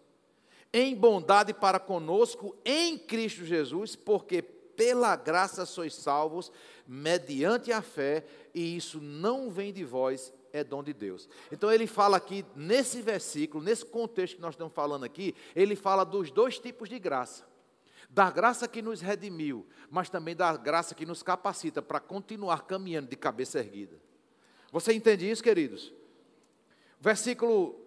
em 0.73 0.95
bondade 0.95 1.53
para 1.53 1.79
conosco, 1.79 2.55
em 2.63 2.97
Cristo 2.97 3.45
Jesus, 3.45 3.95
porque 3.95 4.41
pela 4.41 5.15
graça 5.15 5.65
sois 5.65 5.93
salvos, 5.93 6.51
mediante 6.87 7.71
a 7.71 7.81
fé, 7.81 8.25
e 8.55 8.75
isso 8.75 8.99
não 9.01 9.51
vem 9.51 9.73
de 9.73 9.83
vós, 9.83 10.33
é 10.53 10.63
dom 10.63 10.81
de 10.81 10.93
Deus. 10.93 11.29
Então 11.51 11.71
ele 11.71 11.85
fala 11.85 12.17
aqui, 12.17 12.45
nesse 12.55 13.01
versículo, 13.01 13.63
nesse 13.63 13.85
contexto 13.85 14.37
que 14.37 14.41
nós 14.41 14.53
estamos 14.53 14.73
falando 14.73 15.03
aqui, 15.03 15.35
ele 15.55 15.75
fala 15.75 16.05
dos 16.05 16.31
dois 16.31 16.57
tipos 16.57 16.87
de 16.89 16.97
graça 16.97 17.50
da 18.11 18.29
graça 18.29 18.67
que 18.67 18.81
nos 18.81 18.99
redimiu, 18.99 19.65
mas 19.89 20.09
também 20.09 20.35
da 20.35 20.55
graça 20.57 20.93
que 20.93 21.05
nos 21.05 21.23
capacita 21.23 21.81
para 21.81 21.99
continuar 21.99 22.65
caminhando 22.65 23.07
de 23.07 23.15
cabeça 23.15 23.59
erguida. 23.59 23.95
Você 24.69 24.93
entende 24.93 25.29
isso, 25.29 25.41
queridos? 25.41 25.93
Versículo, 26.99 27.79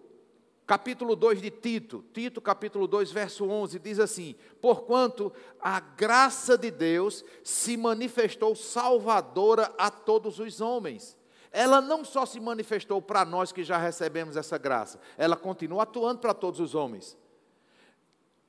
capítulo 0.67 1.15
2 1.15 1.43
de 1.43 1.51
Tito, 1.51 2.03
Tito, 2.15 2.41
capítulo 2.41 2.87
2, 2.87 3.13
verso 3.13 3.45
11, 3.47 3.79
diz 3.79 4.01
assim: 4.01 4.35
Porquanto 4.63 5.31
a 5.61 5.79
graça 5.79 6.57
de 6.57 6.71
Deus 6.71 7.23
se 7.43 7.77
manifestou 7.77 8.57
salvadora 8.57 9.75
a 9.77 9.91
todos 9.91 10.39
os 10.39 10.59
homens. 10.61 11.19
Ela 11.53 11.83
não 11.83 12.03
só 12.03 12.25
se 12.25 12.41
manifestou 12.41 13.01
para 13.01 13.27
nós 13.27 13.53
que 13.53 13.63
já 13.63 13.77
recebemos 13.77 14.37
essa 14.37 14.57
graça, 14.57 14.99
ela 15.19 15.37
continua 15.37 15.83
atuando 15.83 16.21
para 16.21 16.33
todos 16.33 16.61
os 16.61 16.75
homens. 16.75 17.17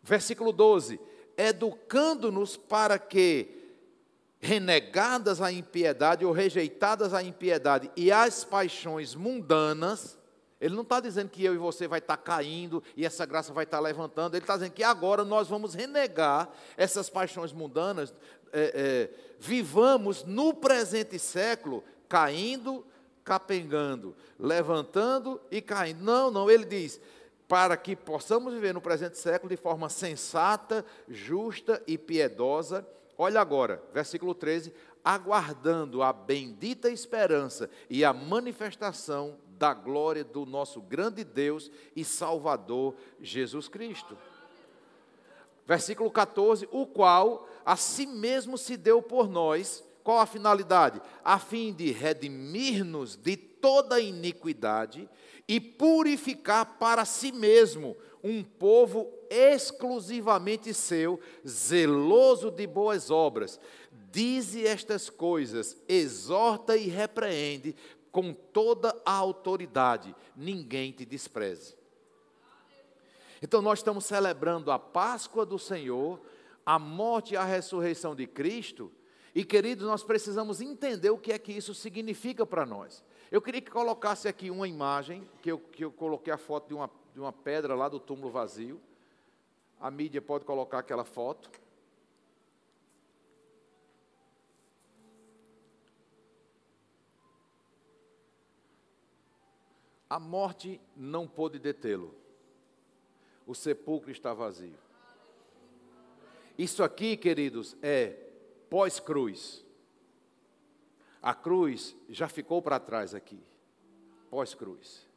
Versículo 0.02 0.54
12: 0.54 1.00
educando-nos 1.38 2.58
para 2.58 2.98
que, 2.98 3.56
renegadas 4.40 5.42
a 5.42 5.52
impiedade 5.52 6.24
ou 6.24 6.32
rejeitadas 6.32 7.14
a 7.14 7.24
impiedade 7.24 7.90
e 7.96 8.12
as 8.12 8.44
paixões 8.44 9.16
mundanas, 9.16 10.18
ele 10.62 10.76
não 10.76 10.84
está 10.84 11.00
dizendo 11.00 11.30
que 11.30 11.44
eu 11.44 11.54
e 11.54 11.58
você 11.58 11.88
vai 11.88 12.00
estar 12.00 12.18
tá 12.18 12.24
caindo 12.24 12.82
e 12.96 13.06
essa 13.06 13.26
graça 13.26 13.52
vai 13.54 13.64
estar 13.66 13.78
tá 13.78 13.84
levantando, 13.84 14.36
ele 14.36 14.44
está 14.44 14.56
dizendo 14.56 14.74
que 14.74 14.84
agora 14.84 15.24
nós 15.24 15.48
vamos 15.48 15.74
renegar 15.74 16.50
essas 16.78 17.10
paixões 17.10 17.52
mundanas, 17.52 18.14
é, 18.54 18.72
é, 18.74 19.36
vivamos 19.40 20.24
no 20.24 20.54
presente 20.54 21.20
século 21.20 21.84
caindo, 22.08 22.86
capengando, 23.24 24.16
levantando 24.40 25.42
e 25.52 25.62
caindo. 25.62 26.04
Não, 26.04 26.32
não, 26.32 26.50
ele 26.50 26.66
diz: 26.66 27.02
para 27.48 27.78
que 27.78 27.96
possamos 27.96 28.54
viver 28.54 28.74
no 28.74 28.82
presente 28.82 29.18
século 29.18 29.50
de 29.50 29.58
forma 29.58 29.90
sensata, 29.90 30.86
justa 31.08 31.82
e 31.86 31.98
piedosa. 31.98 32.88
Olha 33.18 33.40
agora, 33.40 33.82
versículo 33.94 34.34
13: 34.34 34.74
aguardando 35.04 36.02
a 36.02 36.12
bendita 36.12 36.90
esperança 36.90 37.70
e 37.90 38.04
a 38.04 38.12
manifestação 38.12 39.38
da 39.58 39.74
glória 39.74 40.24
do 40.24 40.46
nosso 40.46 40.82
grande 40.82 41.24
Deus 41.24 41.72
e 41.96 42.04
Salvador 42.04 42.96
Jesus 43.22 43.68
Cristo. 43.68 44.18
Versículo 45.66 46.10
14: 46.12 46.68
o 46.72 46.86
qual 46.86 47.48
a 47.66 47.76
si 47.76 48.06
mesmo 48.06 48.58
se 48.58 48.76
deu 48.76 49.02
por 49.02 49.28
nós, 49.30 49.84
qual 50.04 50.20
a 50.20 50.26
finalidade? 50.26 51.02
A 51.24 51.40
fim 51.40 51.74
de 51.74 51.92
redimir-nos 51.92 53.16
de 53.16 53.38
toda 53.66 54.00
iniquidade 54.00 55.10
e 55.48 55.60
purificar 55.60 56.78
para 56.78 57.04
si 57.04 57.32
mesmo 57.32 57.98
um 58.24 58.44
povo 58.44 59.12
exclusivamente 59.28 60.72
seu, 60.72 61.20
zeloso 61.48 62.52
de 62.52 62.68
boas 62.68 63.10
obras. 63.10 63.60
Dize 64.12 64.68
estas 64.68 65.10
coisas, 65.10 65.76
exorta 65.88 66.78
e 66.78 66.86
repreende 66.88 67.76
com 68.12 68.34
toda 68.34 68.96
a 69.04 69.12
autoridade, 69.12 70.16
ninguém 70.36 70.92
te 70.92 71.04
despreze. 71.04 71.76
Então, 73.42 73.64
nós 73.64 73.80
estamos 73.80 74.06
celebrando 74.06 74.70
a 74.70 74.78
Páscoa 74.78 75.44
do 75.44 75.58
Senhor, 75.58 76.22
a 76.64 76.78
morte 76.78 77.34
e 77.34 77.38
a 77.38 77.44
ressurreição 77.44 78.16
de 78.16 78.28
Cristo, 78.28 78.92
e 79.34 79.44
queridos, 79.44 79.88
nós 79.88 80.04
precisamos 80.04 80.62
entender 80.62 81.10
o 81.10 81.18
que 81.18 81.34
é 81.34 81.40
que 81.40 81.52
isso 81.52 81.74
significa 81.74 82.46
para 82.46 82.64
nós. 82.64 83.04
Eu 83.36 83.42
queria 83.42 83.60
que 83.60 83.70
colocasse 83.70 84.30
aqui 84.30 84.50
uma 84.50 84.66
imagem, 84.66 85.30
que 85.42 85.52
eu, 85.52 85.60
que 85.60 85.84
eu 85.84 85.92
coloquei 85.92 86.32
a 86.32 86.38
foto 86.38 86.70
de 86.70 86.74
uma, 86.74 86.90
de 87.14 87.20
uma 87.20 87.34
pedra 87.34 87.76
lá 87.76 87.90
do 87.90 88.00
túmulo 88.00 88.30
vazio. 88.30 88.80
A 89.78 89.92
mídia 89.92 90.22
pode 90.22 90.46
colocar 90.46 90.80
aquela 90.80 91.04
foto. 91.04 91.52
A 100.10 100.18
morte 100.18 100.80
não 100.96 101.28
pôde 101.28 101.60
detê-lo. 101.60 102.16
O 103.46 103.54
sepulcro 103.54 104.12
está 104.12 104.34
vazio. 104.34 104.80
Isso 106.58 106.82
aqui, 106.82 107.18
queridos, 107.18 107.76
é 107.82 108.18
pós-cruz. 108.70 109.65
A 111.26 111.34
cruz 111.34 111.98
já 112.08 112.28
ficou 112.28 112.62
para 112.62 112.80
trás 112.80 113.16
aqui, 113.16 113.44
pós-cruz. 114.30 115.10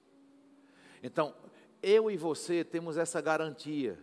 Então, 1.02 1.34
eu 1.82 2.10
e 2.10 2.16
você 2.16 2.64
temos 2.64 2.96
essa 2.96 3.20
garantia. 3.20 3.98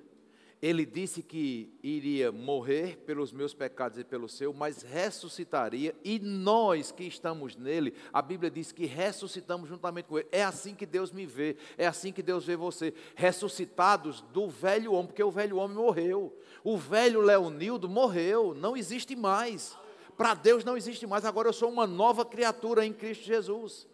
ele 0.61 0.85
disse 0.85 1.21
que 1.21 1.71
iria 1.83 2.31
morrer 2.31 2.97
pelos 3.05 3.31
meus 3.31 3.53
pecados 3.53 3.99
e 3.99 4.03
pelo 4.03 4.27
seu, 4.27 4.53
mas 4.53 4.81
ressuscitaria, 4.81 5.95
e 6.03 6.17
nós 6.17 6.91
que 6.91 7.03
estamos 7.03 7.55
nele, 7.55 7.93
a 8.11 8.21
Bíblia 8.21 8.49
diz 8.49 8.71
que 8.71 8.85
ressuscitamos 8.85 9.69
juntamente 9.69 10.07
com 10.07 10.17
ele. 10.17 10.27
É 10.31 10.43
assim 10.43 10.73
que 10.73 10.85
Deus 10.85 11.11
me 11.11 11.25
vê, 11.25 11.55
é 11.77 11.85
assim 11.85 12.11
que 12.11 12.23
Deus 12.23 12.45
vê 12.45 12.55
você, 12.55 12.93
ressuscitados 13.15 14.21
do 14.33 14.49
velho 14.49 14.93
homem, 14.93 15.07
porque 15.07 15.23
o 15.23 15.31
velho 15.31 15.57
homem 15.57 15.77
morreu. 15.77 16.35
O 16.63 16.77
velho 16.77 17.21
Leonildo 17.21 17.87
morreu, 17.87 18.55
não 18.55 18.75
existe 18.75 19.15
mais. 19.15 19.77
Para 20.17 20.33
Deus 20.33 20.63
não 20.63 20.77
existe 20.77 21.05
mais, 21.05 21.25
agora 21.25 21.49
eu 21.49 21.53
sou 21.53 21.69
uma 21.69 21.85
nova 21.85 22.25
criatura 22.25 22.85
em 22.85 22.93
Cristo 22.93 23.25
Jesus. 23.25 23.87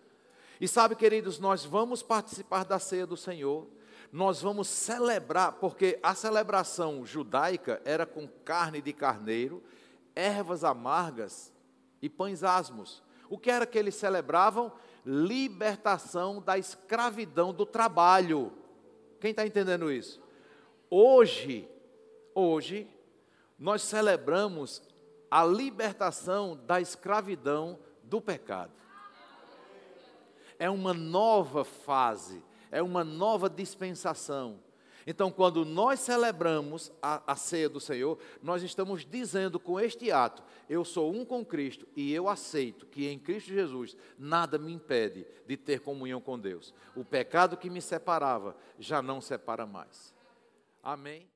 E 0.59 0.67
sabe, 0.67 0.95
queridos, 0.95 1.39
nós 1.39 1.65
vamos 1.65 2.03
participar 2.03 2.63
da 2.63 2.77
ceia 2.77 3.07
do 3.07 3.17
Senhor 3.17 3.67
nós 4.11 4.41
vamos 4.41 4.67
celebrar, 4.67 5.53
porque 5.53 5.97
a 6.03 6.13
celebração 6.13 7.05
judaica 7.05 7.81
era 7.85 8.05
com 8.05 8.27
carne 8.43 8.81
de 8.81 8.91
carneiro, 8.91 9.63
ervas 10.13 10.63
amargas 10.63 11.53
e 12.01 12.09
pães 12.09 12.43
asmos. 12.43 13.01
O 13.29 13.37
que 13.37 13.49
era 13.49 13.65
que 13.65 13.79
eles 13.79 13.95
celebravam? 13.95 14.71
Libertação 15.05 16.41
da 16.41 16.57
escravidão 16.57 17.53
do 17.53 17.65
trabalho. 17.65 18.51
Quem 19.21 19.31
está 19.31 19.47
entendendo 19.47 19.89
isso? 19.89 20.21
Hoje, 20.89 21.69
hoje, 22.35 22.89
nós 23.57 23.81
celebramos 23.81 24.81
a 25.31 25.43
libertação 25.45 26.59
da 26.67 26.79
escravidão 26.79 27.79
do 28.03 28.21
pecado. 28.21 28.73
É 30.59 30.69
uma 30.69 30.93
nova 30.93 31.63
fase 31.65 32.43
é 32.71 32.81
uma 32.81 33.03
nova 33.03 33.49
dispensação. 33.49 34.59
Então, 35.05 35.31
quando 35.31 35.65
nós 35.65 35.99
celebramos 35.99 36.91
a, 37.01 37.33
a, 37.33 37.35
ceia 37.35 37.67
do 37.67 37.79
Senhor, 37.79 38.19
nós 38.41 38.61
estamos 38.61 39.03
dizendo 39.03 39.59
com 39.59 39.79
este 39.79 40.11
ato: 40.11 40.43
eu 40.69 40.85
sou 40.85 41.11
um 41.11 41.25
com 41.25 41.43
Cristo 41.43 41.87
e 41.95 42.13
eu 42.13 42.29
aceito 42.29 42.85
que 42.85 43.07
em 43.07 43.19
Cristo 43.19 43.51
Jesus 43.51 43.97
nada 44.17 44.59
me 44.59 44.71
impede 44.71 45.25
de 45.47 45.57
ter 45.57 45.81
comunhão 45.81 46.21
com 46.21 46.39
Deus. 46.39 46.73
O 46.95 47.03
pecado 47.03 47.57
que 47.57 47.69
me 47.69 47.81
separava 47.81 48.55
já 48.79 49.01
não 49.01 49.19
separa 49.19 49.65
mais. 49.65 50.13
Amém? 50.83 51.31